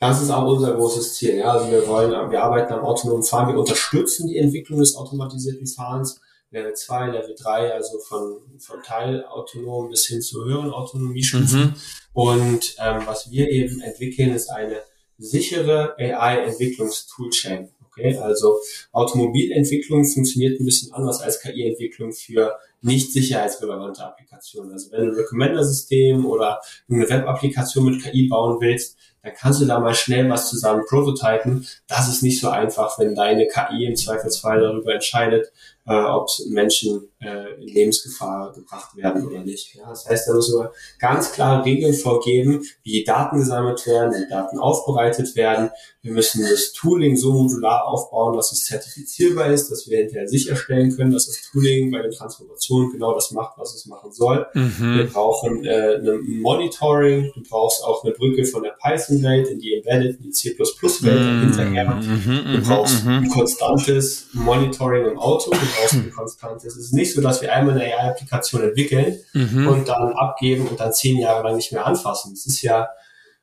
das 0.00 0.22
ist 0.22 0.30
auch 0.30 0.46
unser 0.46 0.74
großes 0.74 1.14
Ziel. 1.14 1.36
Ja? 1.36 1.52
Also 1.52 1.70
wir 1.70 1.86
wollen, 1.86 2.30
wir 2.30 2.42
arbeiten 2.42 2.72
am 2.72 2.84
autonomen 2.84 3.22
Fahren, 3.22 3.52
wir 3.52 3.58
unterstützen 3.58 4.28
die 4.28 4.38
Entwicklung 4.38 4.80
des 4.80 4.96
automatisierten 4.96 5.66
Fahrens 5.66 6.20
Level 6.54 6.72
2, 6.72 7.06
Level 7.08 7.34
3, 7.36 7.74
also 7.74 7.98
von, 7.98 8.38
von 8.58 8.82
teilautonom 8.82 9.90
bis 9.90 10.06
hin 10.06 10.22
zu 10.22 10.44
höheren 10.44 10.70
Autonomiestufen. 10.70 11.60
Mhm. 11.60 11.74
Und 12.12 12.76
ähm, 12.78 13.02
was 13.06 13.30
wir 13.30 13.50
eben 13.50 13.80
entwickeln, 13.80 14.32
ist 14.34 14.48
eine 14.48 14.80
sichere 15.18 15.96
AI-Entwicklungstoolchain. 15.98 17.70
Okay, 17.86 18.16
also 18.16 18.58
Automobilentwicklung 18.92 20.04
funktioniert 20.04 20.58
ein 20.58 20.64
bisschen 20.64 20.92
anders 20.92 21.20
als 21.20 21.40
KI-Entwicklung 21.40 22.12
für 22.12 22.56
nicht 22.82 23.12
sicherheitsrelevante 23.12 24.04
Applikationen. 24.04 24.72
Also 24.72 24.90
wenn 24.90 25.06
du 25.06 25.12
ein 25.12 25.16
Recommender-System 25.16 26.26
oder 26.26 26.60
eine 26.88 27.08
Web-Applikation 27.08 27.84
mit 27.84 28.02
KI 28.02 28.28
bauen 28.28 28.60
willst, 28.60 28.96
dann 29.24 29.32
kannst 29.34 29.62
du 29.62 29.64
da 29.64 29.80
mal 29.80 29.94
schnell 29.94 30.28
was 30.28 30.50
zusammen 30.50 30.84
prototypen. 30.86 31.66
Das 31.88 32.08
ist 32.08 32.22
nicht 32.22 32.40
so 32.40 32.50
einfach, 32.50 32.98
wenn 32.98 33.14
deine 33.14 33.48
KI 33.48 33.86
im 33.86 33.96
Zweifelsfall 33.96 34.60
darüber 34.60 34.92
entscheidet, 34.92 35.50
äh, 35.86 35.94
ob 35.94 36.28
Menschen 36.48 37.08
äh, 37.20 37.60
in 37.60 37.68
Lebensgefahr 37.68 38.52
gebracht 38.52 38.96
werden 38.96 39.26
oder 39.26 39.40
nicht. 39.40 39.74
Ja, 39.74 39.88
das 39.88 40.08
heißt, 40.08 40.28
da 40.28 40.32
müssen 40.32 40.58
wir 40.58 40.72
ganz 40.98 41.32
klare 41.32 41.64
Regeln 41.64 41.94
vorgeben, 41.94 42.64
wie 42.82 43.04
Daten 43.04 43.38
gesammelt 43.38 43.86
werden, 43.86 44.14
wie 44.14 44.28
Daten 44.28 44.58
aufbereitet 44.58 45.36
werden. 45.36 45.70
Wir 46.00 46.12
müssen 46.12 46.42
das 46.42 46.72
Tooling 46.72 47.16
so 47.16 47.32
modular 47.32 47.86
aufbauen, 47.86 48.34
dass 48.36 48.52
es 48.52 48.64
zertifizierbar 48.64 49.48
ist, 49.52 49.70
dass 49.70 49.88
wir 49.88 49.98
hinterher 49.98 50.28
sicherstellen 50.28 50.94
können, 50.96 51.12
dass 51.12 51.26
das 51.26 51.42
Tooling 51.50 51.90
bei 51.90 52.00
den 52.00 52.12
Transformationen 52.12 52.92
genau 52.92 53.14
das 53.14 53.30
macht, 53.30 53.58
was 53.58 53.74
es 53.74 53.86
machen 53.86 54.12
soll. 54.12 54.46
Mhm. 54.54 54.96
Wir 54.96 55.06
brauchen 55.06 55.64
äh, 55.64 55.96
ein 55.96 56.40
Monitoring, 56.40 57.30
du 57.34 57.42
brauchst 57.42 57.84
auch 57.84 58.04
eine 58.04 58.12
Brücke 58.12 58.44
von 58.44 58.62
der 58.62 58.72
Python-Welt 59.14 59.48
in 59.48 59.58
die 59.58 59.74
Embedded, 59.74 60.16
in 60.16 60.22
die 60.22 60.30
C++-Welt 60.30 61.20
mhm. 61.20 61.40
hinterher. 61.40 61.94
Mhm. 61.94 62.52
Du 62.52 62.68
brauchst 62.68 63.04
mhm. 63.04 63.10
ein 63.10 63.28
konstantes 63.28 64.28
Monitoring 64.32 65.06
im 65.06 65.18
Auto, 65.18 65.50
du 65.50 65.58
brauchst 65.58 65.94
ein 65.94 66.10
konstantes, 66.10 66.76
es 66.76 66.86
ist 66.86 66.94
nicht 66.94 67.14
so, 67.14 67.20
dass 67.20 67.42
wir 67.42 67.52
einmal 67.52 67.74
eine 67.74 67.84
AI-Applikation 67.84 68.62
entwickeln 68.62 69.18
mhm. 69.32 69.68
und 69.68 69.88
dann 69.88 70.12
abgeben 70.12 70.68
und 70.68 70.80
dann 70.80 70.92
zehn 70.92 71.18
Jahre 71.18 71.42
lang 71.44 71.56
nicht 71.56 71.72
mehr 71.72 71.86
anfassen. 71.86 72.32
Das 72.32 72.46
ist 72.46 72.62
ja 72.62 72.88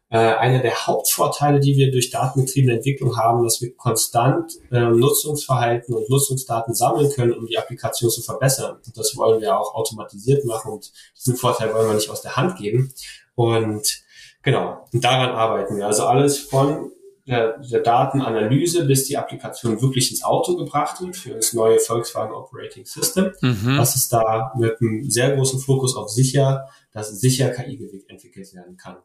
äh, 0.10 0.18
einer 0.18 0.60
der 0.60 0.88
Hauptvorteile, 0.88 1.60
die 1.60 1.78
wir 1.78 1.92
durch 1.92 2.10
datengetriebene 2.10 2.76
Entwicklung 2.76 3.18
haben, 3.18 3.44
dass 3.44 3.62
wir 3.62 3.74
konstant 3.76 4.54
äh, 4.72 4.82
Nutzungsverhalten 4.82 5.96
und 5.96 6.10
Nutzungsdaten 6.10 6.74
sammeln 6.74 7.10
können, 7.12 7.34
um 7.34 7.46
die 7.46 7.58
Applikation 7.58 8.10
zu 8.10 8.22
verbessern. 8.22 8.78
Und 8.86 8.98
das 8.98 9.16
wollen 9.16 9.42
wir 9.42 9.58
auch 9.58 9.74
automatisiert 9.74 10.44
machen 10.46 10.74
und 10.74 10.92
diesen 11.18 11.38
Vorteil 11.38 11.74
wollen 11.74 11.88
wir 11.88 11.96
nicht 11.96 12.10
aus 12.10 12.22
der 12.22 12.36
Hand 12.36 12.58
geben. 12.58 12.94
Und 13.36 14.04
genau, 14.42 14.88
und 14.94 15.04
daran 15.04 15.30
arbeiten 15.30 15.78
wir. 15.78 15.88
Also 15.88 16.06
alles 16.06 16.40
von 16.40 16.92
der, 17.28 17.60
der 17.60 17.82
Datenanalyse, 17.82 18.86
bis 18.86 19.06
die 19.06 19.18
Applikation 19.18 19.82
wirklich 19.82 20.12
ins 20.12 20.24
Auto 20.24 20.56
gebracht 20.56 21.02
wird 21.02 21.16
für 21.16 21.36
das 21.36 21.54
neue 21.54 21.80
Volkswagen 21.80 22.34
Operating 22.34 22.86
System. 22.86 23.32
Mhm. 23.42 23.78
Das 23.78 23.96
ist 23.96 24.12
da 24.12 24.54
mit 24.58 24.82
einem 24.82 25.10
sehr 25.10 25.36
großen 25.36 25.60
Fokus 25.60 25.96
auf 25.96 26.10
sicher, 26.10 26.68
dass 26.92 27.10
sicher 27.20 27.50
KI 27.50 28.04
entwickelt 28.08 28.54
werden 28.54 28.76
kann. 28.78 28.98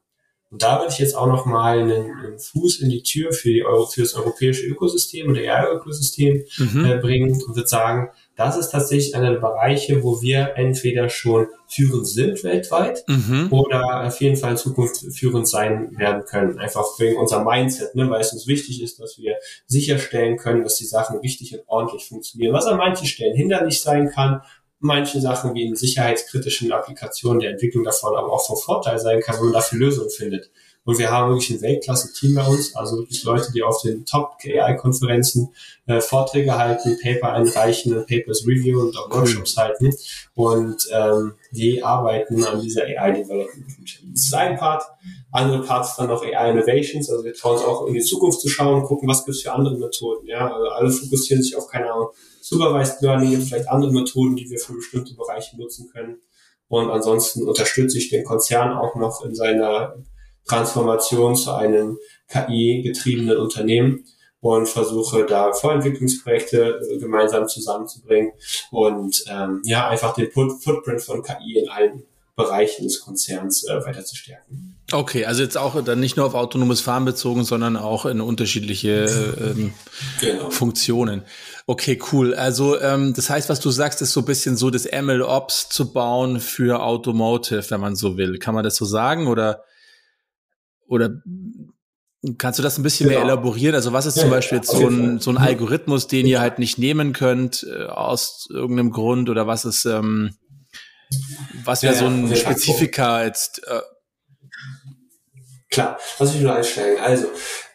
Und 0.56 0.62
da 0.62 0.78
würde 0.78 0.90
ich 0.90 0.98
jetzt 0.98 1.14
auch 1.14 1.26
noch 1.26 1.44
mal 1.44 1.80
einen, 1.80 2.12
einen 2.12 2.38
Fuß 2.38 2.80
in 2.80 2.88
die 2.88 3.02
Tür 3.02 3.30
für, 3.34 3.50
die 3.50 3.62
Euro, 3.62 3.84
für 3.84 4.00
das 4.00 4.14
europäische 4.14 4.64
Ökosystem 4.64 5.28
oder 5.28 5.40
AI-Ökosystem 5.40 6.44
mhm. 6.56 6.84
äh, 6.86 6.96
bringen 6.96 7.30
und 7.30 7.46
würde 7.54 7.68
sagen, 7.68 8.08
das 8.36 8.56
ist 8.56 8.70
tatsächlich 8.70 9.14
einer 9.14 9.32
der 9.32 9.40
Bereiche, 9.40 10.02
wo 10.02 10.22
wir 10.22 10.54
entweder 10.56 11.10
schon 11.10 11.48
führend 11.68 12.08
sind 12.08 12.42
weltweit 12.42 13.04
mhm. 13.06 13.48
oder 13.50 14.06
auf 14.06 14.18
jeden 14.22 14.36
Fall 14.36 14.52
in 14.52 14.56
Zukunft 14.56 15.04
führend 15.14 15.46
sein 15.46 15.90
werden 15.98 16.24
können. 16.24 16.58
Einfach 16.58 16.84
wegen 16.98 17.18
unser 17.18 17.44
Mindset, 17.44 17.94
ne, 17.94 18.08
weil 18.08 18.22
es 18.22 18.32
uns 18.32 18.46
wichtig 18.46 18.82
ist, 18.82 18.98
dass 18.98 19.18
wir 19.18 19.36
sicherstellen 19.66 20.38
können, 20.38 20.62
dass 20.62 20.76
die 20.76 20.86
Sachen 20.86 21.18
richtig 21.18 21.52
und 21.52 21.64
ordentlich 21.66 22.06
funktionieren. 22.08 22.54
Was 22.54 22.64
an 22.64 22.78
manchen 22.78 23.06
Stellen 23.06 23.36
hinderlich 23.36 23.82
sein 23.82 24.08
kann, 24.10 24.40
manche 24.78 25.20
Sachen 25.20 25.54
wie 25.54 25.64
in 25.64 25.76
sicherheitskritischen 25.76 26.72
Applikationen 26.72 27.40
der 27.40 27.50
Entwicklung 27.50 27.84
davon 27.84 28.16
aber 28.16 28.32
auch 28.32 28.46
von 28.46 28.56
Vorteil 28.56 28.98
sein 28.98 29.20
kann, 29.20 29.36
wenn 29.36 29.46
man 29.46 29.54
dafür 29.54 29.78
Lösungen 29.78 30.10
findet. 30.10 30.50
Und 30.86 30.98
wir 30.98 31.10
haben 31.10 31.32
wirklich 31.32 31.50
ein 31.50 31.62
Weltklasse-Team 31.62 32.36
bei 32.36 32.46
uns, 32.46 32.76
also 32.76 32.98
wirklich 32.98 33.24
Leute, 33.24 33.50
die 33.52 33.64
auf 33.64 33.82
den 33.82 34.06
Top-AI-Konferenzen 34.06 35.52
äh, 35.86 36.00
Vorträge 36.00 36.56
halten, 36.56 36.96
Paper 37.02 37.32
einreichen, 37.32 37.92
Papers 38.06 38.46
review 38.46 38.82
und 38.82 38.96
auch 38.96 39.10
Workshops 39.10 39.56
halten. 39.56 39.92
Und 40.36 40.86
ähm, 40.92 41.34
die 41.50 41.82
arbeiten 41.82 42.44
an 42.44 42.60
dieser 42.60 42.84
AI-Development. 42.84 43.66
Das 44.12 44.22
ist 44.22 44.34
ein 44.34 44.56
Part. 44.56 44.84
Andere 45.32 45.64
Parts 45.64 45.96
dann 45.96 46.06
noch 46.06 46.22
AI 46.22 46.52
Innovations, 46.52 47.10
also 47.10 47.24
wir 47.24 47.34
trauen 47.34 47.56
uns 47.56 47.64
auch 47.64 47.88
in 47.88 47.94
die 47.94 48.00
Zukunft 48.00 48.40
zu 48.40 48.48
schauen, 48.48 48.84
gucken, 48.84 49.08
was 49.08 49.24
gibt 49.24 49.36
es 49.36 49.42
für 49.42 49.52
andere 49.52 49.76
Methoden. 49.76 50.28
Ja, 50.28 50.54
also 50.54 50.68
alle 50.68 50.90
fokussieren 50.90 51.42
sich 51.42 51.56
auf, 51.56 51.66
keine 51.66 51.92
Ahnung, 51.92 52.10
Supervised 52.40 53.02
Learning, 53.02 53.30
gibt 53.30 53.42
vielleicht 53.42 53.68
andere 53.68 53.92
Methoden, 53.92 54.36
die 54.36 54.48
wir 54.48 54.58
für 54.60 54.74
bestimmte 54.74 55.14
Bereiche 55.14 55.58
nutzen 55.58 55.88
können. 55.92 56.20
Und 56.68 56.90
ansonsten 56.90 57.42
unterstütze 57.42 57.98
ich 57.98 58.08
den 58.08 58.24
Konzern 58.24 58.78
auch 58.78 58.94
noch 58.94 59.24
in 59.24 59.34
seiner 59.34 59.96
Transformation 60.46 61.36
zu 61.36 61.52
einem 61.52 61.98
KI-getriebenen 62.28 63.36
Unternehmen 63.36 64.04
und 64.40 64.68
versuche 64.68 65.26
da 65.26 65.52
Vorentwicklungsprojekte 65.52 66.80
äh, 66.80 66.98
gemeinsam 66.98 67.48
zusammenzubringen 67.48 68.32
und 68.70 69.24
ähm, 69.28 69.62
ja 69.64 69.88
einfach 69.88 70.14
den 70.14 70.30
Footprint 70.30 71.02
von 71.02 71.22
KI 71.22 71.58
in 71.58 71.68
allen 71.68 72.04
Bereichen 72.36 72.84
des 72.84 73.00
Konzerns 73.00 73.66
äh, 73.66 73.84
weiter 73.84 74.04
zu 74.04 74.14
stärken. 74.14 74.76
Okay, 74.92 75.24
also 75.24 75.42
jetzt 75.42 75.56
auch 75.56 75.82
dann 75.82 75.98
nicht 75.98 76.16
nur 76.16 76.26
auf 76.26 76.34
autonomes 76.34 76.80
Fahren 76.80 77.04
bezogen, 77.04 77.42
sondern 77.44 77.76
auch 77.76 78.04
in 78.06 78.20
unterschiedliche 78.20 79.34
ähm, 79.40 79.72
genau. 80.20 80.50
Funktionen. 80.50 81.22
Okay, 81.66 81.98
cool. 82.12 82.34
Also 82.34 82.78
ähm, 82.80 83.12
das 83.14 83.30
heißt, 83.30 83.48
was 83.48 83.58
du 83.58 83.70
sagst, 83.70 84.00
ist 84.02 84.12
so 84.12 84.20
ein 84.20 84.26
bisschen 84.26 84.56
so 84.56 84.70
das 84.70 84.84
ML 84.84 85.22
Ops 85.22 85.70
zu 85.70 85.92
bauen 85.92 86.38
für 86.38 86.82
Automotive, 86.82 87.64
wenn 87.70 87.80
man 87.80 87.96
so 87.96 88.16
will. 88.16 88.38
Kann 88.38 88.54
man 88.54 88.62
das 88.62 88.76
so 88.76 88.84
sagen 88.84 89.26
oder 89.26 89.64
oder 90.88 91.22
Kannst 92.38 92.58
du 92.58 92.62
das 92.62 92.76
ein 92.76 92.82
bisschen 92.82 93.08
genau. 93.08 93.20
mehr 93.20 93.28
elaborieren? 93.28 93.74
Also 93.74 93.92
was 93.92 94.06
ist 94.06 94.18
zum 94.18 94.30
Beispiel 94.30 94.58
jetzt 94.58 94.70
so 94.70 94.88
ein, 94.88 95.20
so 95.20 95.30
ein 95.30 95.38
Algorithmus, 95.38 96.08
den 96.08 96.26
ihr 96.26 96.40
halt 96.40 96.58
nicht 96.58 96.78
nehmen 96.78 97.12
könnt 97.12 97.64
äh, 97.70 97.84
aus 97.84 98.48
irgendeinem 98.50 98.90
Grund 98.90 99.28
oder 99.28 99.46
was 99.46 99.64
ist, 99.64 99.84
ähm, 99.84 100.34
was 101.64 101.82
wäre 101.82 101.94
ja, 101.94 102.00
so 102.00 102.06
ein 102.06 102.34
Spezifika 102.34 103.24
jetzt? 103.24 103.62
Äh, 103.68 103.80
Klar, 105.70 105.98
was 106.18 106.34
ich 106.34 106.40
nur 106.40 106.54
einsteigen. 106.54 107.00
Also, 107.00 107.28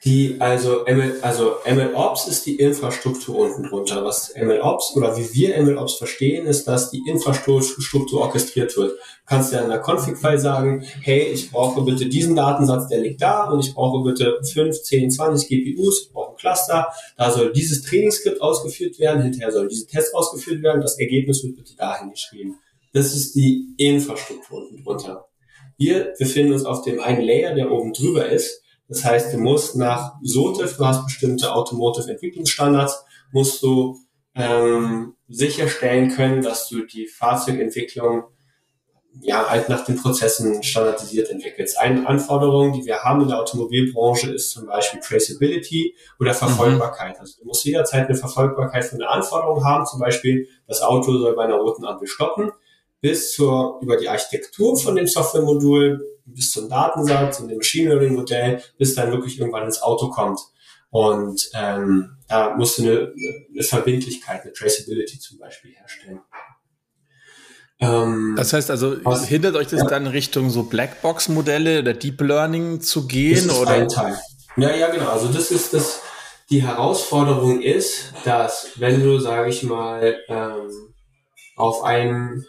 die, 0.04 0.38
also 0.40 0.84
ML, 0.86 1.20
also 1.22 1.58
MLOps 1.64 2.28
ist 2.28 2.48
die 2.48 2.56
Infrastruktur 2.56 3.38
unten 3.38 3.64
drunter. 3.64 4.04
Was 4.04 4.34
MLOps 4.36 4.96
oder 4.96 5.16
wie 5.16 5.32
wir 5.34 5.62
MLOps 5.62 5.96
verstehen, 5.96 6.48
ist, 6.48 6.68
dass 6.68 6.90
die 6.90 7.04
Infrastruktur 7.08 8.22
orchestriert 8.22 8.76
wird. 8.78 8.94
Du 8.94 8.98
kannst 9.28 9.54
ja 9.54 9.62
in 9.62 9.70
der 9.70 9.80
Config-File 9.80 10.40
sagen, 10.40 10.84
hey, 11.02 11.28
ich 11.32 11.52
brauche 11.52 11.84
bitte 11.84 12.08
diesen 12.08 12.36
Datensatz, 12.36 12.88
der 12.88 13.00
liegt 13.00 13.22
da 13.22 13.50
und 13.52 13.60
ich 13.60 13.76
brauche 13.76 14.04
bitte 14.04 14.40
5, 14.52 14.82
10, 14.82 15.12
20 15.12 15.48
GPUs, 15.48 16.08
ich 16.08 16.12
brauche 16.12 16.32
ein 16.32 16.38
Cluster, 16.38 16.88
da 17.16 17.32
soll 17.32 17.54
dieses 17.54 17.84
Trainingsskript 17.84 18.42
ausgeführt 18.42 18.98
werden, 18.98 19.22
hinterher 19.22 19.52
sollen 19.52 19.70
diese 19.70 19.86
Tests 19.86 20.16
ausgeführt 20.16 20.64
werden, 20.64 20.82
das 20.82 20.98
Ergebnis 20.98 21.44
wird 21.44 21.58
bitte 21.58 21.76
dahin 21.76 22.10
geschrieben. 22.10 22.56
Das 22.94 23.14
ist 23.14 23.36
die 23.36 23.68
Infrastruktur 23.78 24.64
unten 24.64 24.84
drunter. 24.84 25.28
Wir 25.78 26.14
befinden 26.18 26.54
uns 26.54 26.66
auf 26.66 26.82
dem 26.82 27.00
einen 27.00 27.22
Layer, 27.22 27.54
der 27.54 27.72
oben 27.72 27.94
drüber 27.94 28.28
ist. 28.30 28.62
Das 28.92 29.06
heißt, 29.06 29.34
du 29.34 29.38
musst 29.38 29.78
nach 29.78 30.16
SOTIF, 30.22 30.76
du 30.76 30.86
hast 30.86 31.06
bestimmte 31.06 31.56
Automotive-Entwicklungsstandards, 31.56 33.06
musst 33.32 33.64
du 33.64 33.98
ähm, 34.36 35.16
sicherstellen 35.30 36.10
können, 36.10 36.42
dass 36.42 36.68
du 36.68 36.86
die 36.86 37.08
Fahrzeugentwicklung 37.08 38.24
ja 39.22 39.50
halt 39.50 39.70
nach 39.70 39.86
den 39.86 39.96
Prozessen 39.96 40.62
standardisiert 40.62 41.30
entwickelst. 41.30 41.80
Eine 41.80 42.06
Anforderung, 42.06 42.74
die 42.74 42.86
wir 42.86 43.02
haben 43.02 43.22
in 43.22 43.30
der 43.30 43.40
Automobilbranche, 43.40 44.30
ist 44.30 44.52
zum 44.52 44.66
Beispiel 44.66 45.00
Traceability 45.00 45.96
oder 46.20 46.34
Verfolgbarkeit. 46.34 47.18
Also 47.18 47.40
du 47.40 47.48
musst 47.48 47.64
jederzeit 47.64 48.10
eine 48.10 48.18
Verfolgbarkeit 48.18 48.84
von 48.84 49.00
der 49.00 49.10
Anforderung 49.10 49.64
haben, 49.64 49.86
zum 49.86 50.02
Beispiel 50.02 50.50
das 50.68 50.82
Auto 50.82 51.18
soll 51.18 51.34
bei 51.38 51.46
einer 51.46 51.56
roten 51.56 51.86
Ampel 51.86 52.10
stoppen 52.10 52.52
bis 53.02 53.34
zur, 53.34 53.80
über 53.82 53.98
die 53.98 54.08
Architektur 54.08 54.78
von 54.78 54.96
dem 54.96 55.08
Softwaremodul, 55.08 56.06
bis 56.26 56.52
zum 56.52 56.70
Datensatz 56.70 57.40
und 57.40 57.50
dem 57.50 57.58
Machine 57.58 57.90
Learning 57.90 58.16
Modell, 58.16 58.62
bis 58.78 58.96
dann 58.96 59.12
wirklich 59.12 59.40
irgendwann 59.40 59.66
ins 59.66 59.82
Auto 59.82 60.10
kommt. 60.10 60.40
Und 60.92 61.50
ähm, 61.54 62.18
da 62.28 62.56
musst 62.56 62.78
du 62.78 62.84
eine, 62.84 63.14
eine 63.52 63.64
Verbindlichkeit, 63.64 64.44
eine 64.44 64.54
Traceability 64.54 65.20
zum 65.20 65.40
Beispiel 65.40 65.72
herstellen. 65.72 66.22
Ähm, 67.80 68.36
das 68.38 68.54
heißt 68.54 68.70
also, 68.70 69.04
was, 69.04 69.26
hindert 69.26 69.56
euch 69.56 69.68
das 69.68 69.82
ja. 69.82 69.88
dann 69.88 70.06
Richtung 70.06 70.50
so 70.50 70.64
Blackbox-Modelle 70.64 71.80
oder 71.80 71.94
Deep 71.94 72.22
Learning 72.22 72.82
zu 72.82 73.08
gehen? 73.08 73.34
Das 73.34 73.46
ist 73.46 73.60
oder? 73.60 73.72
ein 73.72 73.90
Teil. 73.90 74.20
Ja, 74.58 74.76
ja, 74.76 74.90
genau. 74.90 75.10
Also 75.10 75.30
das 75.30 75.50
ist 75.50 75.74
das, 75.74 76.02
die 76.50 76.62
Herausforderung 76.62 77.62
ist, 77.62 78.14
dass 78.26 78.72
wenn 78.76 79.02
du, 79.02 79.18
sage 79.20 79.50
ich 79.50 79.64
mal, 79.64 80.20
ähm, 80.28 80.94
auf 81.56 81.84
einem 81.84 82.46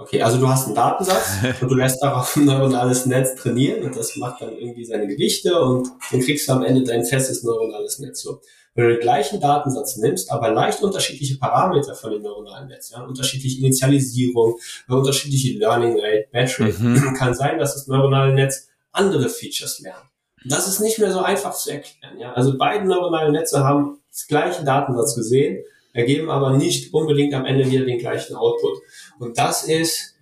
Okay, 0.00 0.22
also 0.22 0.38
du 0.38 0.48
hast 0.48 0.66
einen 0.66 0.74
Datensatz 0.74 1.36
und 1.60 1.70
du 1.70 1.74
lässt 1.74 2.02
darauf 2.02 2.34
ein 2.36 2.46
neuronales 2.46 3.04
Netz 3.04 3.34
trainieren 3.34 3.82
und 3.84 3.96
das 3.96 4.16
macht 4.16 4.40
dann 4.40 4.56
irgendwie 4.56 4.84
seine 4.84 5.06
Gewichte 5.06 5.60
und 5.60 5.88
dann 6.10 6.20
kriegst 6.20 6.48
du 6.48 6.52
am 6.52 6.64
Ende 6.64 6.82
dein 6.84 7.04
festes 7.04 7.42
neuronales 7.42 7.98
Netz. 7.98 8.22
So. 8.22 8.40
Wenn 8.74 8.84
du 8.84 8.94
den 8.94 9.00
gleichen 9.00 9.40
Datensatz 9.40 9.96
nimmst, 9.96 10.30
aber 10.30 10.52
leicht 10.52 10.82
unterschiedliche 10.82 11.36
Parameter 11.38 11.94
von 11.94 12.12
dem 12.12 12.22
neuronalen 12.22 12.68
Netz, 12.68 12.90
ja, 12.90 13.02
unterschiedliche 13.02 13.58
Initialisierung, 13.58 14.58
unterschiedliche 14.88 15.58
Learning 15.58 15.98
Rate, 16.00 16.28
Batch 16.32 16.60
Rate, 16.60 16.82
mhm. 16.82 17.14
kann 17.18 17.34
sein, 17.34 17.58
dass 17.58 17.74
das 17.74 17.86
neuronale 17.86 18.32
Netz 18.32 18.68
andere 18.92 19.28
Features 19.28 19.80
lernt. 19.80 20.04
Das 20.46 20.66
ist 20.66 20.80
nicht 20.80 20.98
mehr 20.98 21.12
so 21.12 21.20
einfach 21.20 21.52
zu 21.52 21.70
erklären. 21.70 22.18
Ja? 22.18 22.32
Also 22.32 22.56
beide 22.56 22.86
neuronale 22.86 23.32
Netze 23.32 23.62
haben 23.62 23.98
das 24.10 24.26
gleiche 24.26 24.64
Datensatz 24.64 25.14
gesehen, 25.14 25.62
ergeben 25.92 26.30
aber 26.30 26.56
nicht 26.56 26.92
unbedingt 26.94 27.34
am 27.34 27.44
Ende 27.44 27.70
wieder 27.70 27.84
den 27.84 27.98
gleichen 27.98 28.36
Output. 28.36 28.78
Und 29.18 29.38
das 29.38 29.64
ist 29.64 30.16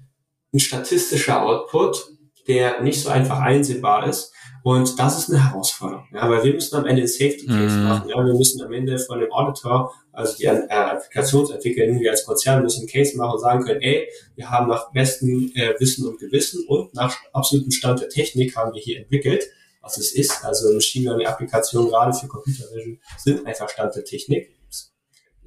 ein 0.52 0.61
statistischer 0.61 1.42
Output, 1.42 2.09
der 2.46 2.81
nicht 2.83 3.02
so 3.02 3.11
einfach 3.11 3.40
einsehbar 3.40 4.09
ist. 4.09 4.33
Und 4.64 4.98
das 4.98 5.18
ist 5.18 5.31
eine 5.31 5.50
Herausforderung, 5.50 6.07
ja, 6.12 6.28
weil 6.28 6.42
wir 6.42 6.52
müssen 6.52 6.76
am 6.76 6.85
Ende 6.85 7.02
ein 7.02 7.09
Safety 7.09 7.46
Case 7.46 7.76
mm. 7.76 7.85
machen. 7.85 8.09
Ja, 8.09 8.16
wir 8.16 8.35
müssen 8.35 8.61
am 8.61 8.72
Ende 8.72 8.98
von 8.98 9.20
dem 9.20 9.33
Auditor, 9.33 9.92
also 10.12 10.37
die 10.37 10.44
äh, 10.44 10.68
Applikationsentwickler, 10.68 11.87
wir 11.87 12.11
als 12.11 12.24
Konzern 12.24 12.62
müssen 12.62 12.81
einen 12.81 12.88
Case 12.88 13.16
machen 13.16 13.35
und 13.35 13.40
sagen 13.40 13.64
können, 13.64 13.81
ey, 13.81 14.09
wir 14.35 14.50
haben 14.50 14.68
nach 14.68 14.90
bestem 14.90 15.52
äh, 15.54 15.74
Wissen 15.78 16.07
und 16.07 16.18
Gewissen 16.18 16.66
und 16.66 16.92
nach 16.92 17.16
absolutem 17.33 17.70
Stand 17.70 18.00
der 18.00 18.09
Technik 18.09 18.57
haben 18.57 18.74
wir 18.74 18.81
hier 18.81 18.98
entwickelt, 18.98 19.44
was 19.81 19.96
es 19.96 20.12
ist. 20.12 20.44
Also 20.44 20.72
Machine 20.74 21.04
Learning 21.04 21.28
Applikationen 21.28 21.88
gerade 21.88 22.12
für 22.12 22.26
Computer 22.26 22.64
Vision 22.74 22.98
sind 23.16 23.46
einfach 23.46 23.68
Stand 23.68 23.94
der 23.94 24.04
Technik. 24.04 24.50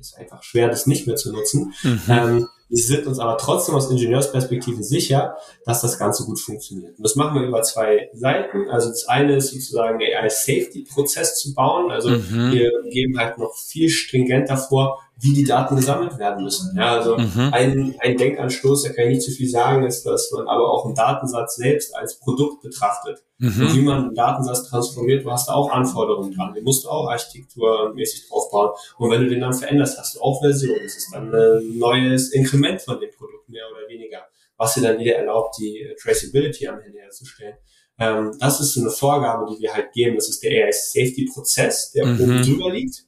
Es 0.02 0.08
ist 0.08 0.18
einfach 0.18 0.44
schwer, 0.44 0.68
das 0.68 0.88
nicht 0.88 1.08
mehr 1.08 1.16
zu 1.16 1.32
nutzen. 1.32 1.74
Mhm. 1.84 2.02
Ähm, 2.10 2.48
wir 2.70 2.82
sind 2.82 3.06
uns 3.06 3.20
aber 3.20 3.38
trotzdem 3.38 3.76
aus 3.76 3.92
Ingenieursperspektive 3.92 4.82
sicher, 4.82 5.36
dass 5.66 5.82
das 5.82 6.00
Ganze 6.00 6.24
gut 6.24 6.40
funktioniert. 6.40 6.98
Und 6.98 7.04
das 7.04 7.18
machen 7.18 7.40
wir 7.40 7.46
über 7.46 7.62
zwei 7.64 8.10
Seiten. 8.14 8.70
Also 8.70 8.90
das 8.90 9.08
eine 9.10 9.36
ist 9.36 9.52
sozusagen 9.52 10.00
der 10.00 10.22
AI-Safety-Prozess 10.22 11.38
zu 11.38 11.54
bauen. 11.54 11.92
Also 11.92 12.12
mhm. 12.12 12.52
wir 12.54 12.72
geben 12.90 13.20
halt 13.20 13.38
noch 13.38 13.54
viel 13.56 13.90
stringenter 13.90 14.56
vor, 14.56 15.00
wie 15.22 15.34
die 15.34 15.44
Daten 15.44 15.76
gesammelt 15.76 16.18
werden 16.18 16.44
müssen. 16.44 16.76
Ja, 16.76 16.96
also 16.96 17.16
mhm. 17.18 17.50
ein, 17.52 17.96
ein 18.00 18.18
Denkanstoß, 18.18 18.84
da 18.84 18.90
kann 18.90 19.06
ich 19.06 19.18
nicht 19.18 19.22
zu 19.24 19.32
viel 19.32 19.48
sagen, 19.48 19.86
ist, 19.86 20.04
dass 20.04 20.32
man 20.32 20.48
aber 20.48 20.72
auch 20.72 20.86
einen 20.86 20.96
Datensatz 20.96 21.56
selbst 21.58 21.96
als 21.96 22.20
Produkt 22.20 22.64
betrachtet. 22.64 23.24
Mhm. 23.38 23.62
Und 23.62 23.76
wie 23.76 23.82
man 23.82 24.04
einen 24.06 24.16
Datensatz 24.16 24.68
transformiert, 24.68 25.24
du 25.24 25.32
hast 25.32 25.48
da 25.48 25.54
auch 25.54 25.72
Anforderungen 25.72 26.34
dran. 26.34 26.54
Den 26.56 26.64
musst 26.64 26.86
du 26.86 26.90
auch 26.90 27.08
architekturmäßig 27.08 28.30
draufbauen. 28.30 28.72
Und 28.98 29.12
wenn 29.12 29.22
du 29.22 29.30
den 29.30 29.42
dann 29.42 29.54
veränderst, 29.54 30.00
hast 30.00 30.16
du 30.16 30.22
auch 30.22 30.42
Version. 30.42 30.78
Das 30.84 30.96
ist 30.96 31.14
dann 31.14 31.34
ein 31.34 31.78
neues 31.78 32.32
Inkrement 32.32 32.82
von 32.82 33.00
dem 33.00 33.12
Produkt, 33.12 33.48
mehr 33.48 33.64
oder 33.72 33.88
weniger, 33.88 34.24
was 34.58 34.74
dir 34.74 34.82
dann 34.82 35.00
wieder 35.00 35.16
erlaubt, 35.16 35.56
die 35.60 35.88
Traceability 36.02 36.68
am 36.68 36.80
Ende 36.80 37.00
herzustellen. 37.00 37.56
Ähm, 38.00 38.36
das 38.40 38.60
ist 38.60 38.74
so 38.74 38.82
eine 38.82 38.90
Vorgabe, 38.90 39.46
die 39.54 39.62
wir 39.62 39.72
halt 39.72 39.92
geben. 39.94 40.16
Das 40.16 40.30
ist 40.30 40.42
der 40.42 40.66
AI-Safety-Prozess, 40.66 41.92
der 41.92 42.08
mhm. 42.08 42.22
oben 42.22 42.42
drüber 42.42 42.72
liegt. 42.72 43.04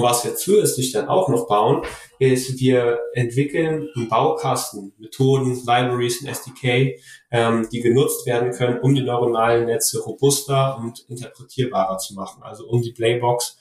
Und 0.00 0.08
was 0.08 0.24
wir 0.24 0.34
zusätzlich 0.34 0.92
dann 0.92 1.08
auch 1.08 1.28
noch 1.28 1.46
bauen, 1.46 1.82
ist, 2.18 2.58
wir 2.58 3.00
entwickeln 3.12 3.88
einen 3.94 4.08
Baukasten, 4.08 4.94
Methoden, 4.98 5.54
Libraries, 5.54 6.22
ein 6.22 6.28
SDK, 6.28 6.98
ähm, 7.30 7.68
die 7.70 7.80
genutzt 7.80 8.24
werden 8.26 8.52
können, 8.52 8.80
um 8.80 8.94
die 8.94 9.02
neuronalen 9.02 9.66
Netze 9.66 10.00
robuster 10.00 10.78
und 10.78 11.04
interpretierbarer 11.08 11.98
zu 11.98 12.14
machen. 12.14 12.42
Also 12.42 12.66
um 12.66 12.80
die 12.80 12.92
Playbox 12.92 13.58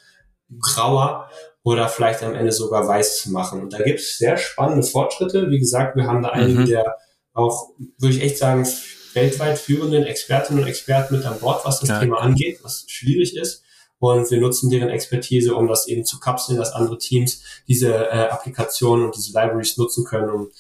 grauer 0.60 1.30
oder 1.64 1.90
vielleicht 1.90 2.24
am 2.24 2.34
Ende 2.34 2.54
sogar 2.54 2.88
weiß 2.88 3.22
zu 3.22 3.32
machen. 3.32 3.62
Und 3.62 3.74
da 3.74 3.80
gibt 3.80 4.00
es 4.00 4.18
sehr 4.18 4.38
spannende 4.38 4.88
Fortschritte. 4.88 5.50
Wie 5.50 5.60
gesagt, 5.60 5.98
wir 5.98 6.08
haben 6.08 6.24
da 6.24 6.30
einige 6.30 6.62
mhm. 6.62 6.66
der 6.68 6.96
auch, 7.34 7.70
würde 7.98 8.16
ich 8.16 8.24
echt 8.24 8.38
sagen, 8.38 8.66
weltweit 9.14 9.60
führenden 9.60 10.04
Expertinnen 10.04 10.64
und 10.64 10.70
Experten 10.70 11.18
mit 11.18 11.26
an 11.26 11.40
Bord, 11.40 11.66
was 11.66 11.82
das 11.82 11.90
ja. 11.90 12.00
Thema 12.00 12.20
angeht, 12.20 12.60
was 12.64 12.86
schwierig 12.88 13.36
ist. 13.36 13.64
Und 14.00 14.32
wir 14.32 14.40
nutzen 14.40 14.70
deren 14.70 14.90
Expertise, 14.90 15.56
um 15.56 15.68
das 15.68 15.88
eben 15.88 16.06
zu 16.06 16.20
kapseln, 16.20 16.58
dass 16.58 16.72
andere 16.72 16.98
Teams 16.98 17.44
diese 17.68 17.94
äh, 17.94 18.30
Applikationen 18.30 19.06
und 19.06 19.16
diese 19.16 19.38
Libraries 19.38 19.78
nutzen 19.78 20.06
können, 20.06 20.30
um, 20.30 20.52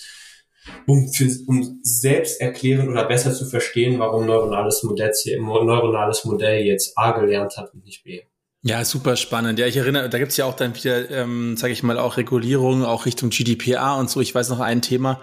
um, 0.88 1.12
für, 1.12 1.30
um 1.48 1.80
selbst 1.82 2.42
erklären 2.42 2.90
oder 2.90 3.06
besser 3.06 3.34
zu 3.34 3.46
verstehen, 3.46 3.98
warum 4.00 4.26
neuronales 4.26 4.84
Modell, 4.84 5.14
neuronales 5.40 6.26
Modell 6.26 6.66
jetzt 6.66 6.98
A 6.98 7.12
gelernt 7.12 7.56
hat 7.58 7.74
und 7.74 7.86
nicht 7.86 8.04
B. 8.04 8.22
Ja, 8.62 8.84
super 8.84 9.16
spannend. 9.16 9.58
Ja, 9.58 9.68
ich 9.68 9.78
erinnere, 9.78 10.10
da 10.10 10.18
gibt's 10.18 10.36
ja 10.36 10.44
auch 10.44 10.56
dann 10.56 10.76
wieder, 10.76 11.10
ähm, 11.10 11.56
sage 11.56 11.72
ich 11.72 11.82
mal, 11.82 11.98
auch 11.98 12.18
Regulierungen, 12.18 12.84
auch 12.84 13.06
Richtung 13.06 13.30
GDPR 13.30 13.96
und 13.98 14.10
so. 14.10 14.20
Ich 14.20 14.36
weiß 14.36 14.50
noch 14.50 14.60
ein 14.60 14.82
Thema, 14.82 15.22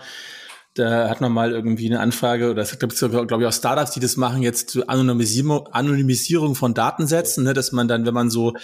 da 0.77 1.09
hat 1.09 1.21
man 1.21 1.33
mal 1.33 1.53
irgendwie 1.53 1.87
eine 1.87 2.01
Anfrage, 2.01 2.51
oder 2.51 2.63
es 2.63 2.79
gibt, 2.79 2.97
glaube 2.99 3.27
ich, 3.41 3.47
auch 3.47 3.53
Startups, 3.53 3.93
die 3.93 4.01
das 4.01 4.17
machen, 4.17 4.43
jetzt 4.43 4.71
zur 4.71 4.89
Anonymisierung, 4.89 5.67
Anonymisierung 5.73 6.55
von 6.55 6.75
Datensätzen, 6.75 7.45
ne, 7.45 7.55
dass 7.55 7.73
man 7.73 7.89
dann, 7.89 8.07
wenn 8.07 8.15
man 8.15 8.31
so 8.31 8.55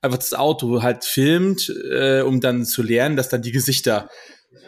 einfach 0.00 0.18
das 0.18 0.34
Auto 0.34 0.82
halt 0.82 1.04
filmt, 1.04 1.68
äh, 1.90 2.22
um 2.22 2.40
dann 2.40 2.64
zu 2.64 2.82
lernen, 2.82 3.16
dass 3.16 3.28
dann 3.28 3.42
die 3.42 3.52
Gesichter 3.52 4.08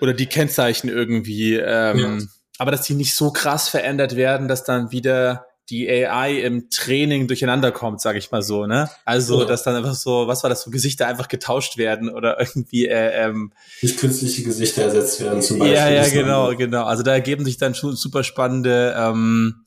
oder 0.00 0.12
die 0.12 0.26
Kennzeichen 0.26 0.88
irgendwie, 0.88 1.54
ähm, 1.54 1.98
ja. 1.98 2.18
aber 2.58 2.70
dass 2.72 2.82
die 2.82 2.94
nicht 2.94 3.14
so 3.14 3.30
krass 3.30 3.68
verändert 3.68 4.16
werden, 4.16 4.48
dass 4.48 4.64
dann 4.64 4.90
wieder 4.90 5.46
die 5.68 5.88
AI 5.88 6.40
im 6.40 6.70
Training 6.70 7.28
durcheinander 7.28 7.70
kommt, 7.70 8.00
sage 8.00 8.18
ich 8.18 8.30
mal 8.30 8.42
so, 8.42 8.66
ne? 8.66 8.90
Also, 9.04 9.40
ja. 9.40 9.46
dass 9.46 9.62
dann 9.62 9.76
einfach 9.76 9.94
so, 9.94 10.26
was 10.26 10.42
war 10.42 10.50
das, 10.50 10.62
so 10.62 10.70
Gesichter 10.70 11.06
einfach 11.06 11.28
getauscht 11.28 11.76
werden 11.76 12.08
oder 12.08 12.40
irgendwie 12.40 12.86
äh, 12.86 13.26
ähm, 13.26 13.52
durch 13.80 13.96
künstliche 13.96 14.42
Gesichter 14.42 14.82
ersetzt 14.82 15.20
werden 15.20 15.42
zum 15.42 15.58
Beispiel. 15.58 15.76
Ja, 15.76 15.88
ja, 15.88 16.08
genau, 16.08 16.56
genau. 16.56 16.84
Also 16.84 17.02
da 17.02 17.12
ergeben 17.12 17.44
sich 17.44 17.58
dann 17.58 17.74
schon 17.74 17.94
super 17.94 18.24
spannende. 18.24 18.94
Ähm, 18.96 19.64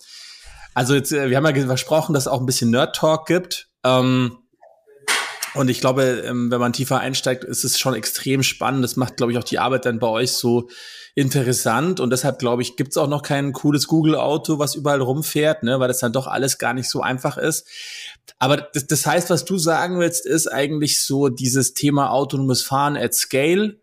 also 0.73 0.95
jetzt, 0.95 1.11
äh, 1.11 1.29
wir 1.29 1.37
haben 1.37 1.55
ja 1.55 1.65
versprochen, 1.65 2.13
dass 2.13 2.23
es 2.23 2.27
auch 2.27 2.39
ein 2.39 2.45
bisschen 2.45 2.71
Nerd 2.71 2.95
Talk 2.95 3.25
gibt. 3.25 3.69
Ähm, 3.83 4.37
und 5.55 5.69
ich 5.69 5.79
glaube, 5.79 6.23
ähm, 6.25 6.49
wenn 6.51 6.59
man 6.59 6.73
tiefer 6.73 6.99
einsteigt, 6.99 7.43
ist 7.43 7.63
es 7.63 7.79
schon 7.79 7.93
extrem 7.93 8.43
spannend. 8.43 8.83
Das 8.83 8.95
macht, 8.95 9.17
glaube 9.17 9.31
ich, 9.31 9.37
auch 9.37 9.43
die 9.43 9.59
Arbeit 9.59 9.85
dann 9.85 9.99
bei 9.99 10.07
euch 10.07 10.31
so 10.31 10.69
interessant 11.15 11.99
und 11.99 12.09
deshalb 12.09 12.39
glaube 12.39 12.63
ich, 12.63 12.75
gibt's 12.75 12.97
auch 12.97 13.07
noch 13.07 13.21
kein 13.21 13.53
cooles 13.53 13.87
Google-Auto, 13.87 14.57
was 14.57 14.73
überall 14.73 15.01
rumfährt, 15.01 15.61
ne, 15.61 15.79
weil 15.79 15.87
das 15.87 15.99
dann 15.99 16.11
doch 16.11 16.25
alles 16.25 16.57
gar 16.57 16.73
nicht 16.73 16.89
so 16.89 17.01
einfach 17.01 17.37
ist. 17.37 17.67
Aber 18.39 18.57
das, 18.57 18.87
das 18.87 19.05
heißt, 19.05 19.29
was 19.29 19.45
du 19.45 19.57
sagen 19.57 19.99
willst, 19.99 20.25
ist 20.25 20.47
eigentlich 20.47 21.03
so 21.03 21.29
dieses 21.29 21.75
Thema 21.75 22.09
autonomes 22.09 22.63
Fahren 22.63 22.97
at 22.97 23.13
Scale. 23.13 23.79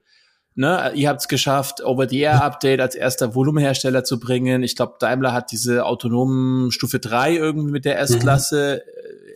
Ne, 0.57 0.93
ihr 0.95 1.09
habt 1.09 1.21
es 1.21 1.29
geschafft, 1.29 1.83
Over-the-Air-Update 1.85 2.81
als 2.81 2.97
erster 2.97 3.37
Volumenhersteller 3.37 4.03
zu 4.03 4.19
bringen. 4.19 4.65
Ich 4.65 4.75
glaube, 4.75 4.97
Daimler 4.99 5.33
hat 5.33 5.53
diese 5.53 5.87
autonomen 5.87 6.73
Stufe 6.73 6.99
3 6.99 7.37
irgendwie 7.37 7.71
mit 7.71 7.85
der 7.85 8.01
S-Klasse. 8.01 8.83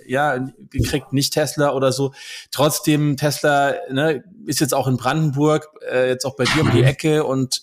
Ja 0.06 0.38
gekriegt, 0.70 1.12
nicht 1.12 1.32
Tesla 1.32 1.72
oder 1.72 1.92
so. 1.92 2.12
Trotzdem, 2.50 3.16
Tesla 3.16 3.74
ne, 3.90 4.24
ist 4.46 4.60
jetzt 4.60 4.74
auch 4.74 4.86
in 4.86 4.96
Brandenburg, 4.96 5.68
äh, 5.90 6.08
jetzt 6.08 6.24
auch 6.24 6.36
bei 6.36 6.44
dir 6.44 6.62
um 6.62 6.70
die 6.70 6.82
Ecke 6.82 7.24
und 7.24 7.62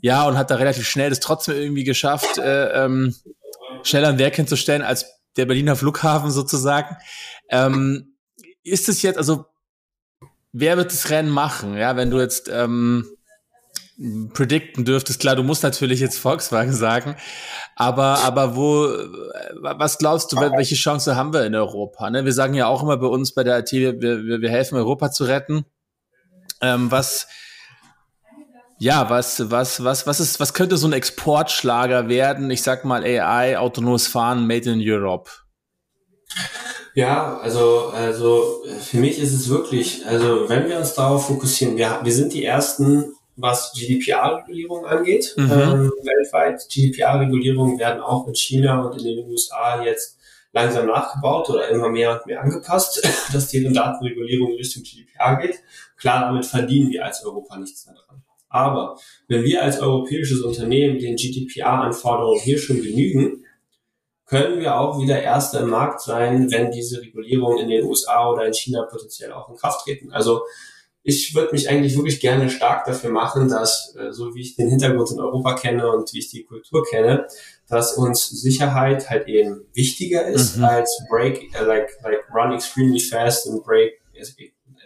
ja, 0.00 0.26
und 0.26 0.38
hat 0.38 0.50
da 0.50 0.56
relativ 0.56 0.88
schnell 0.88 1.10
das 1.10 1.20
trotzdem 1.20 1.56
irgendwie 1.56 1.84
geschafft, 1.84 2.38
äh, 2.38 2.84
ähm, 2.84 3.14
schneller 3.82 4.08
ein 4.08 4.18
Werk 4.18 4.36
hinzustellen 4.36 4.82
als 4.82 5.06
der 5.36 5.46
Berliner 5.46 5.76
Flughafen 5.76 6.30
sozusagen. 6.30 6.96
Ähm, 7.50 8.14
ist 8.62 8.88
es 8.88 9.02
jetzt, 9.02 9.18
also 9.18 9.46
wer 10.52 10.76
wird 10.76 10.92
das 10.92 11.10
Rennen 11.10 11.30
machen? 11.30 11.76
Ja, 11.76 11.96
wenn 11.96 12.10
du 12.10 12.18
jetzt 12.18 12.48
ähm, 12.52 13.06
predikten 14.32 14.84
dürftest, 14.84 15.20
klar, 15.20 15.36
du 15.36 15.42
musst 15.42 15.62
natürlich 15.62 16.00
jetzt 16.00 16.18
Volkswagen 16.18 16.72
sagen, 16.72 17.16
aber 17.76 18.20
aber 18.20 18.56
wo, 18.56 18.88
was 19.60 19.98
glaubst 19.98 20.32
du, 20.32 20.36
welche 20.36 20.74
Chance 20.74 21.16
haben 21.16 21.32
wir 21.32 21.44
in 21.44 21.54
Europa? 21.54 22.08
Ne? 22.08 22.24
Wir 22.24 22.32
sagen 22.32 22.54
ja 22.54 22.66
auch 22.66 22.82
immer 22.82 22.96
bei 22.96 23.06
uns 23.06 23.34
bei 23.34 23.44
der 23.44 23.58
IT, 23.58 23.72
wir, 23.72 24.00
wir, 24.00 24.40
wir 24.40 24.50
helfen 24.50 24.76
Europa 24.76 25.10
zu 25.10 25.24
retten. 25.24 25.64
Ähm, 26.62 26.90
was 26.90 27.26
ja, 28.78 29.10
was, 29.10 29.50
was, 29.50 29.84
was, 29.84 30.06
was 30.06 30.20
ist, 30.20 30.40
was 30.40 30.54
könnte 30.54 30.78
so 30.78 30.88
ein 30.88 30.94
Exportschlager 30.94 32.08
werden? 32.08 32.50
Ich 32.50 32.62
sag 32.62 32.86
mal 32.86 33.04
AI, 33.04 33.58
autonomes 33.58 34.06
Fahren, 34.06 34.46
made 34.46 34.70
in 34.70 34.80
Europe. 34.82 35.30
Ja, 36.94 37.38
also, 37.38 37.92
also 37.94 38.64
für 38.80 38.96
mich 38.96 39.18
ist 39.18 39.34
es 39.34 39.50
wirklich, 39.50 40.06
also 40.06 40.48
wenn 40.48 40.66
wir 40.66 40.78
uns 40.78 40.94
darauf 40.94 41.26
fokussieren, 41.26 41.76
wir, 41.76 42.00
wir 42.02 42.12
sind 42.12 42.32
die 42.32 42.44
ersten, 42.44 43.12
was 43.40 43.72
GDPR-Regulierung 43.72 44.86
angeht, 44.86 45.34
mhm. 45.36 45.50
ähm, 45.50 45.92
weltweit. 46.02 46.66
GDPR-Regulierungen 46.68 47.78
werden 47.78 48.00
auch 48.00 48.26
in 48.26 48.34
China 48.34 48.82
und 48.82 48.98
in 48.98 49.04
den 49.04 49.28
USA 49.28 49.82
jetzt 49.82 50.18
langsam 50.52 50.86
nachgebaut 50.86 51.48
oder 51.50 51.68
immer 51.68 51.88
mehr 51.88 52.12
und 52.12 52.26
mehr 52.26 52.40
angepasst, 52.40 53.02
dass 53.32 53.48
deren 53.48 53.74
Datenregulierung 53.74 54.52
Richtung 54.52 54.82
GDPR 54.82 55.36
geht. 55.36 55.60
Klar, 55.96 56.26
damit 56.26 56.46
verdienen 56.46 56.90
wir 56.90 57.04
als 57.04 57.24
Europa 57.24 57.56
nichts 57.56 57.84
daran. 57.84 58.22
Aber 58.48 58.98
wenn 59.28 59.44
wir 59.44 59.62
als 59.62 59.80
europäisches 59.80 60.40
Unternehmen 60.42 60.98
den 60.98 61.16
GDPR-Anforderungen 61.16 62.40
hier 62.40 62.58
schon 62.58 62.82
genügen, 62.82 63.44
können 64.26 64.60
wir 64.60 64.78
auch 64.78 65.00
wieder 65.00 65.20
Erster 65.20 65.60
im 65.60 65.70
Markt 65.70 66.00
sein, 66.00 66.50
wenn 66.50 66.70
diese 66.70 67.00
Regulierungen 67.00 67.58
in 67.58 67.68
den 67.68 67.84
USA 67.84 68.30
oder 68.30 68.46
in 68.46 68.54
China 68.54 68.86
potenziell 68.88 69.32
auch 69.32 69.48
in 69.48 69.56
Kraft 69.56 69.84
treten. 69.84 70.12
Also 70.12 70.42
ich 71.02 71.34
würde 71.34 71.52
mich 71.52 71.68
eigentlich 71.68 71.96
wirklich 71.96 72.20
gerne 72.20 72.50
stark 72.50 72.84
dafür 72.84 73.10
machen, 73.10 73.48
dass, 73.48 73.94
äh, 73.96 74.12
so 74.12 74.34
wie 74.34 74.42
ich 74.42 74.56
den 74.56 74.68
Hintergrund 74.68 75.10
in 75.10 75.20
Europa 75.20 75.54
kenne 75.54 75.90
und 75.90 76.12
wie 76.12 76.18
ich 76.18 76.30
die 76.30 76.44
Kultur 76.44 76.84
kenne, 76.84 77.26
dass 77.68 77.96
uns 77.96 78.28
Sicherheit 78.28 79.08
halt 79.08 79.26
eben 79.26 79.64
wichtiger 79.72 80.26
ist 80.26 80.58
mhm. 80.58 80.64
als 80.64 81.02
break, 81.08 81.50
uh, 81.58 81.64
like, 81.64 81.88
like 82.02 82.20
run 82.34 82.52
extremely 82.52 83.00
fast 83.00 83.48
and 83.48 83.64
break 83.64 84.00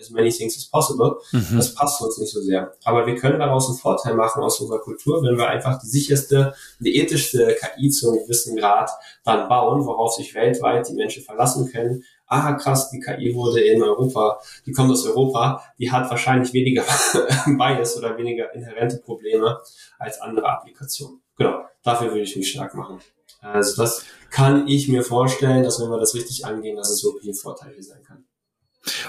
as 0.05 0.11
many 0.11 0.31
things 0.31 0.57
as 0.57 0.67
possible. 0.67 1.21
Mhm. 1.33 1.57
Das 1.57 1.75
passt 1.75 2.01
uns 2.01 2.19
nicht 2.19 2.33
so 2.33 2.41
sehr. 2.41 2.73
Aber 2.85 3.07
wir 3.07 3.17
können 3.17 3.39
daraus 3.39 3.69
einen 3.69 3.79
Vorteil 3.79 4.15
machen 4.15 4.43
aus 4.43 4.61
unserer 4.61 4.81
Kultur, 4.81 5.23
wenn 5.23 5.37
wir 5.37 5.49
einfach 5.49 5.81
die 5.81 5.87
sicherste, 5.87 6.55
die 6.79 6.99
ethischste 6.99 7.57
KI 7.61 7.91
zu 7.91 8.11
einem 8.11 8.23
gewissen 8.23 8.57
Grad 8.57 8.91
dann 9.25 9.49
bauen, 9.49 9.85
worauf 9.87 10.15
sich 10.15 10.35
weltweit 10.35 10.89
die 10.89 10.95
Menschen 10.95 11.23
verlassen 11.23 11.71
können. 11.71 12.05
Ah, 12.27 12.55
krass, 12.55 12.91
die 12.91 13.01
KI 13.01 13.35
wurde 13.35 13.61
in 13.61 13.83
Europa, 13.83 14.41
die 14.65 14.73
kommt 14.73 14.91
aus 14.91 15.07
Europa, 15.07 15.63
die 15.79 15.93
hat 15.93 16.11
wahrscheinlich 16.11 16.53
weniger 16.53 16.85
Bias 17.47 17.97
oder 17.99 18.17
weniger 18.17 18.53
inhärente 18.55 18.99
Probleme 18.99 19.61
als 19.99 20.21
andere 20.21 20.49
Applikationen. 20.49 21.21
Genau, 21.37 21.65
dafür 21.83 22.09
würde 22.09 22.23
ich 22.23 22.37
mich 22.37 22.51
stark 22.51 22.75
machen. 22.75 23.01
Also 23.41 23.83
das 23.83 24.05
kann 24.31 24.67
ich 24.69 24.89
mir 24.89 25.03
vorstellen, 25.03 25.63
dass 25.63 25.81
wenn 25.81 25.91
wir 25.91 25.99
das 25.99 26.15
richtig 26.15 26.47
angehen, 26.47 26.77
dass 26.77 26.91
es 26.91 27.05
wirklich 27.05 27.29
ein 27.29 27.35
Vorteil 27.35 27.75
sein 27.83 28.03
kann. 28.03 28.25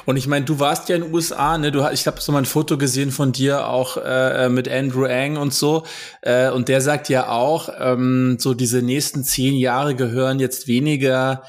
Und 0.05 0.17
ich 0.17 0.27
meine, 0.27 0.45
du 0.45 0.59
warst 0.59 0.89
ja 0.89 0.95
in 0.95 1.03
den 1.03 1.13
USA, 1.13 1.57
ne? 1.57 1.71
Du, 1.71 1.85
ich 1.91 2.07
habe 2.07 2.21
so 2.21 2.31
mal 2.31 2.39
ein 2.39 2.45
Foto 2.45 2.77
gesehen 2.77 3.11
von 3.11 3.31
dir 3.31 3.67
auch 3.67 3.97
äh, 3.97 4.49
mit 4.49 4.69
Andrew 4.69 5.05
Ang 5.05 5.37
und 5.37 5.53
so. 5.53 5.83
Äh, 6.21 6.49
und 6.49 6.69
der 6.69 6.81
sagt 6.81 7.09
ja 7.09 7.29
auch, 7.29 7.69
ähm, 7.77 8.37
so 8.39 8.53
diese 8.53 8.81
nächsten 8.81 9.23
zehn 9.23 9.55
Jahre 9.55 9.95
gehören 9.95 10.39
jetzt 10.39 10.67
weniger 10.67 11.43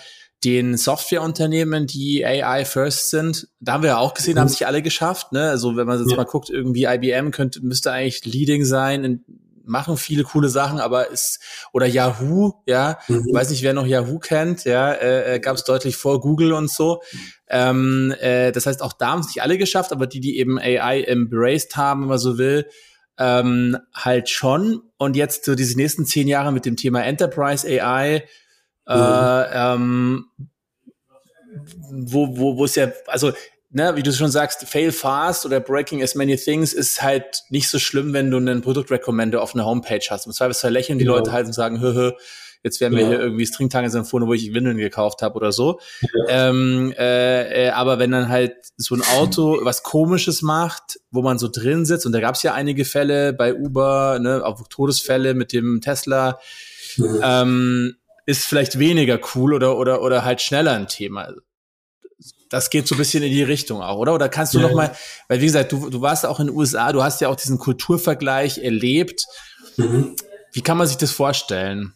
den 0.47 0.77
Softwareunternehmen, 0.77 1.89
die 1.89 2.25
AI 2.25 2.65
first 2.65 3.11
sind. 3.11 3.49
Da 3.59 3.73
haben 3.73 3.83
wir 3.83 3.91
ja 3.91 3.99
auch 3.99 4.15
gesehen, 4.15 4.35
mhm. 4.35 4.41
haben 4.41 4.49
sich 4.49 4.65
alle 4.65 4.81
geschafft. 4.81 5.33
Ne? 5.33 5.49
Also 5.49 5.77
wenn 5.77 5.89
man 5.89 5.99
jetzt 5.99 6.13
ja. 6.13 6.17
mal 6.17 6.25
guckt, 6.25 6.51
irgendwie 6.51 6.85
IBM 6.85 7.33
könnte 7.33 7.61
müsste 7.63 7.91
eigentlich 7.91 8.25
leading 8.25 8.65
sein 8.65 9.03
in 9.03 9.25
machen 9.69 9.97
viele 9.97 10.23
coole 10.23 10.49
Sachen, 10.49 10.79
aber 10.79 11.11
ist 11.11 11.41
oder 11.73 11.87
Yahoo, 11.87 12.53
ja, 12.67 13.01
mhm. 13.09 13.27
weiß 13.33 13.51
nicht, 13.51 13.65
wer 13.65 13.75
noch 13.75 13.85
Yahoo 13.85 14.21
kennt, 14.21 14.63
ja, 14.63 14.93
äh, 14.93 15.35
äh 15.35 15.41
gab 15.41 15.57
es 15.57 15.65
deutlich 15.65 15.97
vor 15.97 16.21
Google 16.21 16.53
und 16.53 16.71
so. 16.71 17.03
Ähm, 17.49 18.15
äh, 18.21 18.53
das 18.53 18.67
heißt, 18.67 18.81
auch 18.81 18.93
da 18.93 19.09
haben 19.09 19.21
es 19.23 19.27
nicht 19.27 19.43
alle 19.43 19.59
geschafft, 19.59 19.91
aber 19.91 20.07
die, 20.07 20.21
die 20.21 20.39
eben 20.39 20.57
AI 20.61 21.03
embraced 21.03 21.77
haben, 21.77 22.03
wenn 22.03 22.11
man 22.11 22.19
so 22.19 22.39
will, 22.39 22.69
ähm, 23.19 23.77
halt 23.93 24.29
schon. 24.31 24.83
Und 24.99 25.17
jetzt 25.17 25.47
so 25.47 25.57
diese 25.57 25.77
nächsten 25.77 26.07
zehn 26.07 26.29
Jahre 26.29 26.53
mit 26.53 26.65
dem 26.65 26.77
Thema 26.77 27.03
Enterprise 27.03 27.67
AI, 27.67 28.23
äh, 28.89 29.69
mhm. 29.69 30.25
ähm, 30.35 30.49
wo, 31.91 32.37
wo, 32.37 32.57
wo 32.59 32.65
es 32.65 32.75
ja, 32.75 32.93
also 33.07 33.33
ne, 33.71 33.97
wie 33.97 34.03
du 34.03 34.13
schon 34.13 34.31
sagst, 34.31 34.65
fail 34.67 34.93
fast 34.93 35.47
oder 35.47 35.61
breaking 35.61 36.03
as 36.03 36.15
many 36.15 36.37
things 36.37 36.73
ist 36.73 37.03
halt 37.03 37.43
nicht 37.51 37.69
so 37.69 37.79
schlimm, 37.79 38.13
wenn 38.13 38.31
du 38.31 38.37
einen 38.37 38.63
Produktrecommender 38.63 39.43
auf 39.43 39.55
einer 39.55 39.65
Homepage 39.65 40.05
hast. 40.09 40.27
Im 40.27 40.33
Zweifelsfall 40.33 40.73
lächeln 40.73 40.99
die 40.99 41.05
genau. 41.05 41.17
Leute 41.17 41.33
halt 41.33 41.47
und 41.47 41.53
sagen, 41.53 41.81
hö, 41.81 41.95
hö, 41.95 42.13
Jetzt 42.67 42.81
werden 42.81 42.95
mir 42.95 43.03
ja. 43.03 43.09
hier 43.09 43.21
irgendwie 43.21 43.47
Stringtages 43.47 43.95
empfohlen, 43.95 44.27
wo 44.27 44.35
ich 44.35 44.53
Windeln 44.53 44.77
gekauft 44.77 45.23
habe 45.23 45.37
oder 45.37 45.53
so. 45.53 45.79
Ja. 46.01 46.49
Ähm, 46.49 46.93
äh, 46.99 47.67
äh, 47.67 47.71
aber 47.71 48.01
wenn 48.01 48.11
dann 48.11 48.29
halt 48.29 48.55
so 48.77 48.97
ein 48.97 49.03
Auto 49.17 49.61
was 49.63 49.85
Komisches 49.85 50.43
macht, 50.43 50.99
wo 51.13 51.23
man 51.23 51.39
so 51.39 51.47
drin 51.47 51.85
sitzt, 51.85 52.07
und 52.07 52.13
da 52.13 52.19
gab 52.19 52.35
es 52.35 52.43
ja 52.43 52.55
einige 52.55 52.85
Fälle 52.85 53.33
bei 53.33 53.55
Uber, 53.55 54.19
ne, 54.21 54.45
auch 54.45 54.67
Todesfälle 54.69 55.35
mit 55.35 55.53
dem 55.53 55.81
Tesla, 55.81 56.41
mhm. 56.97 57.21
ähm, 57.23 57.97
ist 58.27 58.45
vielleicht 58.45 58.79
weniger 58.79 59.19
cool 59.35 59.55
oder, 59.55 59.79
oder, 59.79 60.03
oder 60.03 60.25
halt 60.25 60.41
schneller 60.41 60.73
ein 60.73 60.89
Thema 60.89 61.33
das 62.49 62.71
geht 62.71 62.87
so 62.87 62.95
ein 62.95 62.99
bisschen 62.99 63.23
in 63.23 63.33
die 63.33 63.43
Richtung 63.43 63.83
auch, 63.83 63.99
oder? 63.99 64.15
Oder 64.15 64.29
kannst 64.29 64.55
du 64.55 64.59
ja. 64.59 64.69
noch 64.69 64.75
mal, 64.75 64.95
weil 65.29 65.41
wie 65.41 65.47
gesagt, 65.47 65.73
du, 65.73 65.91
du 65.91 66.01
warst 66.01 66.25
auch 66.27 66.41
in 66.41 66.47
den 66.47 66.57
USA, 66.57 66.93
du 66.93 67.03
hast 67.03 67.21
ja 67.21 67.29
auch 67.29 67.37
diesen 67.37 67.59
Kulturvergleich 67.59 68.59
erlebt. 68.59 69.27
Mhm. 69.77 70.17
Wie 70.53 70.63
kann 70.63 70.79
man 70.79 70.87
sich 70.87 70.97
das 70.97 71.11
vorstellen? 71.11 71.93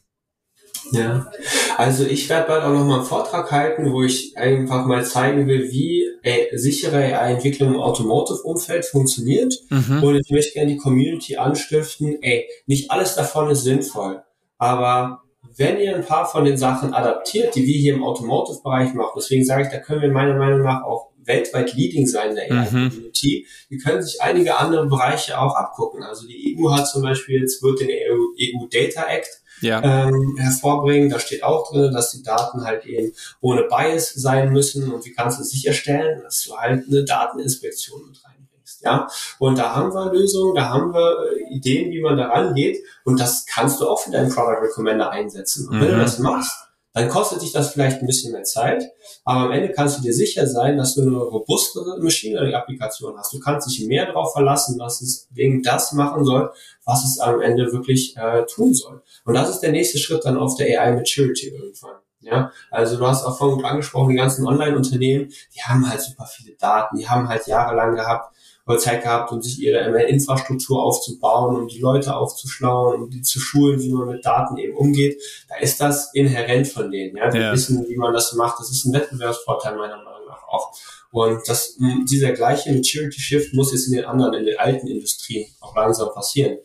Ja, 0.93 1.31
also 1.77 2.05
ich 2.05 2.29
werde 2.29 2.49
bald 2.49 2.65
auch 2.65 2.73
noch 2.73 2.85
mal 2.85 2.97
einen 2.97 3.05
Vortrag 3.05 3.53
halten, 3.53 3.93
wo 3.93 4.03
ich 4.03 4.37
einfach 4.37 4.87
mal 4.87 5.05
zeigen 5.05 5.47
will, 5.47 5.71
wie 5.71 6.05
äh, 6.23 6.57
sichere 6.57 6.97
AI-Entwicklung 6.97 7.75
im 7.75 7.81
Automotive-Umfeld 7.81 8.87
funktioniert. 8.87 9.55
Mhm. 9.69 10.03
Und 10.03 10.17
ich 10.17 10.31
möchte 10.31 10.55
gerne 10.55 10.73
die 10.73 10.79
Community 10.79 11.37
anstiften, 11.37 12.21
ey, 12.23 12.49
nicht 12.67 12.91
alles 12.91 13.15
davon 13.15 13.51
ist 13.51 13.63
sinnvoll, 13.63 14.23
aber 14.59 15.23
wenn 15.61 15.79
ihr 15.79 15.95
ein 15.95 16.05
paar 16.05 16.27
von 16.27 16.47
den 16.47 16.57
Sachen 16.57 16.95
adaptiert, 16.95 17.55
die 17.55 17.67
wir 17.67 17.77
hier 17.77 17.95
im 17.95 18.03
Automotive-Bereich 18.03 18.95
machen, 18.95 19.13
deswegen 19.15 19.45
sage 19.45 19.65
ich, 19.65 19.69
da 19.69 19.79
können 19.79 20.01
wir 20.01 20.11
meiner 20.11 20.35
Meinung 20.35 20.63
nach 20.63 20.83
auch 20.85 21.11
weltweit 21.23 21.75
leading 21.75 22.07
sein 22.07 22.31
in 22.31 22.37
der 22.37 22.51
AI-Community. 22.51 23.45
Mhm. 23.45 23.69
Die 23.71 23.79
können 23.79 24.03
sich 24.03 24.23
einige 24.23 24.57
andere 24.57 24.87
Bereiche 24.87 25.39
auch 25.39 25.55
abgucken. 25.55 26.03
Also 26.03 26.27
die 26.27 26.57
EU 26.59 26.71
hat 26.73 26.89
zum 26.89 27.03
Beispiel, 27.03 27.43
jetzt 27.43 27.63
wird 27.63 27.81
den 27.81 27.91
EU, 27.91 28.67
Data 28.73 29.07
Act 29.07 29.43
ja. 29.61 29.83
ähm, 29.83 30.37
hervorbringen. 30.39 31.11
Da 31.11 31.21
steht 31.21 31.43
auch 31.43 31.71
drin, 31.71 31.93
dass 31.93 32.11
die 32.11 32.23
Daten 32.23 32.65
halt 32.65 32.87
eben 32.87 33.13
ohne 33.43 33.65
Bias 33.65 34.15
sein 34.15 34.53
müssen. 34.53 34.91
Und 34.91 35.05
wie 35.05 35.13
kannst 35.13 35.39
du 35.39 35.45
sicherstellen, 35.45 36.23
dass 36.23 36.43
du 36.43 36.57
halt 36.57 36.87
eine 36.89 37.05
Dateninspektion 37.05 38.09
mit 38.09 38.25
rein 38.25 38.40
ja, 38.83 39.09
und 39.39 39.59
da 39.59 39.75
haben 39.75 39.93
wir 39.93 40.13
Lösungen, 40.13 40.55
da 40.55 40.71
haben 40.71 40.93
wir 40.93 41.33
äh, 41.33 41.55
Ideen, 41.55 41.91
wie 41.91 42.01
man 42.01 42.17
da 42.17 42.29
rangeht. 42.29 42.79
Und 43.05 43.21
das 43.21 43.45
kannst 43.47 43.81
du 43.81 43.89
auch 43.89 44.01
für 44.01 44.11
deinen 44.11 44.33
Product 44.33 44.63
Recommender 44.63 45.11
einsetzen. 45.11 45.69
Und 45.69 45.77
mhm. 45.77 45.81
wenn 45.81 45.89
du 45.89 45.97
mhm. 45.97 46.01
das 46.01 46.19
machst, 46.19 46.71
dann 46.93 47.09
kostet 47.09 47.43
dich 47.43 47.53
das 47.53 47.71
vielleicht 47.71 48.01
ein 48.01 48.07
bisschen 48.07 48.33
mehr 48.33 48.43
Zeit, 48.43 48.91
aber 49.25 49.43
am 49.43 49.53
Ende 49.53 49.73
kannst 49.73 49.99
du 49.99 50.03
dir 50.03 50.13
sicher 50.13 50.47
sein, 50.47 50.77
dass 50.77 50.97
du 50.97 51.03
eine 51.03 51.17
robustere 51.17 52.01
Machine 52.01 52.35
Learning-Applikation 52.35 53.17
hast. 53.17 53.33
Du 53.33 53.39
kannst 53.39 53.71
dich 53.71 53.87
mehr 53.87 54.07
darauf 54.07 54.33
verlassen, 54.33 54.77
dass 54.77 55.01
es 55.01 55.29
wegen 55.31 55.63
das 55.63 55.93
machen 55.93 56.25
soll, 56.25 56.51
was 56.85 57.05
es 57.05 57.21
am 57.21 57.41
Ende 57.41 57.73
wirklich 57.73 58.17
äh, 58.17 58.45
tun 58.47 58.75
soll. 58.75 59.03
Und 59.25 59.35
das 59.35 59.51
ist 59.51 59.61
der 59.61 59.71
nächste 59.71 59.99
Schritt 59.99 60.25
dann 60.25 60.37
auf 60.37 60.57
der 60.57 60.81
AI 60.81 60.93
Maturity 60.93 61.49
irgendwann. 61.49 61.97
Ja, 62.23 62.53
also 62.71 62.99
du 62.99 63.07
hast 63.07 63.25
auch 63.25 63.39
vorhin 63.39 63.65
angesprochen, 63.65 64.11
die 64.11 64.17
ganzen 64.17 64.47
Online-Unternehmen, 64.47 65.33
die 65.55 65.63
haben 65.63 65.89
halt 65.89 66.03
super 66.03 66.27
viele 66.27 66.55
Daten, 66.57 66.99
die 66.99 67.09
haben 67.09 67.29
halt 67.29 67.47
jahrelang 67.47 67.95
gehabt, 67.95 68.35
Zeit 68.79 69.03
gehabt, 69.03 69.33
um 69.33 69.43
sich 69.43 69.59
ihre 69.61 69.91
ML-Infrastruktur 69.91 70.83
aufzubauen, 70.83 71.57
um 71.57 71.69
die 71.69 71.81
Leute 71.81 72.15
aufzuschlauen, 72.15 73.03
um 73.03 73.11
die 73.11 73.23
zu 73.23 73.41
schulen, 73.41 73.81
wie 73.81 73.91
man 73.91 74.09
mit 74.09 74.25
Daten 74.25 74.57
eben 74.59 74.77
umgeht. 74.77 75.21
Da 75.49 75.57
ist 75.57 75.81
das 75.81 76.15
inhärent 76.15 76.69
von 76.69 76.91
denen. 76.91 77.17
Ja, 77.17 77.31
die 77.31 77.39
ja. 77.39 77.53
wissen, 77.53 77.87
wie 77.89 77.97
man 77.97 78.13
das 78.13 78.33
macht. 78.35 78.61
Das 78.61 78.71
ist 78.71 78.85
ein 78.85 78.93
Wettbewerbsvorteil 78.93 79.77
meiner 79.77 79.97
Meinung 79.97 80.27
nach 80.29 80.47
auch. 80.49 80.73
Und 81.13 81.49
das, 81.49 81.77
dieser 82.09 82.33
gleiche 82.33 82.73
Maturity 82.73 83.21
Shift 83.21 83.53
muss 83.55 83.73
jetzt 83.73 83.89
in 83.89 83.95
den 83.95 84.05
anderen, 84.05 84.35
in 84.35 84.47
den 84.47 84.59
alten 84.59 84.87
Industrien 84.87 85.47
auch 85.61 85.75
langsam 85.75 86.13
passieren. 86.15 86.59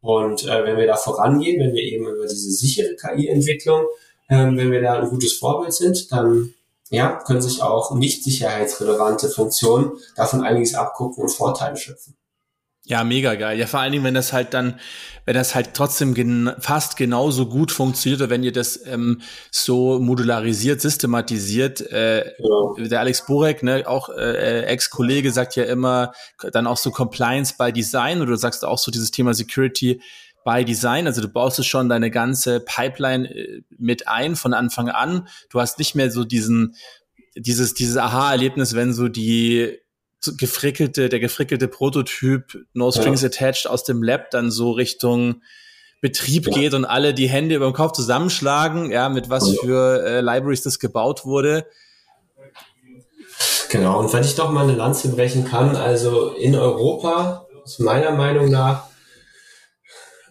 Und 0.00 0.44
äh, 0.44 0.64
wenn 0.64 0.78
wir 0.78 0.86
da 0.86 0.96
vorangehen, 0.96 1.60
wenn 1.60 1.74
wir 1.74 1.82
eben 1.82 2.06
über 2.06 2.26
diese 2.26 2.50
sichere 2.50 2.96
KI-Entwicklung, 2.96 3.84
ähm, 4.30 4.56
wenn 4.56 4.70
wir 4.70 4.80
da 4.80 4.94
ein 4.94 5.10
gutes 5.10 5.34
Vorbild 5.34 5.74
sind, 5.74 6.10
dann 6.10 6.54
ja, 6.90 7.22
können 7.24 7.40
sich 7.40 7.62
auch 7.62 7.94
nicht 7.94 8.24
sicherheitsrelevante 8.24 9.30
Funktionen 9.30 9.92
davon 10.16 10.42
einiges 10.42 10.74
abgucken 10.74 11.22
und 11.22 11.30
Vorteile 11.30 11.76
schöpfen. 11.76 12.16
Ja, 12.84 13.04
mega 13.04 13.36
geil. 13.36 13.56
Ja, 13.56 13.66
vor 13.66 13.78
allen 13.78 13.92
Dingen, 13.92 14.02
wenn 14.02 14.14
das 14.14 14.32
halt 14.32 14.52
dann, 14.52 14.80
wenn 15.24 15.34
das 15.34 15.54
halt 15.54 15.74
trotzdem 15.74 16.12
gen 16.12 16.50
fast 16.58 16.96
genauso 16.96 17.46
gut 17.46 17.70
funktioniert, 17.70 18.20
oder 18.20 18.30
wenn 18.30 18.42
ihr 18.42 18.50
das 18.50 18.84
ähm, 18.86 19.20
so 19.52 20.00
modularisiert, 20.00 20.80
systematisiert. 20.80 21.80
Äh, 21.92 22.32
genau. 22.38 22.74
Der 22.76 22.98
Alex 22.98 23.26
Borek, 23.26 23.62
ne, 23.62 23.84
auch 23.86 24.08
äh, 24.08 24.62
Ex-Kollege, 24.62 25.30
sagt 25.30 25.54
ja 25.54 25.64
immer 25.64 26.12
dann 26.52 26.66
auch 26.66 26.78
so 26.78 26.90
Compliance 26.90 27.54
by 27.56 27.72
Design, 27.72 28.22
oder 28.22 28.32
du 28.32 28.36
sagst 28.36 28.64
auch 28.64 28.78
so 28.78 28.90
dieses 28.90 29.12
Thema 29.12 29.34
Security 29.34 30.02
by 30.44 30.64
Design. 30.64 31.06
Also 31.06 31.20
du 31.20 31.28
baust 31.28 31.58
es 31.58 31.66
schon 31.66 31.88
deine 31.88 32.10
ganze 32.10 32.60
Pipeline 32.60 33.28
äh, 33.28 33.62
mit 33.78 34.08
ein 34.08 34.36
von 34.36 34.54
Anfang 34.54 34.88
an. 34.88 35.28
Du 35.50 35.60
hast 35.60 35.78
nicht 35.78 35.94
mehr 35.94 36.10
so 36.10 36.24
diesen, 36.24 36.74
dieses, 37.36 37.74
dieses 37.74 37.96
Aha-Erlebnis, 37.96 38.74
wenn 38.74 38.92
so 38.92 39.08
die 39.08 39.78
gefrickelte, 40.36 41.08
der 41.08 41.20
gefrickelte 41.20 41.68
Prototyp 41.68 42.66
No 42.74 42.90
Strings 42.90 43.22
ja. 43.22 43.28
Attached 43.28 43.66
aus 43.66 43.84
dem 43.84 44.02
Lab 44.02 44.30
dann 44.30 44.50
so 44.50 44.72
Richtung 44.72 45.42
Betrieb 46.00 46.46
ja. 46.46 46.52
geht 46.52 46.74
und 46.74 46.84
alle 46.84 47.14
die 47.14 47.28
Hände 47.28 47.54
über 47.54 47.66
den 47.66 47.74
Kopf 47.74 47.92
zusammenschlagen, 47.92 48.90
ja, 48.90 49.08
mit 49.08 49.28
was 49.28 49.58
für 49.58 50.02
äh, 50.04 50.20
Libraries 50.20 50.62
das 50.62 50.78
gebaut 50.78 51.24
wurde. 51.24 51.66
Genau, 53.70 54.00
und 54.00 54.12
wenn 54.12 54.24
ich 54.24 54.34
doch 54.34 54.50
mal 54.50 54.64
eine 54.64 54.74
Lanze 54.74 55.08
brechen 55.10 55.44
kann, 55.44 55.76
also 55.76 56.30
in 56.30 56.54
Europa, 56.54 57.46
ist 57.64 57.80
meiner 57.80 58.10
Meinung 58.12 58.50
nach, 58.50 58.89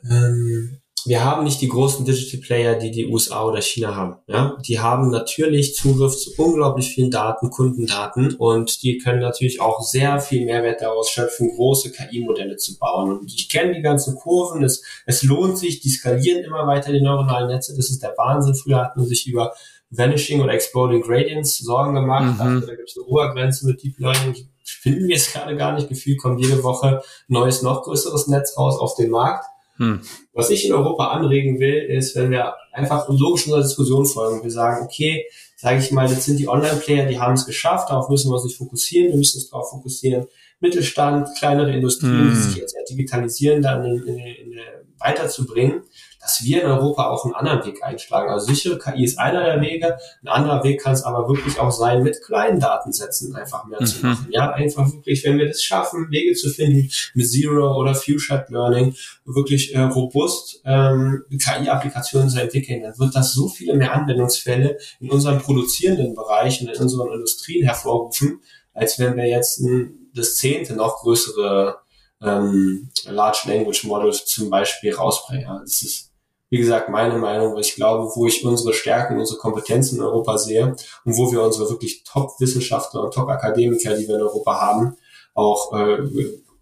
ähm, 0.09 0.79
wir 1.05 1.23
haben 1.23 1.43
nicht 1.43 1.61
die 1.61 1.69
großen 1.69 2.05
Digital 2.05 2.41
Player, 2.41 2.75
die 2.75 2.91
die 2.91 3.07
USA 3.07 3.45
oder 3.45 3.61
China 3.61 3.95
haben. 3.95 4.17
Ja? 4.27 4.57
Die 4.65 4.79
haben 4.79 5.09
natürlich 5.09 5.75
Zugriff 5.75 6.15
zu 6.17 6.31
unglaublich 6.37 6.89
vielen 6.93 7.11
Daten, 7.11 7.49
Kundendaten 7.49 8.35
und 8.35 8.83
die 8.83 8.97
können 8.97 9.21
natürlich 9.21 9.61
auch 9.61 9.81
sehr 9.81 10.19
viel 10.19 10.45
Mehrwert 10.45 10.81
daraus 10.81 11.09
schöpfen, 11.09 11.55
große 11.55 11.91
KI-Modelle 11.91 12.57
zu 12.57 12.77
bauen. 12.77 13.19
Und 13.19 13.33
ich 13.33 13.49
kenne 13.49 13.73
die 13.73 13.81
ganzen 13.81 14.15
Kurven, 14.15 14.63
es, 14.63 14.83
es 15.05 15.23
lohnt 15.23 15.57
sich, 15.57 15.79
die 15.79 15.89
skalieren 15.89 16.43
immer 16.43 16.67
weiter, 16.67 16.91
die 16.91 17.01
neuronalen 17.01 17.47
Netze, 17.47 17.75
das 17.75 17.89
ist 17.89 18.03
der 18.03 18.15
Wahnsinn. 18.17 18.55
Früher 18.55 18.77
hat 18.77 18.97
man 18.97 19.05
sich 19.05 19.25
über 19.27 19.53
Vanishing 19.91 20.41
oder 20.41 20.53
Exploding 20.53 21.01
Gradients 21.01 21.57
Sorgen 21.57 21.95
gemacht, 21.95 22.39
mhm. 22.39 22.63
da 22.67 22.75
gibt 22.75 22.89
es 22.89 22.97
eine 22.97 23.05
Obergrenze 23.05 23.65
mit 23.65 23.81
Deep 23.81 23.97
Learning, 23.99 24.35
finden 24.63 25.07
wir 25.07 25.15
es 25.15 25.31
gerade 25.31 25.55
gar 25.55 25.73
nicht, 25.73 25.89
gefühlt 25.89 26.21
kommt 26.21 26.39
jede 26.39 26.61
Woche 26.63 27.01
neues, 27.27 27.63
noch 27.63 27.83
größeres 27.83 28.27
Netz 28.27 28.55
raus 28.55 28.77
auf 28.79 28.95
den 28.95 29.09
Markt. 29.09 29.45
Hm. 29.79 30.01
Was 30.33 30.49
ich 30.49 30.65
in 30.65 30.73
Europa 30.73 31.07
anregen 31.07 31.59
will, 31.59 31.75
ist, 31.75 32.15
wenn 32.15 32.31
wir 32.31 32.53
einfach 32.73 33.07
logisch 33.09 33.45
unserer 33.45 33.63
Diskussion 33.63 34.05
folgen. 34.05 34.43
Wir 34.43 34.51
sagen, 34.51 34.85
okay, 34.85 35.25
sage 35.55 35.79
ich 35.79 35.91
mal, 35.91 36.09
jetzt 36.09 36.25
sind 36.25 36.37
die 36.37 36.47
Online-Player, 36.47 37.07
die 37.07 37.19
haben 37.19 37.33
es 37.33 37.45
geschafft, 37.45 37.89
darauf 37.89 38.09
müssen 38.09 38.29
wir 38.29 38.35
uns 38.35 38.43
nicht 38.43 38.57
fokussieren, 38.57 39.09
wir 39.09 39.17
müssen 39.17 39.37
uns 39.37 39.49
darauf 39.49 39.69
fokussieren, 39.69 40.25
Mittelstand, 40.59 41.29
kleinere 41.37 41.73
Industrien, 41.73 42.19
hm. 42.19 42.29
die 42.29 42.35
sich 42.35 42.55
jetzt 42.57 42.75
digitalisieren, 42.89 43.61
dann 43.61 43.85
in, 43.85 44.03
in, 44.05 44.17
in, 44.17 44.51
in 44.51 44.59
weiterzubringen 44.99 45.83
dass 46.19 46.43
wir 46.43 46.61
in 46.61 46.67
Europa 46.67 47.07
auch 47.07 47.23
einen 47.25 47.33
anderen 47.33 47.65
Weg 47.65 47.83
einschlagen. 47.83 48.29
Also 48.29 48.47
sichere 48.47 48.77
KI 48.77 49.03
ist 49.03 49.17
einer 49.17 49.43
der 49.43 49.61
Wege. 49.61 49.97
Ein 50.21 50.27
anderer 50.27 50.63
Weg 50.63 50.81
kann 50.81 50.93
es 50.93 51.03
aber 51.03 51.27
wirklich 51.29 51.59
auch 51.59 51.71
sein, 51.71 52.03
mit 52.03 52.21
kleinen 52.21 52.59
Datensätzen 52.59 53.35
einfach 53.35 53.65
mehr 53.65 53.81
mhm. 53.81 53.85
zu 53.85 54.05
machen. 54.05 54.27
Ja, 54.29 54.51
einfach 54.51 54.91
wirklich, 54.91 55.23
wenn 55.23 55.37
wir 55.37 55.47
das 55.47 55.63
schaffen, 55.63 56.11
Wege 56.11 56.33
zu 56.33 56.49
finden, 56.49 56.89
mit 57.13 57.29
Zero 57.29 57.75
oder 57.79 57.95
Few-Shot 57.95 58.49
Learning, 58.49 58.95
wirklich 59.25 59.73
äh, 59.73 59.81
robust 59.81 60.61
ähm, 60.65 61.23
KI-Applikationen 61.29 62.29
zu 62.29 62.41
entwickeln, 62.41 62.81
dann 62.81 62.99
wird 62.99 63.15
das 63.15 63.33
so 63.33 63.47
viele 63.47 63.75
mehr 63.75 63.93
Anwendungsfälle 63.93 64.77
in 64.99 65.09
unserem 65.09 65.39
produzierenden 65.39 66.15
Bereich 66.15 66.61
und 66.61 66.69
in 66.69 66.81
unseren 66.81 67.13
Industrien 67.13 67.65
hervorrufen, 67.65 68.41
als 68.73 68.99
wenn 68.99 69.15
wir 69.15 69.25
jetzt 69.25 69.59
ein, 69.59 70.09
das 70.13 70.35
zehnte 70.35 70.73
noch 70.73 70.97
größere 70.97 71.77
ähm, 72.21 72.89
Large 73.05 73.43
Language 73.45 73.85
Models 73.85 74.25
zum 74.25 74.49
Beispiel 74.49 74.93
rausbringen. 74.93 75.43
Ja, 75.43 75.59
das 75.59 75.81
ist 75.81 76.08
wie 76.49 76.57
gesagt, 76.57 76.89
meine 76.89 77.17
Meinung, 77.17 77.53
weil 77.53 77.61
ich 77.61 77.75
glaube, 77.75 78.09
wo 78.15 78.25
ich 78.25 78.43
unsere 78.43 78.73
Stärken, 78.73 79.19
unsere 79.19 79.37
Kompetenzen 79.37 79.97
in 79.97 80.03
Europa 80.03 80.37
sehe 80.37 80.75
und 81.05 81.17
wo 81.17 81.31
wir 81.31 81.43
unsere 81.43 81.69
wirklich 81.69 82.03
Top-Wissenschaftler 82.03 83.03
und 83.03 83.13
Top-Akademiker, 83.13 83.95
die 83.95 84.07
wir 84.07 84.15
in 84.15 84.21
Europa 84.21 84.59
haben, 84.59 84.97
auch 85.35 85.73
äh, 85.73 85.97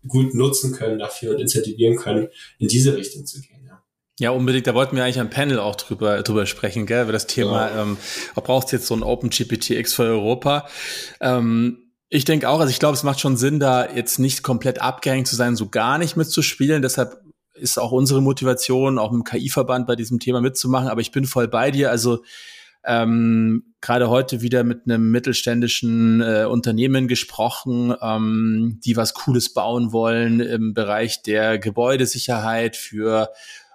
gut 0.08 0.34
nutzen 0.34 0.74
können 0.74 1.00
dafür 1.00 1.32
und 1.32 1.42
incentivieren 1.42 1.98
können, 1.98 2.28
in 2.60 2.68
diese 2.68 2.96
Richtung 2.96 3.26
zu 3.26 3.40
gehen. 3.42 3.66
Ja. 3.66 3.84
Ja, 4.20 4.32
unbedingt. 4.32 4.68
Da 4.68 4.74
wollten 4.74 4.96
wir 4.96 5.04
eigentlich 5.04 5.20
am 5.20 5.30
Panel 5.30 5.60
auch 5.60 5.76
drüber, 5.76 6.22
drüber 6.24 6.46
sprechen, 6.46 6.86
gell, 6.86 7.04
über 7.04 7.12
das 7.12 7.28
Thema, 7.28 7.70
ja. 7.70 7.84
ähm, 7.84 7.98
braucht 8.36 8.72
jetzt 8.72 8.88
so 8.88 8.96
ein 8.96 9.04
OpenGPT-X 9.04 9.94
für 9.94 10.04
Europa? 10.04 10.68
Ähm, 11.22 11.94
ich 12.10 12.26
denke 12.26 12.50
auch, 12.50 12.60
also 12.60 12.72
ich 12.72 12.80
glaube, 12.80 12.96
es 12.96 13.04
macht 13.04 13.20
schon 13.20 13.38
Sinn, 13.38 13.60
da 13.60 13.88
jetzt 13.90 14.18
nicht 14.18 14.42
komplett 14.42 14.82
abgehängt 14.82 15.28
zu 15.28 15.36
sein, 15.36 15.56
so 15.56 15.70
gar 15.70 15.98
nicht 15.98 16.16
mitzuspielen. 16.16 16.82
Deshalb 16.82 17.22
ist 17.60 17.78
auch 17.78 17.92
unsere 17.92 18.22
Motivation, 18.22 18.98
auch 18.98 19.12
im 19.12 19.24
KI-Verband 19.24 19.88
bei 19.88 19.96
diesem 19.96 20.20
Thema 20.20 20.42
mitzumachen. 20.42 20.88
Aber 20.88 21.02
ich 21.02 21.12
bin 21.12 21.26
voll 21.26 21.48
bei 21.48 21.72
dir. 21.72 21.92
Also 21.92 22.24
ähm, 22.86 23.74
gerade 23.82 24.10
heute 24.10 24.42
wieder 24.42 24.64
mit 24.64 24.84
einem 24.86 25.12
mittelständischen 25.12 26.22
äh, 26.22 26.46
Unternehmen 26.46 27.08
gesprochen, 27.08 27.94
ähm, 28.02 28.80
die 28.86 28.96
was 28.96 29.14
Cooles 29.14 29.54
bauen 29.54 29.92
wollen 29.92 30.40
im 30.40 30.74
Bereich 30.74 31.22
der 31.22 31.60
Gebäudesicherheit 31.60 32.78
für 32.78 33.30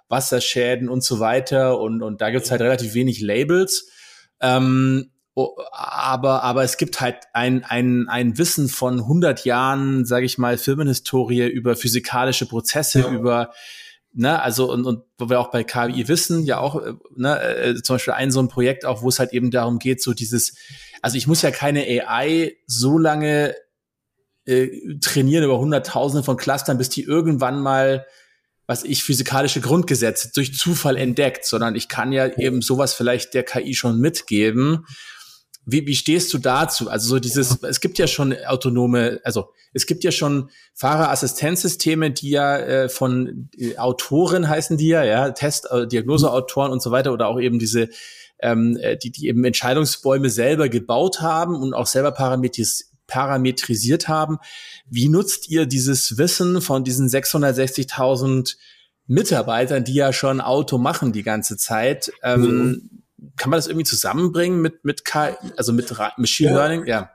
Wasserschäden 0.09 0.89
und 0.89 1.03
so 1.03 1.19
weiter. 1.19 1.79
Und, 1.79 2.01
und 2.01 2.21
da 2.21 2.31
gibt's 2.31 2.49
halt 2.49 2.61
relativ 2.61 2.95
wenig 2.95 3.21
Labels. 3.21 3.89
Ähm, 4.41 5.11
aber, 5.35 6.43
aber 6.43 6.63
es 6.63 6.77
gibt 6.77 7.01
halt 7.01 7.17
ein, 7.33 7.63
ein, 7.63 8.07
ein 8.07 8.37
Wissen 8.37 8.69
von 8.69 8.99
100 8.99 9.45
Jahren, 9.45 10.05
sage 10.05 10.25
ich 10.25 10.37
mal, 10.37 10.57
Firmenhistorie 10.57 11.47
über 11.47 11.75
physikalische 11.75 12.45
Prozesse, 12.45 12.99
ja. 12.99 13.09
über 13.11 13.51
ne, 14.13 14.41
also 14.41 14.71
und, 14.71 14.85
und 14.85 15.03
wo 15.17 15.29
wir 15.29 15.39
auch 15.39 15.49
bei 15.49 15.63
KI 15.63 16.07
wissen, 16.07 16.43
ja 16.43 16.59
auch, 16.59 16.81
äh, 16.81 16.93
ne, 17.15 17.41
äh, 17.41 17.81
zum 17.81 17.95
Beispiel 17.95 18.13
ein 18.13 18.31
so 18.31 18.41
ein 18.41 18.47
Projekt 18.47 18.85
auch, 18.85 19.01
wo 19.01 19.09
es 19.09 19.19
halt 19.19 19.33
eben 19.33 19.49
darum 19.49 19.79
geht, 19.79 20.03
so 20.03 20.13
dieses, 20.13 20.55
also 21.01 21.17
ich 21.17 21.25
muss 21.25 21.41
ja 21.41 21.51
keine 21.51 21.81
AI 21.81 22.55
so 22.67 22.99
lange 22.99 23.55
äh, 24.45 24.69
trainieren 25.01 25.43
über 25.43 25.59
Hunderttausende 25.59 26.23
von 26.23 26.37
Clustern, 26.37 26.77
bis 26.77 26.89
die 26.89 27.03
irgendwann 27.03 27.59
mal 27.59 28.05
was 28.65 28.85
ich 28.85 29.03
physikalische 29.03 29.59
Grundgesetze 29.59 30.31
durch 30.33 30.57
Zufall 30.57 30.95
entdeckt, 30.95 31.45
sondern 31.45 31.75
ich 31.75 31.89
kann 31.89 32.13
ja 32.13 32.27
eben 32.37 32.61
sowas 32.61 32.93
vielleicht 32.93 33.33
der 33.33 33.43
KI 33.43 33.75
schon 33.75 33.99
mitgeben 33.99 34.85
wie, 35.65 35.87
wie 35.87 35.95
stehst 35.95 36.33
du 36.33 36.37
dazu? 36.37 36.89
Also 36.89 37.07
so 37.07 37.19
dieses, 37.19 37.63
es 37.63 37.79
gibt 37.79 37.97
ja 37.97 38.07
schon 38.07 38.35
autonome, 38.45 39.21
also 39.23 39.49
es 39.73 39.85
gibt 39.85 40.03
ja 40.03 40.11
schon 40.11 40.49
Fahrerassistenzsysteme, 40.73 42.11
die 42.11 42.31
ja 42.31 42.57
äh, 42.57 42.89
von 42.89 43.49
äh, 43.57 43.77
Autoren 43.77 44.49
heißen 44.49 44.77
die 44.77 44.89
ja, 44.89 45.03
ja, 45.03 45.31
Test, 45.31 45.67
äh, 45.71 45.87
Diagnoseautoren 45.87 46.71
und 46.71 46.81
so 46.81 46.91
weiter 46.91 47.13
oder 47.13 47.27
auch 47.27 47.39
eben 47.39 47.59
diese, 47.59 47.89
ähm, 48.39 48.77
äh, 48.77 48.97
die, 48.97 49.11
die 49.11 49.27
eben 49.27 49.43
Entscheidungsbäume 49.45 50.29
selber 50.29 50.67
gebaut 50.69 51.21
haben 51.21 51.55
und 51.55 51.73
auch 51.73 51.87
selber 51.87 52.11
parametris 52.11 52.89
parametrisiert 53.05 54.07
haben. 54.07 54.37
Wie 54.89 55.09
nutzt 55.09 55.49
ihr 55.49 55.65
dieses 55.65 56.17
Wissen 56.17 56.61
von 56.61 56.85
diesen 56.85 57.09
660.000 57.09 58.55
Mitarbeitern, 59.07 59.83
die 59.83 59.93
ja 59.93 60.13
schon 60.13 60.39
Auto 60.39 60.77
machen 60.77 61.11
die 61.11 61.21
ganze 61.21 61.57
Zeit? 61.57 62.11
Ähm, 62.23 62.41
mhm 62.41 63.02
kann 63.37 63.49
man 63.49 63.57
das 63.57 63.67
irgendwie 63.67 63.85
zusammenbringen 63.85 64.61
mit, 64.61 64.85
mit 64.85 65.05
KI, 65.05 65.35
also 65.57 65.73
mit 65.73 65.93
Machine 66.17 66.51
ja. 66.51 66.55
Learning? 66.55 66.85
Ja. 66.85 67.09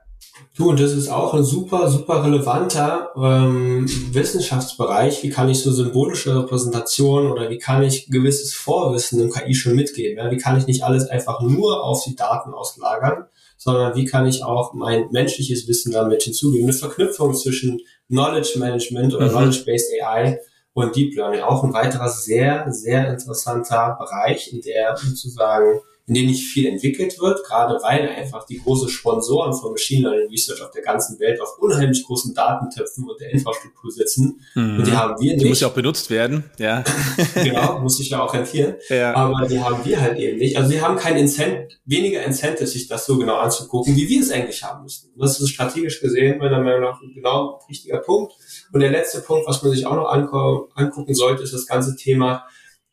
Du, 0.57 0.71
und 0.71 0.81
das 0.81 0.93
ist 0.93 1.09
auch 1.09 1.35
ein 1.35 1.45
super, 1.45 1.89
super 1.89 2.25
relevanter 2.25 3.11
ähm, 3.17 3.87
Wissenschaftsbereich. 4.13 5.23
Wie 5.23 5.31
kann 5.31 5.49
ich 5.49 5.61
so 5.61 5.73
symbolische 5.73 6.37
Repräsentation 6.37 7.31
oder 7.31 7.51
wie 7.51 7.59
kann 7.59 7.83
ich 7.83 8.11
gewisses 8.11 8.55
Vorwissen 8.55 9.21
im 9.21 9.31
KI 9.31 9.55
schon 9.55 9.77
mitgeben? 9.77 10.19
Ja? 10.19 10.31
Wie 10.31 10.37
kann 10.37 10.59
ich 10.59 10.67
nicht 10.67 10.83
alles 10.83 11.09
einfach 11.09 11.41
nur 11.41 11.85
auf 11.85 12.05
die 12.05 12.17
Daten 12.17 12.55
auslagern, 12.55 13.27
sondern 13.57 13.95
wie 13.95 14.05
kann 14.05 14.27
ich 14.27 14.45
auch 14.45 14.75
mein 14.75 15.09
menschliches 15.11 15.69
Wissen 15.69 15.93
damit 15.93 16.23
hinzugeben? 16.23 16.69
Eine 16.69 16.77
Verknüpfung 16.77 17.35
zwischen 17.35 17.81
Knowledge 18.09 18.59
Management 18.59 19.15
oder 19.15 19.27
mhm. 19.27 19.31
Knowledge-Based 19.31 19.93
AI 20.03 20.41
und 20.73 20.97
Deep 20.97 21.17
Learning. 21.17 21.41
Auch 21.41 21.63
ein 21.63 21.73
weiterer 21.73 22.09
sehr, 22.09 22.67
sehr 22.73 23.09
interessanter 23.09 23.97
Bereich, 23.99 24.53
in 24.53 24.61
der 24.61 24.97
sozusagen 24.97 25.81
in 26.09 26.15
denen 26.15 26.29
nicht 26.29 26.45
viel 26.45 26.67
entwickelt 26.67 27.21
wird, 27.21 27.45
gerade 27.45 27.79
weil 27.83 28.09
einfach 28.09 28.47
die 28.47 28.59
großen 28.59 28.89
Sponsoren 28.89 29.53
von 29.53 29.73
Machine 29.73 30.09
Learning 30.09 30.31
Research 30.31 30.63
auf 30.63 30.71
der 30.71 30.83
ganzen 30.83 31.21
Welt 31.21 31.39
auf 31.41 31.59
unheimlich 31.59 32.03
großen 32.05 32.35
Datentöpfen 32.35 33.09
und 33.09 33.21
der 33.21 33.31
Infrastruktur 33.31 33.91
sitzen. 33.91 34.41
Mhm. 34.55 34.79
Und 34.79 34.87
die 34.87 34.93
haben 34.93 35.21
wir 35.21 35.33
nicht. 35.33 35.45
Die 35.45 35.49
muss 35.51 35.61
ja 35.61 35.69
auch 35.69 35.75
benutzt 35.75 36.09
werden, 36.09 36.45
ja. 36.59 36.83
genau, 37.35 37.81
muss 37.81 37.99
sich 37.99 38.09
ja 38.09 38.23
auch 38.23 38.33
rentieren. 38.33 38.77
Ja. 38.89 39.15
Aber 39.15 39.47
die 39.47 39.61
haben 39.61 39.85
wir 39.85 40.01
halt 40.01 40.19
eben 40.19 40.39
nicht. 40.39 40.57
Also 40.57 40.71
wir 40.71 40.81
haben 40.81 40.97
kein 40.97 41.19
Incent, 41.19 41.79
weniger 41.85 42.25
Incentive, 42.25 42.67
sich 42.67 42.89
das 42.89 43.05
so 43.05 43.19
genau 43.19 43.37
anzugucken, 43.37 43.95
wie 43.95 44.09
wir 44.09 44.21
es 44.21 44.31
eigentlich 44.31 44.65
haben 44.65 44.85
müssten. 44.85 45.13
Und 45.13 45.23
das 45.23 45.39
ist 45.39 45.51
strategisch 45.51 46.01
gesehen 46.01 46.39
meiner 46.39 46.63
Meinung 46.63 46.81
nach 46.81 47.01
genau 47.15 47.57
ein 47.57 47.67
richtiger 47.69 47.99
Punkt. 47.99 48.33
Und 48.73 48.81
der 48.81 48.91
letzte 48.91 49.21
Punkt, 49.21 49.47
was 49.47 49.63
man 49.63 49.73
sich 49.73 49.85
auch 49.85 49.97
noch 49.97 50.11
angucken 50.75 51.15
sollte, 51.15 51.43
ist 51.43 51.53
das 51.53 51.67
ganze 51.67 51.97
Thema 51.97 52.47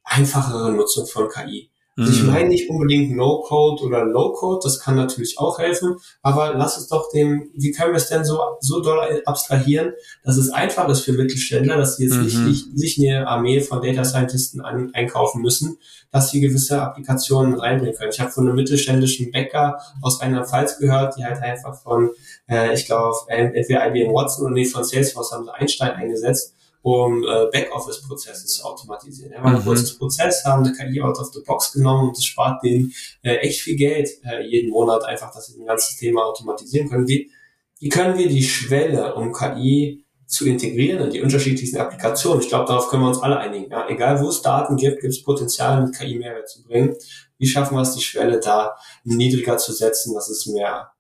einfachere 0.04 0.72
Nutzung 0.74 1.08
von 1.08 1.30
KI. 1.30 1.72
Also 1.98 2.12
ich 2.12 2.24
mhm. 2.24 2.32
meine 2.32 2.50
nicht 2.50 2.70
unbedingt 2.70 3.16
No-Code 3.16 3.84
oder 3.84 4.04
Low-Code, 4.04 4.60
das 4.64 4.82
kann 4.82 4.96
natürlich 4.96 5.40
auch 5.40 5.60
helfen, 5.60 5.96
aber 6.22 6.54
lass 6.54 6.78
es 6.78 6.90
doch 6.90 7.10
dem, 7.10 7.50
wie 7.54 7.72
können 7.72 7.94
wir 7.94 7.98
es 7.98 8.10
denn 8.10 8.26
so, 8.26 8.38
so 8.60 8.82
doll 8.82 9.22
abstrahieren, 9.26 9.94
dass 10.24 10.36
es 10.36 10.50
einfach 10.50 10.90
ist 10.90 11.02
für 11.02 11.14
Mittelständler, 11.14 11.78
dass 11.78 11.96
sie 11.96 12.04
jetzt 12.04 12.18
mhm. 12.18 12.24
nicht, 12.24 12.44
nicht 12.44 12.78
sich 12.78 13.00
eine 13.00 13.26
Armee 13.28 13.62
von 13.62 13.82
Data 13.82 14.04
Scientisten 14.04 14.60
an, 14.60 14.92
einkaufen 14.94 15.42
müssen, 15.42 15.78
dass 16.12 16.32
sie 16.32 16.42
gewisse 16.42 16.82
Applikationen 16.82 17.54
reinbringen 17.54 17.96
können. 17.96 18.12
Ich 18.12 18.20
habe 18.20 18.32
von 18.32 18.46
einem 18.46 18.58
mittelständischen 18.58 19.32
Bäcker 19.32 19.80
aus 20.02 20.22
Rheinland-Pfalz 20.22 20.80
gehört, 20.80 21.16
die 21.18 21.24
halt 21.24 21.42
einfach 21.42 21.82
von, 21.82 22.10
äh, 22.50 22.74
ich 22.74 22.86
glaube, 22.88 23.16
entweder 23.28 23.88
IBM 23.88 24.14
Watson 24.14 24.46
oder 24.46 24.54
nee, 24.54 24.66
von 24.66 24.84
Salesforce 24.84 25.32
haben 25.32 25.46
sie 25.46 25.54
Einstein 25.54 25.92
eingesetzt 25.92 26.55
um 26.86 27.24
äh, 27.24 27.48
Backoffice-Prozesse 27.52 28.46
zu 28.46 28.64
automatisieren. 28.64 29.32
Ja, 29.32 29.44
weil 29.44 29.56
mhm. 29.56 29.64
kurzes 29.64 29.98
Prozess 29.98 30.46
haben 30.46 30.64
eine 30.64 30.72
KI 30.72 31.02
out 31.02 31.18
of 31.18 31.34
the 31.34 31.42
box 31.44 31.72
genommen 31.72 32.10
und 32.10 32.18
es 32.18 32.26
spart 32.26 32.64
denen 32.64 32.94
äh, 33.24 33.38
echt 33.38 33.62
viel 33.62 33.76
Geld 33.76 34.08
äh, 34.24 34.46
jeden 34.46 34.70
Monat 34.70 35.04
einfach, 35.04 35.34
dass 35.34 35.48
sie 35.48 35.60
ein 35.60 35.66
ganzes 35.66 35.98
Thema 35.98 36.24
automatisieren 36.26 36.88
können. 36.88 37.08
Wie, 37.08 37.32
wie 37.80 37.90
können 37.90 38.20
wir 38.20 38.30
die 38.30 38.44
Schwelle, 38.44 39.16
um 39.16 39.34
KI 39.34 40.06
zu 40.28 40.46
integrieren 40.46 41.06
in 41.06 41.10
die 41.10 41.22
unterschiedlichsten 41.22 41.78
Applikationen? 41.78 42.44
Ich 42.44 42.50
glaube, 42.50 42.68
darauf 42.68 42.88
können 42.90 43.02
wir 43.02 43.10
uns 43.10 43.24
alle 43.24 43.40
einigen. 43.40 43.72
Ja, 43.72 43.90
egal 43.90 44.22
wo 44.22 44.30
es 44.30 44.44
Daten 44.44 44.76
gibt, 44.76 45.02
gibt 45.02 45.12
es 45.12 45.24
Potenzial, 45.24 45.84
mit 45.84 45.98
KI 45.98 46.20
Mehrwert 46.20 46.48
zu 46.48 46.62
bringen. 46.62 46.96
Wie 47.40 47.48
schaffen 47.48 47.76
wir 47.76 47.82
es, 47.82 47.96
die 47.96 48.04
Schwelle 48.04 48.40
da 48.40 48.76
niedriger 49.04 49.58
zu 49.58 49.74
setzen, 49.74 50.14
dass 50.14 50.30
es 50.30 50.46
mehr 50.46 50.92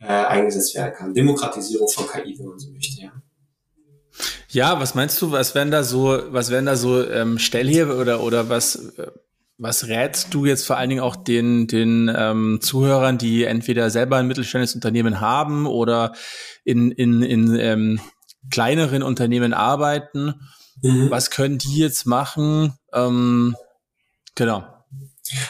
äh, 0.00 0.06
eingesetzt 0.06 0.74
werden 0.74 0.94
kann? 0.94 1.12
Demokratisierung 1.12 1.88
von 1.88 2.06
KI, 2.06 2.34
wenn 2.38 2.46
man 2.46 2.58
so 2.58 2.70
möchte. 2.70 3.02
Ja. 3.02 3.12
Ja, 4.54 4.80
was 4.80 4.94
meinst 4.94 5.20
du, 5.20 5.32
was 5.32 5.56
wären 5.56 5.72
da 5.72 5.82
so, 5.82 6.22
was 6.30 6.50
wären 6.50 6.66
da 6.66 6.76
so 6.76 7.04
ähm, 7.04 7.40
Stellhebel 7.40 7.98
oder 7.98 8.22
oder 8.22 8.48
was 8.48 8.76
äh, 8.96 9.10
was 9.58 9.88
rätst 9.88 10.32
du 10.32 10.46
jetzt 10.46 10.64
vor 10.64 10.76
allen 10.76 10.90
Dingen 10.90 11.02
auch 11.02 11.16
den 11.16 11.66
den 11.66 12.12
ähm, 12.16 12.60
Zuhörern, 12.60 13.18
die 13.18 13.44
entweder 13.44 13.90
selber 13.90 14.16
ein 14.16 14.28
mittelständisches 14.28 14.76
Unternehmen 14.76 15.20
haben 15.20 15.66
oder 15.66 16.12
in 16.62 16.92
in 16.92 17.22
in 17.22 17.56
ähm, 17.56 18.00
kleineren 18.48 19.02
Unternehmen 19.02 19.54
arbeiten? 19.54 20.34
Mhm. 20.82 21.10
Was 21.10 21.30
können 21.30 21.58
die 21.58 21.78
jetzt 21.78 22.06
machen? 22.06 22.74
Ähm, 22.92 23.56
genau. 24.36 24.64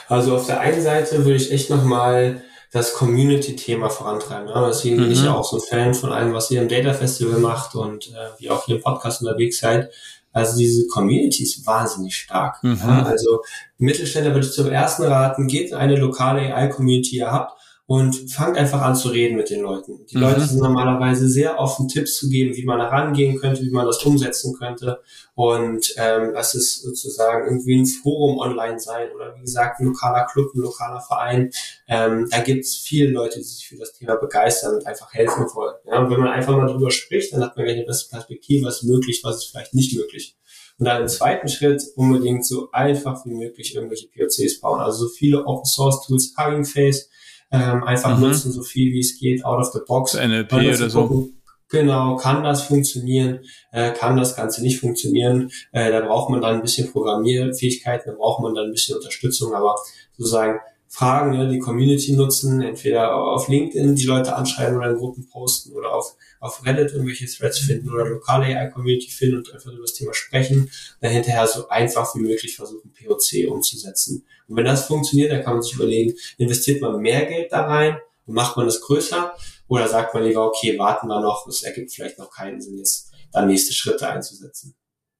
Also 0.08 0.36
auf 0.36 0.46
der 0.46 0.60
einen 0.60 0.80
Seite 0.80 1.26
würde 1.26 1.36
ich 1.36 1.52
echt 1.52 1.68
noch 1.68 1.84
mal 1.84 2.42
das 2.74 2.92
Community-Thema 2.92 3.88
vorantreiben. 3.88 4.48
Ja? 4.48 4.66
Deswegen 4.66 4.96
bin 4.96 5.12
ich 5.12 5.22
ja 5.22 5.30
mhm. 5.30 5.36
auch 5.36 5.48
so 5.48 5.58
ein 5.58 5.62
Fan 5.62 5.94
von 5.94 6.10
allem, 6.10 6.34
was 6.34 6.50
ihr 6.50 6.60
im 6.60 6.68
Data 6.68 6.92
Festival 6.92 7.38
macht 7.38 7.76
und 7.76 8.08
äh, 8.08 8.40
wie 8.40 8.50
auch 8.50 8.66
hier 8.66 8.76
im 8.76 8.82
Podcast 8.82 9.22
unterwegs 9.22 9.60
seid. 9.60 9.92
Also 10.32 10.58
diese 10.58 10.88
Community 10.88 11.44
ist 11.44 11.64
wahnsinnig 11.64 12.16
stark. 12.16 12.60
Mhm. 12.64 12.80
Ja? 12.84 13.04
Also 13.04 13.42
Mittelständler 13.78 14.34
würde 14.34 14.48
ich 14.48 14.52
zum 14.52 14.72
ersten 14.72 15.04
raten, 15.04 15.46
geht 15.46 15.70
in 15.70 15.76
eine 15.76 15.94
lokale 15.94 16.52
AI-Community, 16.52 17.18
ihr 17.18 17.30
habt 17.30 17.52
und 17.86 18.32
fangt 18.32 18.56
einfach 18.56 18.80
an 18.80 18.96
zu 18.96 19.08
reden 19.08 19.36
mit 19.36 19.50
den 19.50 19.60
Leuten. 19.60 20.06
Die 20.06 20.16
mhm. 20.16 20.22
Leute 20.22 20.40
sind 20.40 20.60
normalerweise 20.60 21.28
sehr 21.28 21.58
offen, 21.58 21.86
Tipps 21.86 22.16
zu 22.16 22.30
geben, 22.30 22.56
wie 22.56 22.64
man 22.64 22.78
da 22.78 22.86
rangehen 22.88 23.38
könnte, 23.38 23.62
wie 23.62 23.70
man 23.70 23.84
das 23.84 24.02
umsetzen 24.02 24.54
könnte. 24.58 25.02
Und 25.34 25.94
ähm, 25.98 26.32
das 26.32 26.54
ist 26.54 26.82
sozusagen 26.82 27.46
irgendwie 27.46 27.76
ein 27.76 27.86
Forum 27.86 28.38
online 28.38 28.80
sein 28.80 29.08
oder 29.14 29.34
wie 29.36 29.42
gesagt 29.42 29.80
ein 29.80 29.86
lokaler 29.86 30.24
Club, 30.24 30.54
ein 30.54 30.60
lokaler 30.60 31.02
Verein. 31.02 31.50
Ähm, 31.86 32.26
da 32.30 32.40
gibt 32.40 32.64
es 32.64 32.76
viele 32.76 33.10
Leute, 33.10 33.38
die 33.38 33.44
sich 33.44 33.68
für 33.68 33.76
das 33.76 33.92
Thema 33.92 34.16
begeistern 34.16 34.76
und 34.76 34.86
einfach 34.86 35.12
helfen 35.12 35.44
wollen. 35.54 35.74
Ja, 35.86 35.98
und 35.98 36.10
wenn 36.10 36.20
man 36.20 36.28
einfach 36.30 36.56
mal 36.56 36.66
drüber 36.66 36.90
spricht, 36.90 37.34
dann 37.34 37.42
hat 37.42 37.54
man 37.54 37.66
gleich 37.66 37.76
eine 37.76 37.86
bessere 37.86 38.08
Perspektive, 38.10 38.64
was 38.66 38.76
ist 38.76 38.84
möglich, 38.84 39.20
was 39.22 39.36
ist 39.36 39.50
vielleicht 39.50 39.74
nicht 39.74 39.94
möglich. 39.94 40.36
Und 40.78 40.86
dann 40.86 41.02
im 41.02 41.08
zweiten 41.08 41.48
Schritt 41.48 41.84
unbedingt 41.96 42.46
so 42.46 42.70
einfach 42.72 43.24
wie 43.26 43.34
möglich 43.34 43.74
irgendwelche 43.74 44.08
POCs 44.08 44.60
bauen. 44.60 44.80
Also 44.80 45.06
so 45.06 45.08
viele 45.12 45.44
Open 45.44 45.66
Source 45.66 46.04
Tools, 46.06 46.34
Hugging 46.36 46.64
Face, 46.64 47.10
ähm, 47.54 47.84
einfach 47.84 48.16
mhm. 48.16 48.24
nutzen, 48.24 48.52
so 48.52 48.62
viel 48.62 48.92
wie 48.92 49.00
es 49.00 49.18
geht, 49.18 49.44
out 49.44 49.60
of 49.60 49.72
the 49.72 49.80
box. 49.86 50.14
NLP 50.14 50.52
oder 50.52 50.90
so. 50.90 51.30
Genau, 51.70 52.16
kann 52.16 52.44
das 52.44 52.62
funktionieren, 52.62 53.40
äh, 53.72 53.92
kann 53.92 54.16
das 54.16 54.36
Ganze 54.36 54.62
nicht 54.62 54.78
funktionieren. 54.78 55.50
Äh, 55.72 55.90
da 55.90 56.00
braucht 56.00 56.30
man 56.30 56.40
dann 56.40 56.56
ein 56.56 56.62
bisschen 56.62 56.92
Programmierfähigkeiten, 56.92 58.12
da 58.12 58.18
braucht 58.18 58.42
man 58.42 58.54
dann 58.54 58.66
ein 58.66 58.72
bisschen 58.72 58.96
Unterstützung, 58.96 59.54
aber 59.54 59.74
sozusagen 60.16 60.58
Fragen, 60.94 61.36
ne, 61.36 61.48
die 61.48 61.58
Community 61.58 62.12
nutzen, 62.12 62.62
entweder 62.62 63.16
auf 63.16 63.48
LinkedIn 63.48 63.96
die 63.96 64.04
Leute 64.04 64.36
anschreiben 64.36 64.76
oder 64.76 64.90
in 64.90 64.96
Gruppen 64.96 65.28
posten 65.28 65.72
oder 65.72 65.92
auf, 65.92 66.14
auf 66.38 66.64
Reddit 66.64 66.92
irgendwelche 66.92 67.26
Threads 67.26 67.58
finden 67.58 67.90
oder 67.90 68.08
lokale 68.08 68.44
AI-Community 68.44 69.10
finden 69.10 69.38
und 69.38 69.52
einfach 69.52 69.72
über 69.72 69.80
das 69.80 69.94
Thema 69.94 70.14
sprechen, 70.14 70.70
dann 71.00 71.10
hinterher 71.10 71.48
so 71.48 71.68
einfach 71.68 72.14
wie 72.14 72.20
möglich 72.20 72.54
versuchen, 72.54 72.92
POC 72.92 73.50
umzusetzen. 73.50 74.24
Und 74.46 74.54
wenn 74.54 74.66
das 74.66 74.86
funktioniert, 74.86 75.32
dann 75.32 75.42
kann 75.42 75.54
man 75.54 75.62
sich 75.64 75.74
überlegen, 75.74 76.14
investiert 76.38 76.80
man 76.80 77.00
mehr 77.00 77.26
Geld 77.26 77.50
da 77.50 77.62
rein 77.62 77.98
und 78.26 78.34
macht 78.34 78.56
man 78.56 78.66
das 78.66 78.80
größer 78.80 79.34
oder 79.66 79.88
sagt 79.88 80.14
man 80.14 80.22
lieber, 80.22 80.46
okay, 80.46 80.78
warten 80.78 81.08
wir 81.08 81.20
noch, 81.20 81.48
es 81.48 81.64
ergibt 81.64 81.92
vielleicht 81.92 82.20
noch 82.20 82.30
keinen 82.30 82.60
Sinn, 82.60 82.78
jetzt 82.78 83.10
da 83.32 83.44
nächste 83.44 83.72
Schritte 83.72 84.08
einzusetzen. 84.08 84.76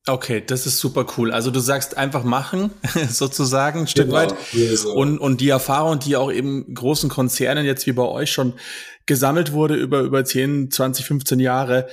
Okay, 0.07 0.43
das 0.47 0.67
ist 0.67 0.79
super 0.79 1.07
cool. 1.17 1.33
Also 1.33 1.51
du 1.51 1.61
sagst 1.61 1.97
einfach 1.97 2.25
machen, 2.25 2.71
sozusagen, 3.09 3.81
ein 3.81 3.87
Stück 3.87 4.07
genau, 4.07 4.19
weit. 4.19 4.35
So. 4.75 4.93
Und, 4.93 5.19
und 5.19 5.41
die 5.41 5.49
Erfahrung, 5.49 5.99
die 5.99 6.17
auch 6.17 6.31
eben 6.31 6.75
großen 6.75 7.09
Konzernen 7.09 7.65
jetzt 7.65 7.87
wie 7.87 7.93
bei 7.93 8.03
euch 8.03 8.31
schon 8.31 8.55
gesammelt 9.07 9.53
wurde 9.53 9.75
über, 9.75 10.01
über 10.01 10.25
10, 10.25 10.71
20, 10.71 11.07
15 11.07 11.41
Jahre, 11.41 11.89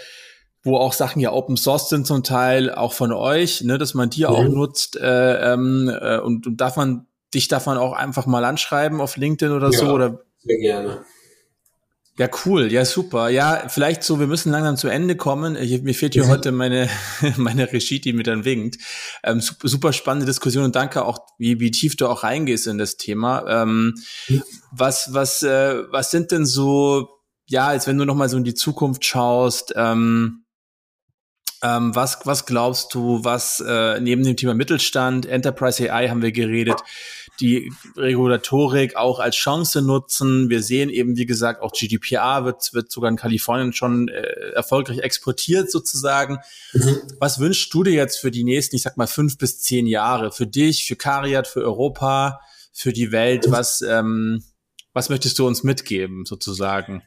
wo 0.64 0.78
auch 0.78 0.94
Sachen 0.94 1.22
ja 1.22 1.32
Open 1.32 1.56
Source 1.56 1.90
sind 1.90 2.06
zum 2.06 2.24
Teil, 2.24 2.70
auch 2.70 2.94
von 2.94 3.14
euch, 3.14 3.62
ne, 3.62 3.78
dass 3.78 3.94
man 3.94 4.10
die 4.10 4.22
mhm. 4.22 4.28
auch 4.28 4.44
nutzt 4.44 4.98
äh, 4.98 5.54
ähm, 5.54 5.90
äh, 5.90 6.20
und, 6.20 6.48
und 6.48 6.58
darf 6.58 6.76
man 6.76 7.08
dich 7.34 7.48
darf 7.48 7.66
man 7.66 7.78
auch 7.78 7.94
einfach 7.94 8.26
mal 8.26 8.44
anschreiben 8.44 9.00
auf 9.00 9.16
LinkedIn 9.16 9.56
oder 9.56 9.70
ja, 9.72 9.80
so 9.80 9.88
oder 9.88 10.20
sehr 10.44 10.58
gerne. 10.58 11.06
Ja, 12.22 12.30
cool, 12.46 12.72
ja, 12.72 12.86
super. 12.86 13.30
Ja, 13.30 13.68
vielleicht 13.68 14.04
so, 14.04 14.20
wir 14.20 14.28
müssen 14.28 14.52
langsam 14.52 14.78
zu 14.78 14.88
Ende 14.90 15.16
kommen. 15.16 15.56
Ich, 15.56 15.82
mir 15.82 15.96
fehlt 15.96 16.14
hier 16.14 16.26
mhm. 16.26 16.30
heute 16.30 16.52
meine, 16.52 16.88
meine 17.38 17.74
Regie, 17.74 18.00
die 18.00 18.14
mir 18.14 18.22
dann 18.22 18.46
winkt. 18.46 18.78
Ähm, 19.24 19.42
super, 19.42 19.68
super, 19.68 19.92
spannende 19.92 20.28
Diskussion 20.28 20.64
und 20.64 20.76
danke 20.76 21.04
auch, 21.04 21.18
wie, 21.40 21.60
wie 21.60 21.72
tief 21.72 21.96
du 21.96 22.08
auch 22.08 22.22
reingehst 22.22 22.68
in 22.68 22.78
das 22.78 22.98
Thema. 22.98 23.64
Ähm. 23.64 23.96
Was, 24.72 25.16
was, 25.16 25.42
äh, 25.42 25.82
was 25.90 26.12
sind 26.12 26.30
denn 26.30 26.46
so, 26.46 27.10
ja, 27.48 27.66
als 27.66 27.88
wenn 27.88 27.98
du 27.98 28.06
nochmal 28.06 28.30
so 28.30 28.38
in 28.38 28.44
die 28.44 28.54
Zukunft 28.54 29.04
schaust, 29.04 29.74
ähm, 29.76 30.46
ähm, 31.64 31.96
was, 31.96 32.20
was 32.26 32.46
glaubst 32.46 32.94
du, 32.94 33.24
was 33.24 33.64
äh, 33.68 34.00
neben 34.00 34.24
dem 34.24 34.38
Thema 34.38 34.54
Mittelstand, 34.54 35.26
Enterprise 35.26 35.92
AI 35.92 36.10
haben 36.10 36.22
wir 36.22 36.32
geredet, 36.32 36.82
die 37.40 37.72
Regulatorik 37.96 38.96
auch 38.96 39.20
als 39.20 39.36
Chance 39.36 39.82
nutzen. 39.82 40.50
Wir 40.50 40.62
sehen 40.62 40.90
eben, 40.90 41.18
wie 41.18 41.26
gesagt, 41.26 41.62
auch 41.62 41.72
GDPR 41.72 42.46
wird, 42.46 42.74
wird 42.74 42.92
sogar 42.92 43.10
in 43.10 43.18
Kalifornien 43.18 43.74
schon 43.74 44.10
äh, 44.10 44.22
erfolgreich 44.54 45.00
exportiert 45.00 45.72
sozusagen. 45.72 46.40
Mhm. 46.74 46.98
Was 47.20 47.40
wünschst 47.40 47.74
du 47.74 47.84
dir 47.84 47.94
jetzt 47.94 48.20
für 48.20 48.32
die 48.32 48.44
nächsten, 48.44 48.76
ich 48.76 48.84
sag 48.84 48.98
mal, 48.98 49.08
fünf 49.08 49.38
bis 49.38 49.62
zehn 49.62 49.88
Jahre? 49.88 50.32
Für 50.32 50.48
dich, 50.48 50.86
für 50.86 50.96
Cariat, 50.96 51.48
für 51.48 51.62
Europa, 51.62 52.42
für 52.74 52.94
die 52.94 53.12
Welt? 53.12 53.46
Was, 53.50 53.82
ähm, 53.82 54.44
was 54.94 55.10
möchtest 55.10 55.40
du 55.40 55.48
uns 55.48 55.64
mitgeben 55.64 56.26
sozusagen? 56.26 57.04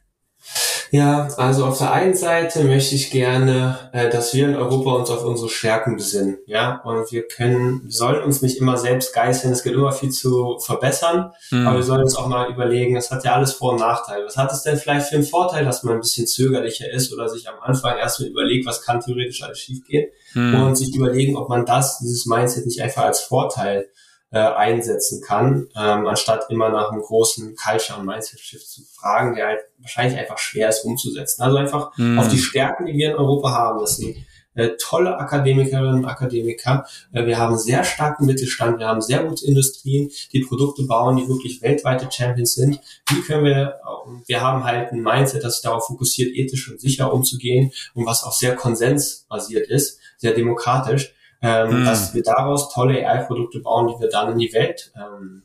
Ja, 0.94 1.26
also 1.38 1.64
auf 1.64 1.78
der 1.78 1.92
einen 1.92 2.14
Seite 2.14 2.62
möchte 2.62 2.94
ich 2.94 3.10
gerne, 3.10 3.90
äh, 3.92 4.10
dass 4.10 4.32
wir 4.32 4.46
in 4.46 4.54
Europa 4.54 4.92
uns 4.92 5.10
auf 5.10 5.24
unsere 5.24 5.48
Stärken 5.48 5.96
besinnen, 5.96 6.38
ja, 6.46 6.80
und 6.84 7.10
wir 7.10 7.26
können, 7.26 7.82
wir 7.82 7.90
sollen 7.90 8.22
uns 8.22 8.42
nicht 8.42 8.58
immer 8.58 8.76
selbst 8.76 9.12
geißeln, 9.12 9.52
es 9.52 9.64
gibt 9.64 9.74
immer 9.74 9.90
viel 9.90 10.10
zu 10.10 10.56
verbessern, 10.60 11.32
mhm. 11.50 11.66
aber 11.66 11.78
wir 11.78 11.82
sollen 11.82 12.02
uns 12.02 12.14
auch 12.14 12.28
mal 12.28 12.48
überlegen, 12.48 12.94
das 12.94 13.10
hat 13.10 13.24
ja 13.24 13.34
alles 13.34 13.54
Vor- 13.54 13.72
und 13.72 13.80
Nachteile. 13.80 14.24
Was 14.24 14.36
hat 14.36 14.52
es 14.52 14.62
denn 14.62 14.76
vielleicht 14.76 15.08
für 15.08 15.16
einen 15.16 15.24
Vorteil, 15.24 15.64
dass 15.64 15.82
man 15.82 15.94
ein 15.94 16.00
bisschen 16.00 16.28
zögerlicher 16.28 16.88
ist 16.88 17.12
oder 17.12 17.28
sich 17.28 17.48
am 17.48 17.56
Anfang 17.60 17.98
erstmal 17.98 18.28
überlegt, 18.28 18.64
was 18.64 18.82
kann 18.82 19.00
theoretisch 19.00 19.42
alles 19.42 19.58
schiefgehen 19.58 20.10
mhm. 20.34 20.62
und 20.62 20.76
sich 20.76 20.94
überlegen, 20.94 21.36
ob 21.36 21.48
man 21.48 21.66
das, 21.66 21.98
dieses 21.98 22.26
Mindset 22.26 22.66
nicht 22.66 22.80
einfach 22.80 23.02
als 23.02 23.20
Vorteil 23.20 23.88
äh, 24.34 24.38
einsetzen 24.38 25.22
kann, 25.22 25.68
ähm, 25.76 26.08
anstatt 26.08 26.46
immer 26.50 26.68
nach 26.68 26.90
einem 26.90 27.02
großen 27.02 27.54
Culture- 27.54 28.00
und 28.00 28.06
Mindset-Shift 28.06 28.68
zu 28.68 28.82
fragen, 28.82 29.36
der 29.36 29.46
halt 29.46 29.60
wahrscheinlich 29.78 30.18
einfach 30.18 30.38
schwer 30.38 30.70
ist 30.70 30.84
umzusetzen. 30.84 31.42
Also 31.42 31.56
einfach 31.56 31.96
mhm. 31.96 32.18
auf 32.18 32.26
die 32.26 32.38
Stärken, 32.38 32.86
die 32.86 32.94
wir 32.94 33.12
in 33.12 33.16
Europa 33.16 33.52
haben. 33.52 33.78
Das 33.78 33.96
sind 33.96 34.16
äh, 34.54 34.70
tolle 34.76 35.18
Akademikerinnen 35.18 35.94
und 35.94 36.04
Akademiker. 36.04 36.84
Äh, 37.12 37.26
wir 37.26 37.38
haben 37.38 37.56
sehr 37.56 37.84
starken 37.84 38.26
Mittelstand, 38.26 38.80
wir 38.80 38.88
haben 38.88 39.00
sehr 39.00 39.22
gute 39.22 39.46
Industrien, 39.46 40.10
die 40.32 40.40
Produkte 40.40 40.82
bauen, 40.82 41.16
die 41.16 41.28
wirklich 41.28 41.62
weltweite 41.62 42.10
Champions 42.10 42.54
sind. 42.54 42.80
Wie 43.10 43.20
können 43.20 43.44
wir, 43.44 43.78
wir 44.26 44.40
haben 44.40 44.64
halt 44.64 44.90
ein 44.90 45.00
Mindset, 45.00 45.44
das 45.44 45.54
sich 45.54 45.62
darauf 45.62 45.86
fokussiert, 45.86 46.34
ethisch 46.34 46.68
und 46.68 46.80
sicher 46.80 47.12
umzugehen 47.12 47.70
und 47.94 48.04
was 48.04 48.24
auch 48.24 48.32
sehr 48.32 48.56
konsensbasiert 48.56 49.68
ist, 49.68 50.00
sehr 50.16 50.32
demokratisch 50.32 51.13
ähm, 51.44 51.80
mhm. 51.80 51.84
dass 51.84 52.14
wir 52.14 52.22
daraus 52.22 52.72
tolle 52.72 53.06
AI-Produkte 53.06 53.60
bauen, 53.60 53.88
die 53.88 54.00
wir 54.00 54.08
dann 54.08 54.32
in 54.32 54.38
die 54.38 54.52
Welt, 54.54 54.92
ähm, 54.96 55.42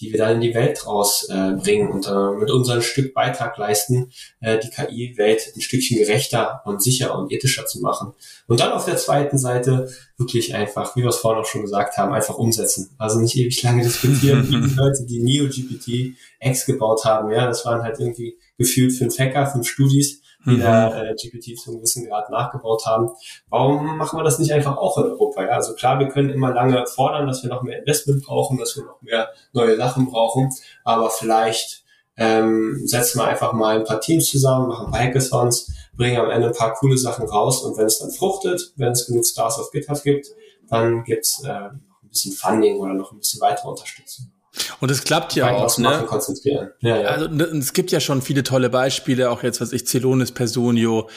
die 0.00 0.12
wir 0.12 0.18
dann 0.18 0.36
in 0.36 0.40
die 0.40 0.54
Welt 0.54 0.86
rausbringen 0.86 1.88
äh, 1.88 1.92
und 1.92 2.06
äh, 2.06 2.38
mit 2.38 2.50
unserem 2.50 2.80
Stück 2.80 3.12
Beitrag 3.12 3.58
leisten, 3.58 4.12
äh, 4.40 4.58
die 4.58 4.70
KI-Welt 4.70 5.52
ein 5.54 5.60
Stückchen 5.60 5.98
gerechter 5.98 6.62
und 6.64 6.80
sicher 6.80 7.18
und 7.18 7.32
ethischer 7.32 7.66
zu 7.66 7.80
machen. 7.80 8.12
Und 8.46 8.60
dann 8.60 8.72
auf 8.72 8.84
der 8.84 8.96
zweiten 8.96 9.36
Seite 9.36 9.90
wirklich 10.16 10.54
einfach, 10.54 10.94
wie 10.94 11.02
wir 11.02 11.08
es 11.08 11.18
vorhin 11.18 11.42
auch 11.42 11.46
schon 11.46 11.62
gesagt 11.62 11.96
haben, 11.98 12.12
einfach 12.12 12.36
umsetzen. 12.36 12.94
Also 12.98 13.18
nicht 13.18 13.36
ewig 13.36 13.60
lange 13.64 13.82
diskutieren, 13.82 14.48
wie 14.48 14.60
die 14.60 14.74
Leute, 14.74 15.06
die 15.06 15.20
NeoGPT 15.20 16.16
X 16.40 16.66
gebaut 16.66 17.04
haben. 17.04 17.32
Ja, 17.32 17.46
das 17.46 17.64
waren 17.66 17.82
halt 17.82 17.98
irgendwie 17.98 18.38
gefühlt 18.58 18.92
fünf 18.92 19.18
Hacker, 19.18 19.46
fünf 19.46 19.68
Studis, 19.68 20.21
die 20.44 20.56
mhm. 20.56 20.60
da 20.60 21.02
äh, 21.02 21.14
GPT 21.14 21.58
zu 21.58 21.70
einem 21.70 21.78
gewissen 21.78 22.06
Grad 22.06 22.30
nachgebaut 22.30 22.84
haben. 22.86 23.10
Warum 23.48 23.96
machen 23.96 24.18
wir 24.18 24.24
das 24.24 24.38
nicht 24.38 24.52
einfach 24.52 24.76
auch 24.76 24.98
in 24.98 25.04
Europa? 25.04 25.42
Ja? 25.42 25.50
Also 25.50 25.74
klar, 25.74 25.98
wir 25.98 26.08
können 26.08 26.30
immer 26.30 26.52
lange 26.52 26.84
fordern, 26.86 27.26
dass 27.26 27.42
wir 27.42 27.50
noch 27.50 27.62
mehr 27.62 27.78
Investment 27.78 28.24
brauchen, 28.24 28.58
dass 28.58 28.76
wir 28.76 28.84
noch 28.84 29.00
mehr 29.02 29.28
neue 29.52 29.76
Sachen 29.76 30.06
brauchen, 30.06 30.50
aber 30.84 31.10
vielleicht 31.10 31.84
ähm, 32.16 32.82
setzen 32.84 33.20
wir 33.20 33.26
einfach 33.26 33.52
mal 33.52 33.78
ein 33.78 33.84
paar 33.84 34.00
Teams 34.00 34.28
zusammen, 34.28 34.68
machen 34.68 34.92
Hackathons, 34.92 35.72
bringen 35.96 36.20
am 36.20 36.30
Ende 36.30 36.48
ein 36.48 36.54
paar 36.54 36.74
coole 36.74 36.98
Sachen 36.98 37.26
raus 37.26 37.62
und 37.62 37.76
wenn 37.78 37.86
es 37.86 37.98
dann 37.98 38.10
fruchtet, 38.10 38.72
wenn 38.76 38.92
es 38.92 39.06
genug 39.06 39.24
Stars 39.24 39.58
auf 39.58 39.70
GitHub 39.70 40.02
gibt, 40.02 40.28
dann 40.68 41.04
gibt's 41.04 41.42
äh, 41.44 41.48
noch 41.48 42.02
ein 42.02 42.08
bisschen 42.08 42.32
Funding 42.32 42.78
oder 42.78 42.94
noch 42.94 43.12
ein 43.12 43.18
bisschen 43.18 43.40
weitere 43.40 43.68
Unterstützung. 43.68 44.32
Und 44.80 44.90
es 44.90 45.04
klappt 45.04 45.34
ja 45.34 45.50
auch, 45.50 45.78
ne? 45.78 46.04
Konzentrieren. 46.06 46.70
Ja, 46.80 47.00
ja. 47.00 47.08
Also 47.08 47.28
ne, 47.28 47.44
es 47.44 47.72
gibt 47.72 47.90
ja 47.90 48.00
schon 48.00 48.20
viele 48.20 48.42
tolle 48.42 48.68
Beispiele, 48.68 49.30
auch 49.30 49.42
jetzt, 49.42 49.60
was 49.60 49.72
ich, 49.72 49.86
Celonis 49.86 50.32
Personio 50.32 51.08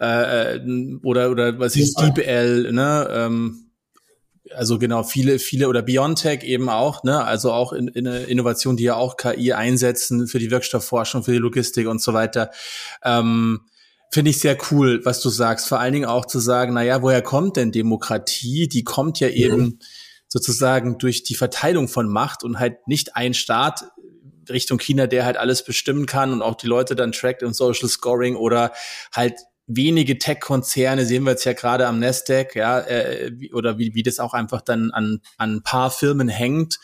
äh, 0.00 0.56
äh 0.56 0.98
oder 1.02 1.30
oder 1.30 1.58
was 1.58 1.74
ich, 1.74 1.94
DeepL, 1.94 2.72
ne? 2.72 3.08
Ähm, 3.10 3.70
also 4.54 4.78
genau, 4.78 5.02
viele, 5.02 5.38
viele 5.38 5.68
oder 5.68 5.82
Biontech 5.82 6.44
eben 6.44 6.68
auch, 6.68 7.02
ne? 7.02 7.24
Also 7.24 7.52
auch 7.52 7.72
in, 7.72 7.88
in 7.88 8.06
Innovation, 8.06 8.76
die 8.76 8.84
ja 8.84 8.94
auch 8.94 9.16
KI 9.16 9.52
einsetzen 9.52 10.28
für 10.28 10.38
die 10.38 10.52
Wirkstoffforschung, 10.52 11.24
für 11.24 11.32
die 11.32 11.38
Logistik 11.38 11.88
und 11.88 12.00
so 12.00 12.12
weiter. 12.12 12.50
Ähm, 13.02 13.62
Finde 14.12 14.30
ich 14.30 14.38
sehr 14.38 14.56
cool, 14.70 15.00
was 15.04 15.20
du 15.20 15.28
sagst. 15.28 15.66
Vor 15.66 15.80
allen 15.80 15.92
Dingen 15.92 16.04
auch 16.04 16.26
zu 16.26 16.38
sagen, 16.38 16.74
na 16.74 16.84
ja, 16.84 17.02
woher 17.02 17.22
kommt 17.22 17.56
denn 17.56 17.72
Demokratie? 17.72 18.68
Die 18.68 18.84
kommt 18.84 19.18
ja 19.18 19.28
eben 19.28 19.60
mhm 19.60 19.78
sozusagen 20.34 20.98
durch 20.98 21.22
die 21.22 21.36
Verteilung 21.36 21.86
von 21.86 22.08
Macht 22.08 22.42
und 22.42 22.58
halt 22.58 22.88
nicht 22.88 23.14
ein 23.14 23.34
Staat 23.34 23.84
Richtung 24.50 24.80
China, 24.80 25.06
der 25.06 25.24
halt 25.24 25.36
alles 25.36 25.64
bestimmen 25.64 26.06
kann 26.06 26.32
und 26.32 26.42
auch 26.42 26.56
die 26.56 26.66
Leute 26.66 26.96
dann 26.96 27.12
trackt 27.12 27.42
im 27.42 27.52
Social 27.52 27.88
Scoring 27.88 28.34
oder 28.34 28.72
halt 29.12 29.34
wenige 29.68 30.18
Tech-Konzerne, 30.18 31.06
sehen 31.06 31.22
wir 31.22 31.30
jetzt 31.30 31.44
ja 31.44 31.52
gerade 31.52 31.86
am 31.86 32.00
Nasdaq, 32.00 32.56
ja, 32.56 32.80
äh, 32.80 33.30
oder 33.52 33.78
wie, 33.78 33.94
wie 33.94 34.02
das 34.02 34.18
auch 34.18 34.34
einfach 34.34 34.60
dann 34.60 34.90
an, 34.90 35.20
an 35.38 35.54
ein 35.54 35.62
paar 35.62 35.92
Firmen 35.92 36.26
hängt, 36.28 36.80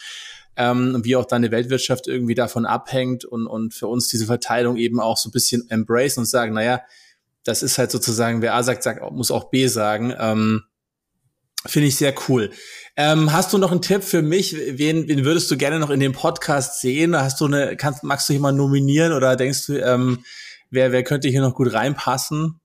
ähm, 0.55 1.01
wie 1.03 1.17
auch 1.17 1.25
dann 1.25 1.43
die 1.43 1.51
Weltwirtschaft 1.51 2.07
irgendwie 2.07 2.37
davon 2.37 2.67
abhängt 2.67 3.25
und, 3.25 3.49
und 3.49 3.75
für 3.75 3.89
uns 3.89 4.07
diese 4.07 4.27
Verteilung 4.27 4.77
eben 4.77 5.01
auch 5.01 5.17
so 5.17 5.29
ein 5.29 5.33
bisschen 5.33 5.69
embrace 5.71 6.19
und 6.19 6.27
sagen, 6.27 6.55
naja, 6.55 6.83
das 7.43 7.65
ist 7.65 7.79
halt 7.79 7.91
sozusagen, 7.91 8.43
wer 8.43 8.55
A 8.55 8.63
sagt, 8.63 8.85
sagt, 8.85 9.03
muss 9.11 9.33
auch 9.33 9.51
B 9.51 9.67
sagen. 9.67 10.15
Ähm, 10.17 10.63
Finde 11.67 11.89
ich 11.89 11.97
sehr 11.97 12.15
cool. 12.29 12.51
Ähm, 13.03 13.33
hast 13.33 13.55
du 13.55 13.57
noch 13.57 13.71
einen 13.71 13.81
Tipp 13.81 14.05
für 14.05 14.21
mich? 14.21 14.55
Wen, 14.55 15.09
wen 15.09 15.25
würdest 15.25 15.51
du 15.51 15.57
gerne 15.57 15.79
noch 15.79 15.89
in 15.89 16.01
dem 16.01 16.13
Podcast 16.13 16.83
sehen? 16.83 17.17
Hast 17.17 17.41
du 17.41 17.47
eine, 17.47 17.75
kannst, 17.75 18.05
magst 18.05 18.29
du 18.29 18.35
jemanden 18.35 18.59
nominieren 18.59 19.15
oder 19.15 19.37
denkst 19.37 19.69
du, 19.69 19.79
ähm, 19.79 20.23
wer, 20.71 20.93
wer 20.93 21.03
könnte 21.03 21.29
hier 21.29 21.41
noch 21.41 21.55
gut 21.55 21.73
reinpassen? 21.73 22.61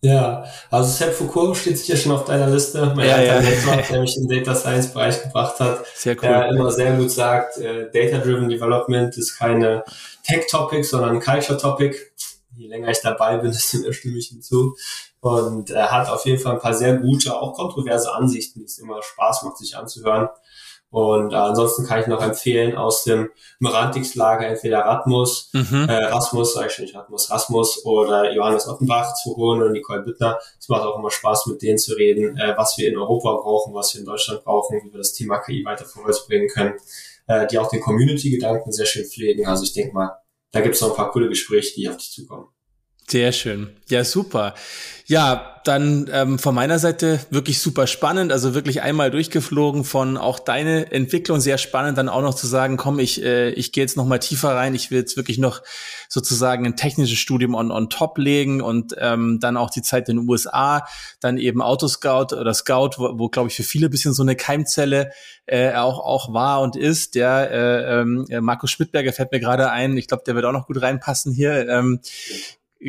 Ja, 0.00 0.44
also 0.70 0.90
Sepp 0.90 1.12
Foucault 1.12 1.58
steht 1.58 1.78
sicher 1.78 1.98
schon 1.98 2.12
auf 2.12 2.24
deiner 2.24 2.46
Liste. 2.46 2.94
Mein 2.96 3.08
ja, 3.08 3.20
ja. 3.20 3.40
der 3.42 4.00
mich 4.00 4.16
in 4.16 4.26
Data 4.26 4.54
Science 4.54 4.86
Bereich 4.88 5.22
gebracht 5.22 5.60
hat. 5.60 5.84
Sehr 5.94 6.14
cool. 6.14 6.28
Der 6.28 6.48
immer 6.48 6.70
sehr 6.70 6.92
gut 6.96 7.10
sagt, 7.10 7.58
äh, 7.58 7.90
Data-Driven 7.92 8.48
Development 8.48 9.14
ist 9.18 9.38
keine 9.38 9.84
Tech-Topic, 10.26 10.82
sondern 10.82 11.16
ein 11.16 11.20
Culture-Topic. 11.20 11.94
Je 12.56 12.68
länger 12.68 12.88
ich 12.88 13.00
dabei 13.00 13.38
bin, 13.38 13.50
desto 13.52 13.78
mehr 13.78 13.92
stimme 13.92 14.18
ich 14.18 14.28
hinzu 14.28 14.76
und 15.20 15.70
er 15.70 15.90
hat 15.90 16.10
auf 16.10 16.26
jeden 16.26 16.38
Fall 16.38 16.52
ein 16.52 16.60
paar 16.60 16.74
sehr 16.74 16.98
gute, 16.98 17.34
auch 17.34 17.54
kontroverse 17.54 18.12
Ansichten, 18.12 18.60
die 18.60 18.66
es 18.66 18.78
immer 18.78 19.02
Spaß 19.02 19.42
macht, 19.44 19.56
sich 19.56 19.74
anzuhören. 19.76 20.28
Und 20.90 21.32
äh, 21.32 21.36
ansonsten 21.36 21.86
kann 21.86 22.00
ich 22.00 22.06
noch 22.06 22.22
empfehlen 22.22 22.76
aus 22.76 23.02
dem 23.02 23.30
Merantix-Lager 23.58 24.46
entweder 24.46 24.80
Rasmus, 24.80 25.50
mhm. 25.52 25.88
äh, 25.88 26.04
Rasmus, 26.04 26.54
sag 26.54 26.66
ich 26.66 26.72
schon 26.72 26.84
nicht 26.84 26.94
Rasmus, 26.94 27.30
Rasmus 27.30 27.84
oder 27.84 28.32
Johannes 28.32 28.68
Offenbach 28.68 29.14
zu 29.14 29.34
holen 29.34 29.62
oder 29.62 29.70
Nicole 29.70 30.02
Büttner. 30.02 30.38
Es 30.60 30.68
macht 30.68 30.82
auch 30.82 30.98
immer 30.98 31.10
Spaß, 31.10 31.46
mit 31.46 31.62
denen 31.62 31.78
zu 31.78 31.94
reden, 31.94 32.36
äh, 32.36 32.54
was 32.56 32.78
wir 32.78 32.86
in 32.86 32.96
Europa 32.96 33.32
brauchen, 33.32 33.74
was 33.74 33.92
wir 33.94 34.00
in 34.00 34.06
Deutschland 34.06 34.44
brauchen, 34.44 34.82
wie 34.84 34.92
wir 34.92 34.98
das 34.98 35.14
Thema 35.14 35.38
KI 35.38 35.64
weiter 35.64 35.84
vorwärts 35.84 36.26
bringen 36.26 36.48
können, 36.48 36.74
äh, 37.26 37.46
die 37.48 37.58
auch 37.58 37.68
den 37.68 37.80
Community-Gedanken 37.80 38.70
sehr 38.70 38.86
schön 38.86 39.04
pflegen. 39.04 39.46
Also 39.46 39.64
ich 39.64 39.72
denke 39.72 39.94
mal, 39.94 40.18
da 40.54 40.60
gibt 40.60 40.76
es 40.76 40.80
noch 40.80 40.90
ein 40.90 40.96
paar 40.96 41.10
coole 41.10 41.28
Gespräche, 41.28 41.74
die 41.74 41.88
auf 41.88 41.96
dich 41.96 42.12
zukommen. 42.12 42.46
Sehr 43.06 43.32
schön. 43.32 43.68
Ja, 43.88 44.02
super. 44.02 44.54
Ja, 45.06 45.60
dann 45.64 46.08
ähm, 46.10 46.38
von 46.38 46.54
meiner 46.54 46.78
Seite 46.78 47.20
wirklich 47.28 47.58
super 47.58 47.86
spannend, 47.86 48.32
also 48.32 48.54
wirklich 48.54 48.80
einmal 48.80 49.10
durchgeflogen 49.10 49.84
von 49.84 50.16
auch 50.16 50.38
deine 50.38 50.90
Entwicklung 50.90 51.40
sehr 51.40 51.58
spannend, 51.58 51.98
dann 51.98 52.08
auch 52.08 52.22
noch 52.22 52.34
zu 52.34 52.46
sagen, 52.46 52.78
komm, 52.78 52.98
ich 52.98 53.22
äh, 53.22 53.50
ich 53.50 53.72
gehe 53.72 53.84
jetzt 53.84 53.98
noch 53.98 54.06
mal 54.06 54.18
tiefer 54.18 54.54
rein, 54.54 54.74
ich 54.74 54.90
will 54.90 54.98
jetzt 54.98 55.18
wirklich 55.18 55.36
noch 55.36 55.62
sozusagen 56.08 56.64
ein 56.64 56.76
technisches 56.76 57.18
Studium 57.18 57.54
on 57.54 57.70
on 57.70 57.90
top 57.90 58.16
legen 58.16 58.62
und 58.62 58.94
ähm, 58.98 59.38
dann 59.40 59.58
auch 59.58 59.68
die 59.68 59.82
Zeit 59.82 60.08
in 60.08 60.16
den 60.16 60.28
USA, 60.28 60.86
dann 61.20 61.36
eben 61.36 61.60
Autoscout 61.60 62.34
oder 62.34 62.54
Scout, 62.54 62.92
wo, 62.96 63.18
wo 63.18 63.28
glaube 63.28 63.50
ich 63.50 63.56
für 63.56 63.62
viele 63.62 63.90
bisschen 63.90 64.14
so 64.14 64.22
eine 64.22 64.36
Keimzelle 64.36 65.12
äh, 65.44 65.74
auch 65.74 65.98
auch 65.98 66.32
war 66.32 66.62
und 66.62 66.76
ist. 66.76 67.14
Der 67.14 67.50
äh, 67.50 68.00
ähm, 68.00 68.26
Markus 68.40 68.70
Schmidberger 68.70 69.12
fällt 69.12 69.32
mir 69.32 69.40
gerade 69.40 69.70
ein, 69.70 69.98
ich 69.98 70.08
glaube, 70.08 70.24
der 70.26 70.34
wird 70.34 70.46
auch 70.46 70.52
noch 70.52 70.66
gut 70.66 70.80
reinpassen 70.80 71.32
hier. 71.34 71.68
Ähm, 71.68 72.00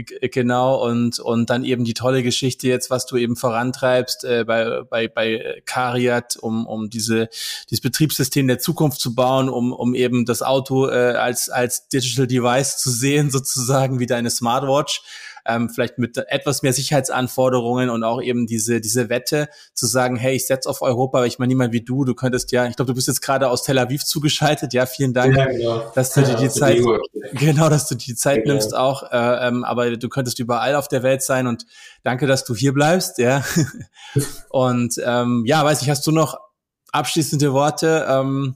genau 0.04 0.86
und 0.86 1.20
und 1.20 1.50
dann 1.50 1.64
eben 1.64 1.86
die 1.86 1.94
tolle 1.94 2.24
Geschichte 2.24 2.68
jetzt, 2.68 2.90
was 2.90 3.06
du 3.06 3.18
eben 3.18 3.36
vorantreibst 3.36 4.24
äh, 4.24 4.44
bei 4.46 4.84
bei 4.84 5.08
bei 5.08 5.62
Cariat, 5.66 6.36
um 6.38 6.68
um 6.68 6.90
diese 6.90 7.30
dieses 7.70 7.82
Betriebssystem 7.82 8.48
der 8.48 8.60
Zukunft 8.60 9.00
zu 9.00 9.16
bauen, 9.16 9.50
um 9.50 9.72
um 9.72 9.96
eben 9.96 10.26
das 10.26 10.42
Auto 10.42 10.88
äh, 10.88 11.14
als 11.14 11.50
als 11.50 11.88
Digital 11.88 12.28
Device 12.28 12.78
zu 12.78 12.90
sehen 12.92 13.32
sozusagen 13.32 14.00
wie 14.00 14.08
deine 14.08 14.30
Smartwatch 14.30 15.02
ähm, 15.46 15.70
vielleicht 15.70 15.98
mit 15.98 16.18
etwas 16.18 16.62
mehr 16.62 16.74
Sicherheitsanforderungen 16.74 17.90
und 17.90 18.04
auch 18.04 18.22
eben 18.22 18.48
diese, 18.48 18.82
diese 18.82 19.10
Wette 19.10 19.50
zu 19.74 19.86
sagen, 19.86 20.16
hey, 20.16 20.36
ich 20.36 20.48
setze 20.48 20.70
auf 20.70 20.82
Europa, 20.82 21.20
aber 21.20 21.28
ich 21.28 21.40
meine 21.40 21.50
niemand 21.50 21.74
wie 21.74 21.82
du, 21.82 22.04
du 22.04 22.16
könntest 22.16 22.52
ja, 22.52 22.66
ich 22.66 22.76
glaube, 22.76 22.92
du 22.92 22.96
bist 22.96 23.08
jetzt 23.08 23.22
gerade 23.22 23.50
aus 23.50 23.64
Tel 23.64 23.78
Aviv 23.78 24.04
zugeschaltet, 24.04 24.74
ja, 24.74 24.86
vielen 24.86 25.14
Dank, 25.14 25.36
ja, 25.36 25.46
genau. 25.46 25.92
dass 25.94 26.14
du 26.14 26.22
dir 26.22 26.36
die 26.36 26.50
Zeit, 26.50 26.82
genau, 27.34 27.70
dass 27.70 27.88
du 27.88 27.96
die 27.96 28.16
Zeit 28.16 28.44
genau. 28.44 28.54
nimmst 28.54 28.76
auch, 28.76 29.04
äh, 29.12 29.48
ähm, 29.48 29.64
aber 29.64 29.96
du 29.98 30.10
könntest 30.10 30.40
überall 30.40 30.76
auf 30.76 30.88
der 30.88 31.04
Welt 31.04 31.22
sein 31.22 31.48
und 31.48 31.66
danke, 32.04 32.28
dass 32.28 32.44
du 32.44 32.56
hier 32.56 32.74
bleibst, 32.74 33.18
ja. 33.20 33.44
und 34.50 34.96
ähm, 35.04 35.44
ja, 35.46 35.64
weiß 35.64 35.82
ich, 35.82 35.90
hast 35.90 36.06
du 36.08 36.12
noch 36.12 36.40
abschließende 36.92 37.54
Worte? 37.54 38.06
Ähm, 38.10 38.56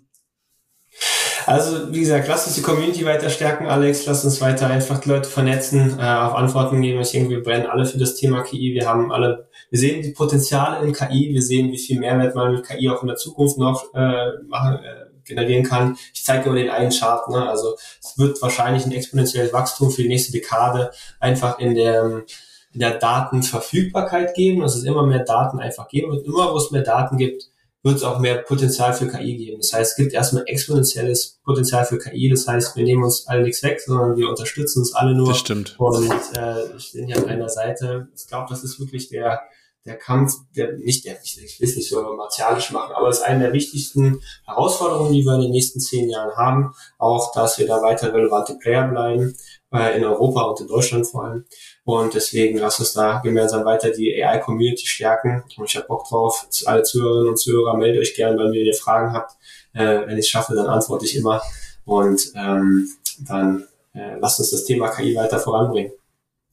also, 1.49 1.91
wie 1.91 2.01
gesagt, 2.01 2.27
lass 2.27 2.45
uns 2.45 2.55
die 2.55 2.61
Community 2.61 3.03
weiter 3.05 3.27
stärken, 3.31 3.65
Alex. 3.65 4.05
Lass 4.05 4.23
uns 4.23 4.39
weiter 4.39 4.67
einfach 4.67 4.99
die 4.99 5.09
Leute 5.09 5.27
vernetzen, 5.27 5.97
äh, 5.97 6.03
auf 6.03 6.35
Antworten 6.35 6.79
geben. 6.79 7.01
Ich 7.01 7.09
denke, 7.09 7.31
wir 7.31 7.41
brennen 7.41 7.65
alle 7.65 7.87
für 7.87 7.97
das 7.97 8.13
Thema 8.13 8.43
KI. 8.43 8.75
Wir 8.75 8.87
haben 8.87 9.11
alle, 9.11 9.47
wir 9.71 9.79
sehen 9.79 10.03
die 10.03 10.11
Potenziale 10.11 10.85
in 10.85 10.93
KI. 10.93 11.33
Wir 11.33 11.41
sehen, 11.41 11.71
wie 11.71 11.79
viel 11.79 11.99
Mehrwert 11.99 12.35
man 12.35 12.53
mit 12.53 12.67
KI 12.67 12.89
auch 12.89 13.01
in 13.01 13.07
der 13.07 13.17
Zukunft 13.17 13.57
noch 13.57 13.91
äh, 13.95 14.27
machen, 14.47 14.75
äh, 14.75 15.25
generieren 15.25 15.63
kann. 15.63 15.97
Ich 16.13 16.23
zeige 16.23 16.49
mal 16.49 16.55
den 16.55 16.69
einen 16.69 16.91
Chart. 16.91 17.27
Ne? 17.29 17.49
Also, 17.49 17.75
es 17.99 18.15
wird 18.19 18.39
wahrscheinlich 18.43 18.85
ein 18.85 18.91
exponentielles 18.91 19.51
Wachstum 19.51 19.89
für 19.89 20.03
die 20.03 20.07
nächste 20.07 20.31
Dekade 20.31 20.91
einfach 21.19 21.57
in 21.57 21.73
der 21.73 22.25
in 22.71 22.81
der 22.81 22.99
Datenverfügbarkeit 22.99 24.35
geben, 24.35 24.61
dass 24.61 24.75
es 24.75 24.83
immer 24.83 25.03
mehr 25.03 25.23
Daten 25.23 25.59
einfach 25.59 25.87
geben 25.87 26.11
wird. 26.11 26.27
Immer, 26.27 26.53
wo 26.53 26.57
es 26.57 26.69
mehr 26.69 26.83
Daten 26.83 27.17
gibt, 27.17 27.49
wird 27.83 27.95
es 27.95 28.03
auch 28.03 28.19
mehr 28.19 28.39
Potenzial 28.39 28.93
für 28.93 29.07
KI 29.07 29.37
geben. 29.37 29.59
Das 29.61 29.73
heißt, 29.73 29.91
es 29.91 29.97
gibt 29.97 30.13
erstmal 30.13 30.43
exponentielles 30.47 31.39
Potenzial 31.43 31.85
für 31.85 31.97
KI. 31.97 32.29
Das 32.29 32.47
heißt, 32.47 32.75
wir 32.75 32.83
nehmen 32.83 33.03
uns 33.03 33.27
alle 33.27 33.43
nichts 33.43 33.63
weg, 33.63 33.79
sondern 33.79 34.17
wir 34.17 34.29
unterstützen 34.29 34.79
uns 34.79 34.93
alle 34.93 35.15
nur. 35.15 35.29
Das 35.29 35.39
stimmt. 35.39 35.75
Und 35.79 36.11
äh, 36.35 36.75
ich 36.77 36.91
bin 36.91 37.07
hier 37.07 37.17
an 37.17 37.25
einer 37.25 37.49
Seite. 37.49 38.09
Ich 38.15 38.27
glaube, 38.27 38.47
das 38.49 38.63
ist 38.63 38.79
wirklich 38.79 39.09
der 39.09 39.41
der 39.85 39.97
Kampf, 39.97 40.33
der 40.55 40.73
nicht 40.73 41.05
der, 41.05 41.17
ich 41.23 41.37
will 41.59 41.67
es 41.67 41.75
nicht 41.75 41.89
so 41.89 42.01
martialisch 42.15 42.71
machen, 42.71 42.93
aber 42.93 43.09
es 43.09 43.19
ist 43.19 43.23
eine 43.23 43.45
der 43.45 43.53
wichtigsten 43.53 44.21
Herausforderungen, 44.45 45.13
die 45.13 45.23
wir 45.23 45.35
in 45.35 45.41
den 45.41 45.51
nächsten 45.51 45.79
zehn 45.79 46.09
Jahren 46.09 46.35
haben. 46.35 46.73
Auch, 46.97 47.33
dass 47.33 47.57
wir 47.57 47.65
da 47.65 47.81
weiter 47.81 48.13
relevante 48.13 48.55
Player 48.55 48.87
bleiben, 48.87 49.35
äh, 49.73 49.97
in 49.97 50.03
Europa 50.03 50.41
und 50.43 50.59
in 50.61 50.67
Deutschland 50.67 51.07
vor 51.07 51.25
allem. 51.25 51.45
Und 51.89 52.13
deswegen 52.13 52.59
lass 52.59 52.79
uns 52.79 52.93
da 52.93 53.17
gemeinsam 53.17 53.65
weiter 53.65 53.89
die 53.89 54.13
AI-Community 54.23 54.85
stärken. 54.85 55.43
Und 55.57 55.65
ich 55.65 55.75
habe 55.75 55.87
Bock 55.87 56.07
drauf. 56.07 56.47
Alle 56.65 56.83
Zuhörerinnen 56.83 57.29
und 57.29 57.37
Zuhörer, 57.37 57.75
meldet 57.75 58.03
euch 58.03 58.13
gerne, 58.13 58.37
wenn 58.37 58.53
ihr 58.53 58.75
Fragen 58.75 59.11
habt. 59.11 59.31
Äh, 59.73 60.05
wenn 60.05 60.15
ich 60.15 60.25
es 60.25 60.29
schaffe, 60.29 60.53
dann 60.53 60.67
antworte 60.67 61.05
ich 61.05 61.15
immer. 61.15 61.41
Und 61.85 62.31
ähm, 62.35 62.87
dann 63.27 63.67
äh, 63.95 64.19
lasst 64.19 64.39
uns 64.39 64.51
das 64.51 64.65
Thema 64.65 64.89
KI 64.89 65.15
weiter 65.15 65.39
voranbringen. 65.39 65.91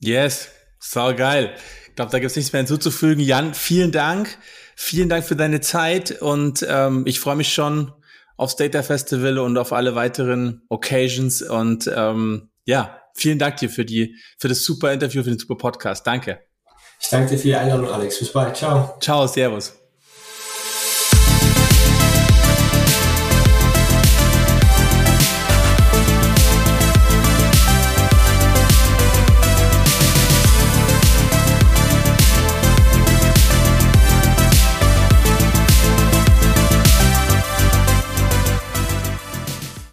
Yes, 0.01 0.49
sau 0.79 1.15
geil. 1.15 1.55
Ich 1.89 1.97
glaube, 1.97 2.13
da 2.13 2.19
gibt 2.19 2.31
es 2.31 2.37
nichts 2.37 2.55
mehr 2.55 2.61
hinzuzufügen. 2.61 3.23
Jan, 3.23 3.53
vielen 3.53 3.93
Dank. 3.93 4.39
Vielen 4.75 5.11
Dank 5.11 5.27
für 5.27 5.37
deine 5.37 5.61
Zeit 5.61 6.23
und 6.23 6.65
ähm, 6.67 7.05
ich 7.07 7.21
freue 7.21 7.37
mich 7.37 7.53
schon 7.53 7.93
aufs 8.39 8.57
Data 8.57 8.83
Festival 8.83 9.39
und 9.39 9.59
auf 9.59 9.75
alle 9.75 9.95
weiteren 9.95 10.63
Occasions 10.71 11.43
und 11.43 11.91
ähm, 11.95 12.49
ja, 12.65 13.03
vielen 13.17 13.39
Dank 13.39 13.57
dir 13.57 13.71
für 13.71 13.85
die, 13.85 14.17
für 14.39 14.49
das 14.49 14.63
super 14.65 14.93
Interview, 14.93 15.23
für 15.23 15.31
den 15.31 15.39
super 15.39 15.57
Podcast. 15.57 16.07
Danke. 16.07 16.41
Ich 17.01 17.09
danke 17.09 17.31
dir 17.31 17.39
für 17.39 17.49
die 17.49 17.57
Einladung, 17.57 17.89
Alex. 17.89 18.19
Bis 18.19 18.33
bald. 18.33 18.57
Ciao. 18.57 18.97
Ciao, 19.01 19.27
Servus. 19.27 19.86